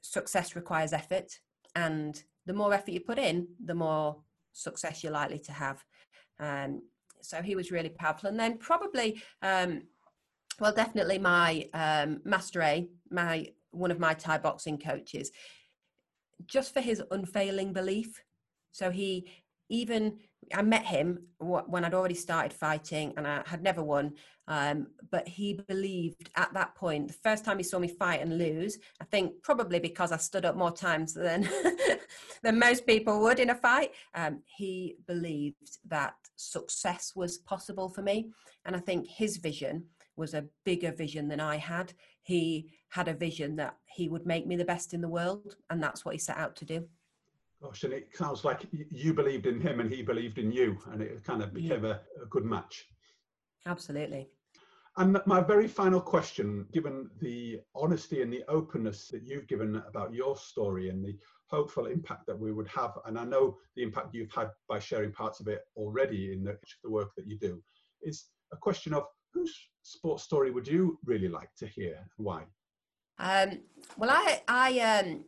success 0.00 0.56
requires 0.56 0.92
effort. 0.92 1.38
And 1.74 2.20
the 2.46 2.54
more 2.54 2.72
effort 2.72 2.90
you 2.90 3.00
put 3.00 3.18
in, 3.18 3.48
the 3.64 3.74
more 3.74 4.16
success 4.52 5.02
you're 5.02 5.12
likely 5.12 5.38
to 5.40 5.52
have. 5.52 5.84
Um, 6.40 6.82
so 7.20 7.42
he 7.42 7.56
was 7.56 7.70
really 7.70 7.88
powerful. 7.88 8.28
And 8.28 8.38
then 8.38 8.58
probably, 8.58 9.20
um, 9.42 9.82
well, 10.60 10.72
definitely 10.72 11.18
my 11.18 11.68
um, 11.74 12.20
Master 12.24 12.62
A, 12.62 12.88
my 13.10 13.48
one 13.70 13.90
of 13.90 14.00
my 14.00 14.14
Thai 14.14 14.38
boxing 14.38 14.78
coaches, 14.78 15.30
just 16.46 16.72
for 16.72 16.80
his 16.80 17.02
unfailing 17.10 17.72
belief. 17.72 18.22
So 18.72 18.90
he 18.90 19.30
even 19.68 20.18
I 20.54 20.62
met 20.62 20.84
him 20.84 21.26
when 21.38 21.84
I'd 21.84 21.94
already 21.94 22.14
started 22.14 22.52
fighting 22.52 23.12
and 23.16 23.26
I 23.26 23.42
had 23.46 23.62
never 23.62 23.82
won. 23.82 24.14
Um, 24.46 24.88
but 25.10 25.28
he 25.28 25.60
believed 25.68 26.30
at 26.36 26.54
that 26.54 26.74
point, 26.74 27.08
the 27.08 27.14
first 27.14 27.44
time 27.44 27.58
he 27.58 27.64
saw 27.64 27.78
me 27.78 27.88
fight 27.88 28.22
and 28.22 28.38
lose, 28.38 28.78
I 29.00 29.04
think 29.04 29.42
probably 29.42 29.78
because 29.78 30.10
I 30.10 30.16
stood 30.16 30.46
up 30.46 30.56
more 30.56 30.70
times 30.70 31.12
than 31.12 31.48
than 32.42 32.58
most 32.58 32.86
people 32.86 33.20
would 33.20 33.40
in 33.40 33.50
a 33.50 33.54
fight, 33.54 33.92
um, 34.14 34.42
he 34.46 34.96
believed 35.06 35.78
that 35.88 36.14
success 36.36 37.12
was 37.14 37.38
possible 37.38 37.88
for 37.88 38.02
me. 38.02 38.30
And 38.64 38.74
I 38.74 38.80
think 38.80 39.06
his 39.06 39.36
vision 39.36 39.84
was 40.16 40.34
a 40.34 40.46
bigger 40.64 40.92
vision 40.92 41.28
than 41.28 41.40
I 41.40 41.56
had. 41.56 41.92
He 42.22 42.72
had 42.88 43.08
a 43.08 43.14
vision 43.14 43.56
that 43.56 43.76
he 43.86 44.08
would 44.08 44.26
make 44.26 44.46
me 44.46 44.56
the 44.56 44.64
best 44.64 44.94
in 44.94 45.00
the 45.00 45.08
world, 45.08 45.56
and 45.70 45.82
that's 45.82 46.04
what 46.04 46.14
he 46.14 46.18
set 46.18 46.38
out 46.38 46.56
to 46.56 46.64
do. 46.64 46.88
Gosh, 47.62 47.82
and 47.84 47.92
it 47.92 48.08
sounds 48.14 48.44
like 48.44 48.66
you 48.70 49.12
believed 49.12 49.46
in 49.46 49.60
him 49.60 49.80
and 49.80 49.90
he 49.90 50.02
believed 50.02 50.38
in 50.38 50.52
you, 50.52 50.78
and 50.92 51.02
it 51.02 51.24
kind 51.24 51.42
of 51.42 51.52
became 51.52 51.84
yeah. 51.84 51.96
a, 52.20 52.22
a 52.22 52.26
good 52.30 52.44
match. 52.44 52.86
Absolutely. 53.66 54.28
And 54.96 55.20
my 55.26 55.40
very 55.40 55.68
final 55.68 56.00
question, 56.00 56.66
given 56.72 57.08
the 57.20 57.60
honesty 57.74 58.20
and 58.22 58.32
the 58.32 58.42
openness 58.48 59.08
that 59.08 59.22
you've 59.22 59.46
given 59.46 59.82
about 59.86 60.12
your 60.12 60.36
story 60.36 60.88
and 60.88 61.04
the 61.04 61.16
hopeful 61.46 61.86
impact 61.86 62.26
that 62.26 62.38
we 62.38 62.52
would 62.52 62.66
have, 62.68 62.98
and 63.06 63.16
I 63.16 63.24
know 63.24 63.58
the 63.76 63.84
impact 63.84 64.12
you've 64.12 64.32
had 64.32 64.50
by 64.68 64.80
sharing 64.80 65.12
parts 65.12 65.38
of 65.38 65.46
it 65.46 65.62
already 65.76 66.32
in 66.32 66.42
the, 66.42 66.58
the 66.82 66.90
work 66.90 67.10
that 67.16 67.28
you 67.28 67.38
do, 67.38 67.62
is 68.02 68.24
a 68.52 68.56
question 68.56 68.92
of 68.92 69.04
whose 69.32 69.56
sports 69.82 70.24
story 70.24 70.50
would 70.50 70.66
you 70.66 70.98
really 71.04 71.28
like 71.28 71.50
to 71.58 71.66
hear 71.66 71.94
and 71.96 72.10
why? 72.16 72.42
Um, 73.20 73.60
well, 73.96 74.10
I, 74.10 74.42
I 74.48 74.80
um, 74.80 75.24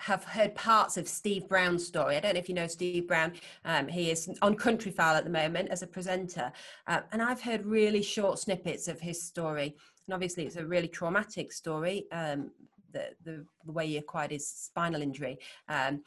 have 0.00 0.24
heard 0.24 0.54
parts 0.54 0.96
of 0.96 1.06
Steve 1.06 1.46
Brown's 1.46 1.86
story. 1.86 2.16
I 2.16 2.20
don't 2.20 2.32
know 2.32 2.40
if 2.40 2.48
you 2.48 2.54
know 2.54 2.66
Steve 2.66 3.06
Brown. 3.06 3.32
Um, 3.66 3.86
he 3.86 4.10
is 4.10 4.30
on 4.40 4.56
Countryfile 4.56 5.14
at 5.14 5.24
the 5.24 5.30
moment 5.30 5.68
as 5.68 5.82
a 5.82 5.86
presenter. 5.86 6.50
Uh, 6.86 7.00
and 7.12 7.20
I've 7.20 7.42
heard 7.42 7.66
really 7.66 8.02
short 8.02 8.38
snippets 8.38 8.88
of 8.88 8.98
his 8.98 9.22
story. 9.22 9.76
And 10.06 10.14
obviously, 10.14 10.46
it's 10.46 10.56
a 10.56 10.64
really 10.64 10.88
traumatic 10.88 11.52
story, 11.52 12.06
um, 12.12 12.50
the, 12.92 13.10
the, 13.24 13.44
the, 13.66 13.72
way 13.72 13.86
he 13.88 13.98
acquired 13.98 14.30
his 14.30 14.48
spinal 14.48 15.02
injury. 15.02 15.38
Um, 15.68 16.02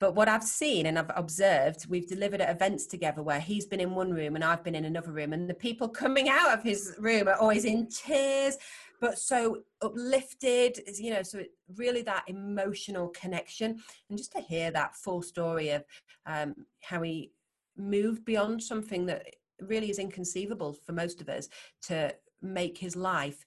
but 0.00 0.14
what 0.14 0.28
I've 0.28 0.42
seen 0.42 0.86
and 0.86 0.98
I've 0.98 1.10
observed, 1.14 1.86
we've 1.88 2.08
delivered 2.08 2.40
at 2.40 2.50
events 2.50 2.86
together 2.86 3.22
where 3.22 3.40
he's 3.40 3.66
been 3.66 3.80
in 3.80 3.94
one 3.94 4.12
room 4.12 4.34
and 4.34 4.44
I've 4.44 4.64
been 4.64 4.74
in 4.74 4.86
another 4.86 5.12
room, 5.12 5.34
and 5.34 5.48
the 5.48 5.54
people 5.54 5.88
coming 5.88 6.28
out 6.30 6.52
of 6.52 6.64
his 6.64 6.94
room 6.98 7.28
are 7.28 7.36
always 7.36 7.64
in 7.64 7.88
tears 7.88 8.56
but 9.00 9.18
so 9.18 9.58
uplifted 9.82 10.80
you 10.98 11.10
know 11.10 11.22
so 11.22 11.42
really 11.76 12.02
that 12.02 12.24
emotional 12.26 13.08
connection 13.08 13.78
and 14.08 14.18
just 14.18 14.32
to 14.32 14.40
hear 14.40 14.70
that 14.70 14.94
full 14.96 15.22
story 15.22 15.70
of 15.70 15.84
um, 16.26 16.54
how 16.82 17.02
he 17.02 17.30
moved 17.76 18.24
beyond 18.24 18.62
something 18.62 19.06
that 19.06 19.26
really 19.60 19.90
is 19.90 19.98
inconceivable 19.98 20.72
for 20.72 20.92
most 20.92 21.20
of 21.20 21.28
us 21.28 21.48
to 21.82 22.14
make 22.42 22.78
his 22.78 22.96
life 22.96 23.44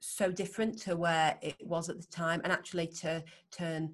so 0.00 0.32
different 0.32 0.76
to 0.76 0.96
where 0.96 1.38
it 1.42 1.56
was 1.64 1.88
at 1.88 2.00
the 2.00 2.06
time 2.08 2.40
and 2.42 2.52
actually 2.52 2.88
to 2.88 3.22
turn 3.52 3.92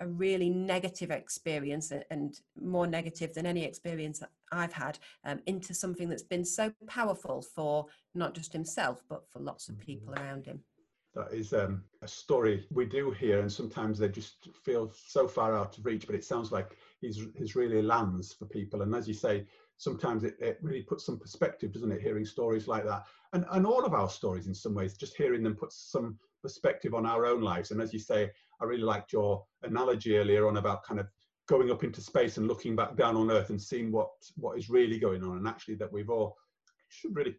a 0.00 0.06
really 0.08 0.50
negative 0.50 1.10
experience 1.10 1.92
and 2.10 2.40
more 2.60 2.86
negative 2.86 3.34
than 3.34 3.46
any 3.46 3.64
experience 3.64 4.18
that 4.18 4.30
I've 4.50 4.72
had 4.72 4.98
um, 5.24 5.40
into 5.46 5.74
something 5.74 6.08
that's 6.08 6.22
been 6.22 6.44
so 6.44 6.72
powerful 6.86 7.42
for 7.54 7.86
not 8.14 8.34
just 8.34 8.52
himself, 8.52 9.02
but 9.08 9.28
for 9.28 9.40
lots 9.40 9.68
of 9.68 9.78
people 9.78 10.12
mm-hmm. 10.12 10.24
around 10.24 10.46
him. 10.46 10.60
That 11.14 11.32
is 11.32 11.52
um, 11.52 11.82
a 12.02 12.08
story 12.08 12.66
we 12.70 12.86
do 12.86 13.10
hear, 13.10 13.40
and 13.40 13.52
sometimes 13.52 13.98
they 13.98 14.08
just 14.08 14.48
feel 14.64 14.92
so 15.08 15.26
far 15.26 15.56
out 15.56 15.76
of 15.76 15.84
reach, 15.84 16.06
but 16.06 16.14
it 16.14 16.24
sounds 16.24 16.52
like 16.52 16.76
he's, 17.00 17.26
he's 17.36 17.56
really 17.56 17.82
lands 17.82 18.32
for 18.32 18.46
people. 18.46 18.82
And 18.82 18.94
as 18.94 19.08
you 19.08 19.14
say, 19.14 19.44
sometimes 19.76 20.24
it, 20.24 20.36
it 20.38 20.58
really 20.62 20.82
puts 20.82 21.04
some 21.04 21.18
perspective, 21.18 21.72
doesn't 21.72 21.90
it, 21.90 22.00
hearing 22.00 22.24
stories 22.24 22.68
like 22.68 22.84
that? 22.84 23.06
And, 23.32 23.44
and 23.50 23.66
all 23.66 23.84
of 23.84 23.92
our 23.92 24.08
stories, 24.08 24.46
in 24.46 24.54
some 24.54 24.74
ways, 24.74 24.96
just 24.96 25.16
hearing 25.16 25.42
them 25.42 25.56
puts 25.56 25.90
some 25.90 26.16
perspective 26.42 26.94
on 26.94 27.06
our 27.06 27.26
own 27.26 27.40
lives. 27.40 27.72
And 27.72 27.82
as 27.82 27.92
you 27.92 27.98
say, 27.98 28.30
I 28.60 28.64
really 28.66 28.82
liked 28.82 29.12
your 29.12 29.44
analogy 29.62 30.16
earlier 30.16 30.46
on 30.46 30.56
about 30.58 30.84
kind 30.84 31.00
of 31.00 31.06
going 31.48 31.70
up 31.70 31.82
into 31.82 32.00
space 32.00 32.36
and 32.36 32.46
looking 32.46 32.76
back 32.76 32.96
down 32.96 33.16
on 33.16 33.30
Earth 33.30 33.50
and 33.50 33.60
seeing 33.60 33.90
what 33.90 34.10
what 34.36 34.58
is 34.58 34.70
really 34.70 34.98
going 34.98 35.24
on, 35.24 35.38
and 35.38 35.48
actually 35.48 35.74
that 35.76 35.92
we've 35.92 36.10
all 36.10 36.36
should 36.88 37.14
really 37.14 37.36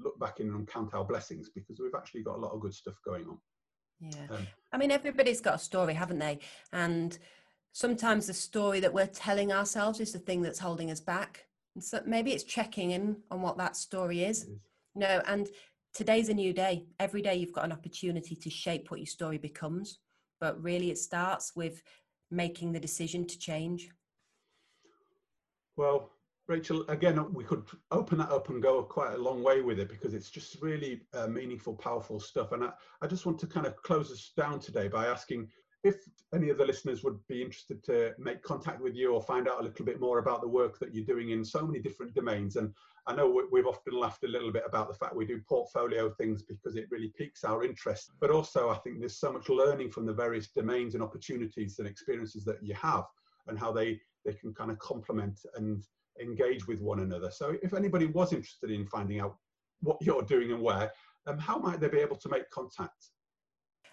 look 0.00 0.18
back 0.20 0.40
in 0.40 0.48
and 0.48 0.68
count 0.68 0.94
our 0.94 1.04
blessings 1.04 1.48
because 1.54 1.80
we've 1.80 1.94
actually 1.96 2.22
got 2.22 2.36
a 2.36 2.40
lot 2.40 2.52
of 2.52 2.60
good 2.60 2.74
stuff 2.74 2.94
going 3.04 3.26
on. 3.26 3.38
Yeah, 4.00 4.36
um, 4.36 4.46
I 4.72 4.78
mean 4.78 4.90
everybody's 4.90 5.40
got 5.40 5.54
a 5.54 5.58
story, 5.58 5.94
haven't 5.94 6.18
they? 6.18 6.40
And 6.72 7.18
sometimes 7.72 8.26
the 8.26 8.34
story 8.34 8.80
that 8.80 8.92
we're 8.92 9.06
telling 9.06 9.52
ourselves 9.52 10.00
is 10.00 10.12
the 10.12 10.18
thing 10.18 10.42
that's 10.42 10.58
holding 10.58 10.90
us 10.90 11.00
back. 11.00 11.46
And 11.74 11.82
so 11.82 12.00
maybe 12.04 12.32
it's 12.32 12.44
checking 12.44 12.90
in 12.90 13.18
on 13.30 13.40
what 13.40 13.56
that 13.58 13.76
story 13.76 14.24
is. 14.24 14.44
is. 14.44 14.58
No, 14.94 15.22
and 15.26 15.48
today's 15.94 16.28
a 16.28 16.34
new 16.34 16.52
day. 16.52 16.86
Every 16.98 17.22
day 17.22 17.36
you've 17.36 17.52
got 17.52 17.64
an 17.64 17.72
opportunity 17.72 18.34
to 18.36 18.50
shape 18.50 18.90
what 18.90 19.00
your 19.00 19.06
story 19.06 19.38
becomes 19.38 19.98
but 20.40 20.62
really 20.62 20.90
it 20.90 20.98
starts 20.98 21.52
with 21.54 21.82
making 22.30 22.72
the 22.72 22.80
decision 22.80 23.26
to 23.26 23.38
change. 23.38 23.90
Well, 25.76 26.10
Rachel, 26.48 26.84
again, 26.88 27.22
we 27.32 27.44
could 27.44 27.64
open 27.90 28.18
that 28.18 28.30
up 28.30 28.48
and 28.48 28.62
go 28.62 28.82
quite 28.82 29.14
a 29.14 29.18
long 29.18 29.42
way 29.42 29.60
with 29.60 29.78
it 29.78 29.88
because 29.88 30.14
it's 30.14 30.30
just 30.30 30.60
really 30.62 31.02
uh, 31.12 31.26
meaningful, 31.26 31.74
powerful 31.74 32.18
stuff. 32.18 32.52
And 32.52 32.64
I, 32.64 32.70
I 33.02 33.06
just 33.06 33.26
want 33.26 33.38
to 33.40 33.46
kind 33.46 33.66
of 33.66 33.76
close 33.82 34.10
us 34.10 34.32
down 34.36 34.58
today 34.58 34.88
by 34.88 35.06
asking 35.06 35.48
if 35.84 35.96
any 36.34 36.50
of 36.50 36.58
the 36.58 36.64
listeners 36.64 37.04
would 37.04 37.18
be 37.28 37.40
interested 37.40 37.82
to 37.84 38.12
make 38.18 38.42
contact 38.42 38.80
with 38.80 38.94
you 38.94 39.12
or 39.12 39.22
find 39.22 39.48
out 39.48 39.60
a 39.60 39.62
little 39.62 39.84
bit 39.84 40.00
more 40.00 40.18
about 40.18 40.40
the 40.40 40.48
work 40.48 40.78
that 40.78 40.94
you're 40.94 41.04
doing 41.04 41.30
in 41.30 41.44
so 41.44 41.64
many 41.64 41.78
different 41.78 42.14
domains. 42.14 42.56
And 42.56 42.74
I 43.06 43.14
know 43.14 43.42
we've 43.50 43.66
often 43.66 43.98
laughed 43.98 44.24
a 44.24 44.28
little 44.28 44.52
bit 44.52 44.64
about 44.66 44.88
the 44.88 44.94
fact 44.94 45.14
we 45.14 45.24
do 45.24 45.40
portfolio 45.48 46.10
things 46.10 46.42
because 46.42 46.76
it 46.76 46.88
really 46.90 47.12
piques 47.16 47.44
our 47.44 47.64
interest. 47.64 48.10
But 48.20 48.30
also, 48.30 48.70
I 48.70 48.76
think 48.78 48.98
there's 48.98 49.20
so 49.20 49.32
much 49.32 49.48
learning 49.48 49.90
from 49.90 50.04
the 50.04 50.12
various 50.12 50.48
domains 50.48 50.94
and 50.94 51.02
opportunities 51.02 51.78
and 51.78 51.88
experiences 51.88 52.44
that 52.44 52.62
you 52.62 52.74
have 52.74 53.04
and 53.46 53.58
how 53.58 53.72
they, 53.72 54.00
they 54.24 54.32
can 54.32 54.52
kind 54.52 54.70
of 54.70 54.78
complement 54.80 55.40
and 55.54 55.84
engage 56.20 56.66
with 56.66 56.80
one 56.80 57.00
another. 57.00 57.30
So 57.30 57.56
if 57.62 57.72
anybody 57.72 58.06
was 58.06 58.32
interested 58.32 58.70
in 58.70 58.86
finding 58.86 59.20
out 59.20 59.36
what 59.80 59.98
you're 60.00 60.22
doing 60.22 60.50
and 60.50 60.60
where, 60.60 60.90
um, 61.26 61.38
how 61.38 61.58
might 61.58 61.78
they 61.78 61.88
be 61.88 61.98
able 61.98 62.16
to 62.16 62.28
make 62.28 62.50
contact? 62.50 63.10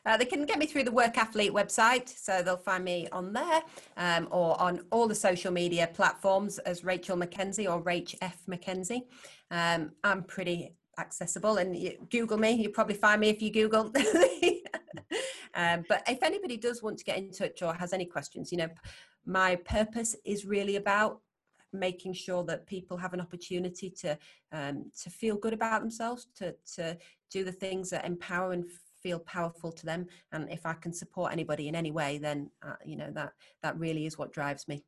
Uh, 0.06 0.18
they 0.18 0.26
can 0.26 0.46
get 0.46 0.60
me 0.60 0.66
through 0.66 0.84
the 0.84 0.92
Work 0.92 1.18
Athlete 1.18 1.52
website, 1.52 2.08
so 2.08 2.42
they'll 2.44 2.58
find 2.58 2.84
me 2.84 3.08
on 3.12 3.34
there 3.34 3.64
um, 3.98 4.28
or 4.30 4.60
on 4.62 4.82
all 4.92 5.08
the 5.08 5.16
social 5.16 5.52
media 5.52 5.90
platforms 5.94 6.60
as 6.60 6.84
Rachel 6.84 7.18
McKenzie 7.18 7.70
or 7.72 7.82
Rach 7.82 8.16
F. 8.22 8.38
McKenzie. 8.48 9.02
Um, 9.50 9.92
I'm 10.04 10.24
pretty 10.24 10.76
accessible, 11.00 11.58
and 11.58 11.76
you 11.76 11.98
Google 12.12 12.38
me, 12.38 12.52
you 12.52 12.70
probably 12.70 12.96
find 12.96 13.20
me 13.22 13.30
if 13.30 13.42
you 13.42 13.52
Google. 13.52 13.86
um, 15.56 15.84
but 15.90 16.04
if 16.08 16.22
anybody 16.22 16.58
does 16.58 16.84
want 16.84 16.98
to 17.00 17.04
get 17.04 17.18
in 17.18 17.32
touch 17.32 17.62
or 17.62 17.74
has 17.74 17.92
any 17.92 18.06
questions, 18.06 18.52
you 18.52 18.60
know, 18.60 18.70
my 19.26 19.56
purpose 19.56 20.16
is 20.24 20.46
really 20.46 20.76
about 20.76 21.22
making 21.74 22.14
sure 22.14 22.44
that 22.46 22.66
people 22.68 22.96
have 22.96 23.14
an 23.14 23.22
opportunity 23.22 23.90
to 23.90 24.18
um, 24.52 24.92
to 25.02 25.10
feel 25.10 25.36
good 25.36 25.54
about 25.54 25.82
themselves, 25.82 26.28
to 26.36 26.56
to 26.76 26.98
do 27.32 27.44
the 27.44 27.52
things 27.52 27.90
that 27.90 28.06
empower 28.06 28.52
and 28.52 28.66
feel 29.06 29.20
powerful 29.20 29.72
to 29.72 29.86
them 29.86 30.08
and 30.32 30.52
if 30.52 30.66
i 30.66 30.74
can 30.74 30.92
support 30.92 31.32
anybody 31.32 31.68
in 31.68 31.76
any 31.76 31.92
way 31.92 32.18
then 32.18 32.50
uh, 32.68 32.80
you 32.84 32.96
know 32.96 33.12
that 33.12 33.34
that 33.62 33.78
really 33.78 34.08
is 34.08 34.18
what 34.18 34.34
drives 34.34 34.68
me 34.68 34.84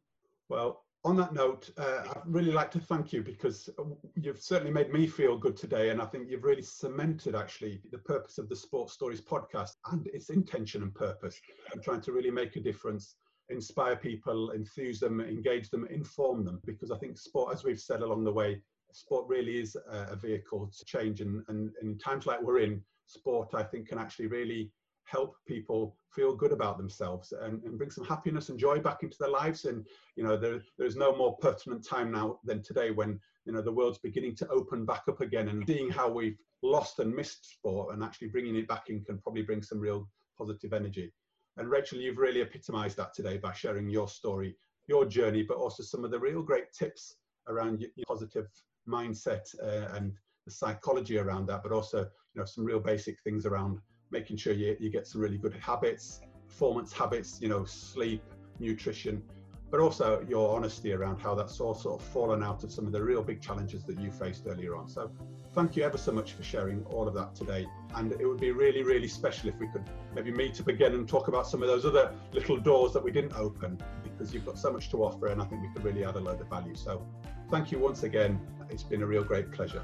well 0.49 0.83
on 1.03 1.15
that 1.15 1.33
note 1.35 1.69
uh, 1.77 2.01
i'd 2.09 2.21
really 2.25 2.51
like 2.51 2.71
to 2.71 2.79
thank 2.79 3.13
you 3.13 3.21
because 3.21 3.69
uh, 3.77 3.83
you've 4.15 4.41
certainly 4.41 4.73
made 4.73 4.91
me 4.91 5.05
feel 5.05 5.37
good 5.37 5.55
today 5.55 5.91
and 5.91 6.01
i 6.01 6.05
think 6.05 6.27
you've 6.27 6.49
really 6.51 6.63
cemented 6.63 7.35
actually 7.35 7.79
the 7.91 7.99
purpose 7.99 8.39
of 8.39 8.49
the 8.49 8.55
sports 8.55 8.93
stories 8.93 9.21
podcast 9.21 9.73
and 9.91 10.07
its 10.07 10.31
intention 10.31 10.81
and 10.81 10.95
purpose 10.95 11.39
and 11.73 11.83
trying 11.83 12.01
to 12.01 12.11
really 12.11 12.31
make 12.31 12.55
a 12.55 12.59
difference 12.59 13.17
inspire 13.49 13.95
people, 13.95 14.51
enthuse 14.51 14.99
them, 14.99 15.21
engage 15.21 15.69
them, 15.69 15.87
inform 15.89 16.43
them. 16.43 16.59
Because 16.65 16.91
I 16.91 16.97
think 16.97 17.17
sport, 17.17 17.53
as 17.53 17.63
we've 17.63 17.79
said 17.79 18.01
along 18.01 18.23
the 18.23 18.33
way, 18.33 18.61
sport 18.91 19.25
really 19.27 19.59
is 19.59 19.77
a, 19.89 20.15
vehicle 20.15 20.69
to 20.77 20.85
change. 20.85 21.21
And, 21.21 21.43
and, 21.47 21.71
and 21.81 21.91
in 21.93 21.97
times 21.97 22.25
like 22.25 22.41
we're 22.41 22.59
in, 22.59 22.81
sport, 23.07 23.49
I 23.53 23.63
think, 23.63 23.87
can 23.87 23.97
actually 23.97 24.27
really 24.27 24.71
help 25.07 25.35
people 25.47 25.95
feel 26.13 26.35
good 26.35 26.51
about 26.51 26.77
themselves 26.77 27.31
and, 27.41 27.63
and, 27.63 27.77
bring 27.77 27.89
some 27.89 28.03
happiness 28.03 28.49
and 28.49 28.59
joy 28.59 28.77
back 28.77 29.03
into 29.03 29.15
their 29.19 29.29
lives. 29.29 29.63
And, 29.63 29.85
you 30.17 30.23
know, 30.23 30.35
there, 30.35 30.61
there's 30.77 30.97
no 30.97 31.15
more 31.15 31.37
pertinent 31.37 31.85
time 31.87 32.11
now 32.11 32.39
than 32.43 32.61
today 32.61 32.91
when, 32.91 33.19
you 33.45 33.53
know, 33.53 33.61
the 33.61 33.71
world's 33.71 33.99
beginning 33.99 34.35
to 34.35 34.47
open 34.49 34.85
back 34.85 35.03
up 35.07 35.21
again 35.21 35.47
and 35.47 35.63
seeing 35.65 35.89
how 35.89 36.09
we've 36.09 36.37
lost 36.61 36.99
and 36.99 37.15
missed 37.15 37.53
sport 37.53 37.93
and 37.93 38.03
actually 38.03 38.27
bringing 38.27 38.57
it 38.57 38.67
back 38.67 38.89
in 38.89 39.01
can 39.03 39.17
probably 39.19 39.43
bring 39.43 39.61
some 39.61 39.79
real 39.79 40.09
positive 40.37 40.73
energy. 40.73 41.13
And 41.55 41.69
Rachel, 41.69 41.99
you've 41.99 42.17
really 42.17 42.41
epitomized 42.41 42.97
that 42.97 43.13
today 43.13 43.37
by 43.37 43.53
sharing 43.53 43.89
your 43.89 44.09
story, 44.09 44.55
your 44.87 45.05
journey, 45.05 45.43
but 45.43 45.57
also 45.57 45.83
some 45.83 46.03
of 46.03 46.11
the 46.11 46.19
real 46.19 46.43
great 46.43 46.71
tips 46.77 47.15
around 47.47 47.79
your 47.79 47.89
positive 48.05 48.47
mindset 48.87 49.43
uh, 49.63 49.95
and 49.95 50.13
the 50.47 50.51
psychology 50.51 51.17
around 51.17 51.45
that, 51.47 51.61
but 51.61 51.71
also, 51.73 51.99
you 51.99 52.39
know, 52.39 52.45
some 52.45 52.63
real 52.63 52.79
basic 52.79 53.19
things 53.19 53.45
around 53.45 53.79
making 54.11 54.37
sure 54.37 54.53
you, 54.53 54.77
you 54.79 54.89
get 54.89 55.05
some 55.05 55.19
really 55.19 55.37
good 55.37 55.53
habits, 55.55 56.21
performance 56.47 56.93
habits, 56.93 57.39
you 57.41 57.49
know, 57.49 57.65
sleep, 57.65 58.23
nutrition, 58.59 59.21
but 59.69 59.81
also 59.81 60.25
your 60.29 60.55
honesty 60.55 60.93
around 60.93 61.19
how 61.19 61.35
that's 61.35 61.59
all 61.59 61.75
sort 61.75 62.01
of 62.01 62.07
fallen 62.07 62.41
out 62.41 62.63
of 62.63 62.71
some 62.71 62.85
of 62.85 62.93
the 62.93 63.03
real 63.03 63.21
big 63.21 63.41
challenges 63.41 63.83
that 63.83 63.99
you 63.99 64.09
faced 64.09 64.43
earlier 64.47 64.77
on. 64.77 64.87
So 64.87 65.11
thank 65.53 65.75
you 65.75 65.83
ever 65.83 65.97
so 65.97 66.13
much 66.13 66.31
for 66.31 66.43
sharing 66.43 66.85
all 66.85 67.09
of 67.09 67.13
that 67.15 67.35
today. 67.35 67.67
And 67.95 68.13
it 68.13 68.25
would 68.25 68.39
be 68.39 68.51
really, 68.51 68.83
really 68.83 69.09
special 69.09 69.49
if 69.49 69.59
we 69.59 69.67
could 69.67 69.83
maybe 70.15 70.31
meet 70.31 70.61
up 70.61 70.69
again 70.69 70.93
and 70.93 71.07
talk 71.09 71.27
about 71.27 71.45
some 71.45 71.61
of 71.61 71.67
those 71.67 71.85
other 71.85 72.13
little 72.31 72.55
doors 72.55 72.93
that 72.93 73.03
we 73.03 73.11
didn't 73.11 73.33
open 73.33 73.77
because 74.03 74.33
you've 74.33 74.45
got 74.45 74.57
so 74.57 74.71
much 74.71 74.89
to 74.91 75.03
offer 75.03 75.27
and 75.27 75.41
I 75.41 75.45
think 75.45 75.61
we 75.61 75.67
could 75.73 75.83
really 75.83 76.05
add 76.05 76.15
a 76.15 76.19
load 76.21 76.39
of 76.39 76.47
value. 76.47 76.75
So 76.75 77.05
thank 77.51 77.69
you 77.69 77.79
once 77.79 78.03
again. 78.03 78.39
It's 78.69 78.83
been 78.83 79.03
a 79.03 79.05
real 79.05 79.25
great 79.25 79.51
pleasure. 79.51 79.83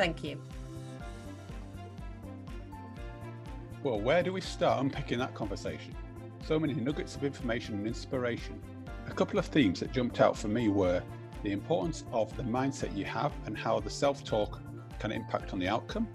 Thank 0.00 0.24
you. 0.24 0.40
Well, 3.82 4.00
where 4.00 4.22
do 4.22 4.32
we 4.32 4.40
start 4.40 4.80
unpicking 4.82 5.18
that 5.18 5.34
conversation? 5.34 5.94
So 6.42 6.58
many 6.58 6.72
nuggets 6.72 7.16
of 7.16 7.24
information 7.24 7.74
and 7.74 7.86
inspiration. 7.86 8.62
A 9.08 9.12
couple 9.12 9.38
of 9.38 9.44
themes 9.44 9.80
that 9.80 9.92
jumped 9.92 10.22
out 10.22 10.38
for 10.38 10.48
me 10.48 10.68
were 10.70 11.02
the 11.42 11.52
importance 11.52 12.04
of 12.12 12.34
the 12.38 12.42
mindset 12.42 12.96
you 12.96 13.04
have 13.04 13.34
and 13.44 13.58
how 13.58 13.78
the 13.78 13.90
self 13.90 14.24
talk 14.24 14.62
can 14.98 15.12
impact 15.12 15.52
on 15.52 15.58
the 15.58 15.68
outcome. 15.68 16.08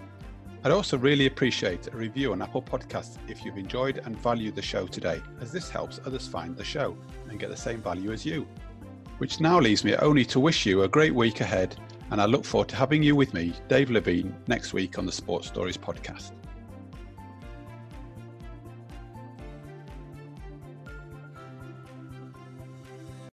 I'd 0.66 0.72
also 0.72 0.98
really 0.98 1.26
appreciate 1.26 1.88
a 1.88 1.98
review 1.98 2.32
on 2.32 2.42
Apple 2.42 2.62
Podcasts 2.62 3.18
if 3.28 3.44
you've 3.44 3.58
enjoyed 3.58 3.98
and 4.06 4.18
valued 4.18 4.56
the 4.56 4.62
show 4.62 4.88
today, 4.88 5.22
as 5.42 5.52
this 5.52 5.70
helps 5.70 6.00
others 6.06 6.26
find 6.26 6.56
the 6.56 6.64
show 6.64 6.96
and 7.30 7.38
get 7.38 7.50
the 7.50 7.58
same 7.58 7.82
value 7.82 8.14
as 8.14 8.26
you. 8.26 8.48
Which 9.18 9.42
now 9.42 9.60
leaves 9.60 9.84
me 9.84 9.96
only 9.98 10.24
to 10.26 10.40
wish 10.40 10.66
you 10.66 10.84
a 10.84 10.88
great 10.88 11.14
week 11.14 11.42
ahead, 11.42 11.76
and 12.12 12.22
I 12.22 12.26
look 12.26 12.46
forward 12.46 12.70
to 12.70 12.78
having 12.78 13.04
you 13.04 13.14
with 13.14 13.34
me, 13.34 13.52
Dave 13.68 13.90
Levine, 13.90 14.34
next 14.48 14.72
week 14.72 14.98
on 14.98 15.06
the 15.06 15.12
Sports 15.12 15.48
Stories 15.48 15.78
podcast. 15.78 16.32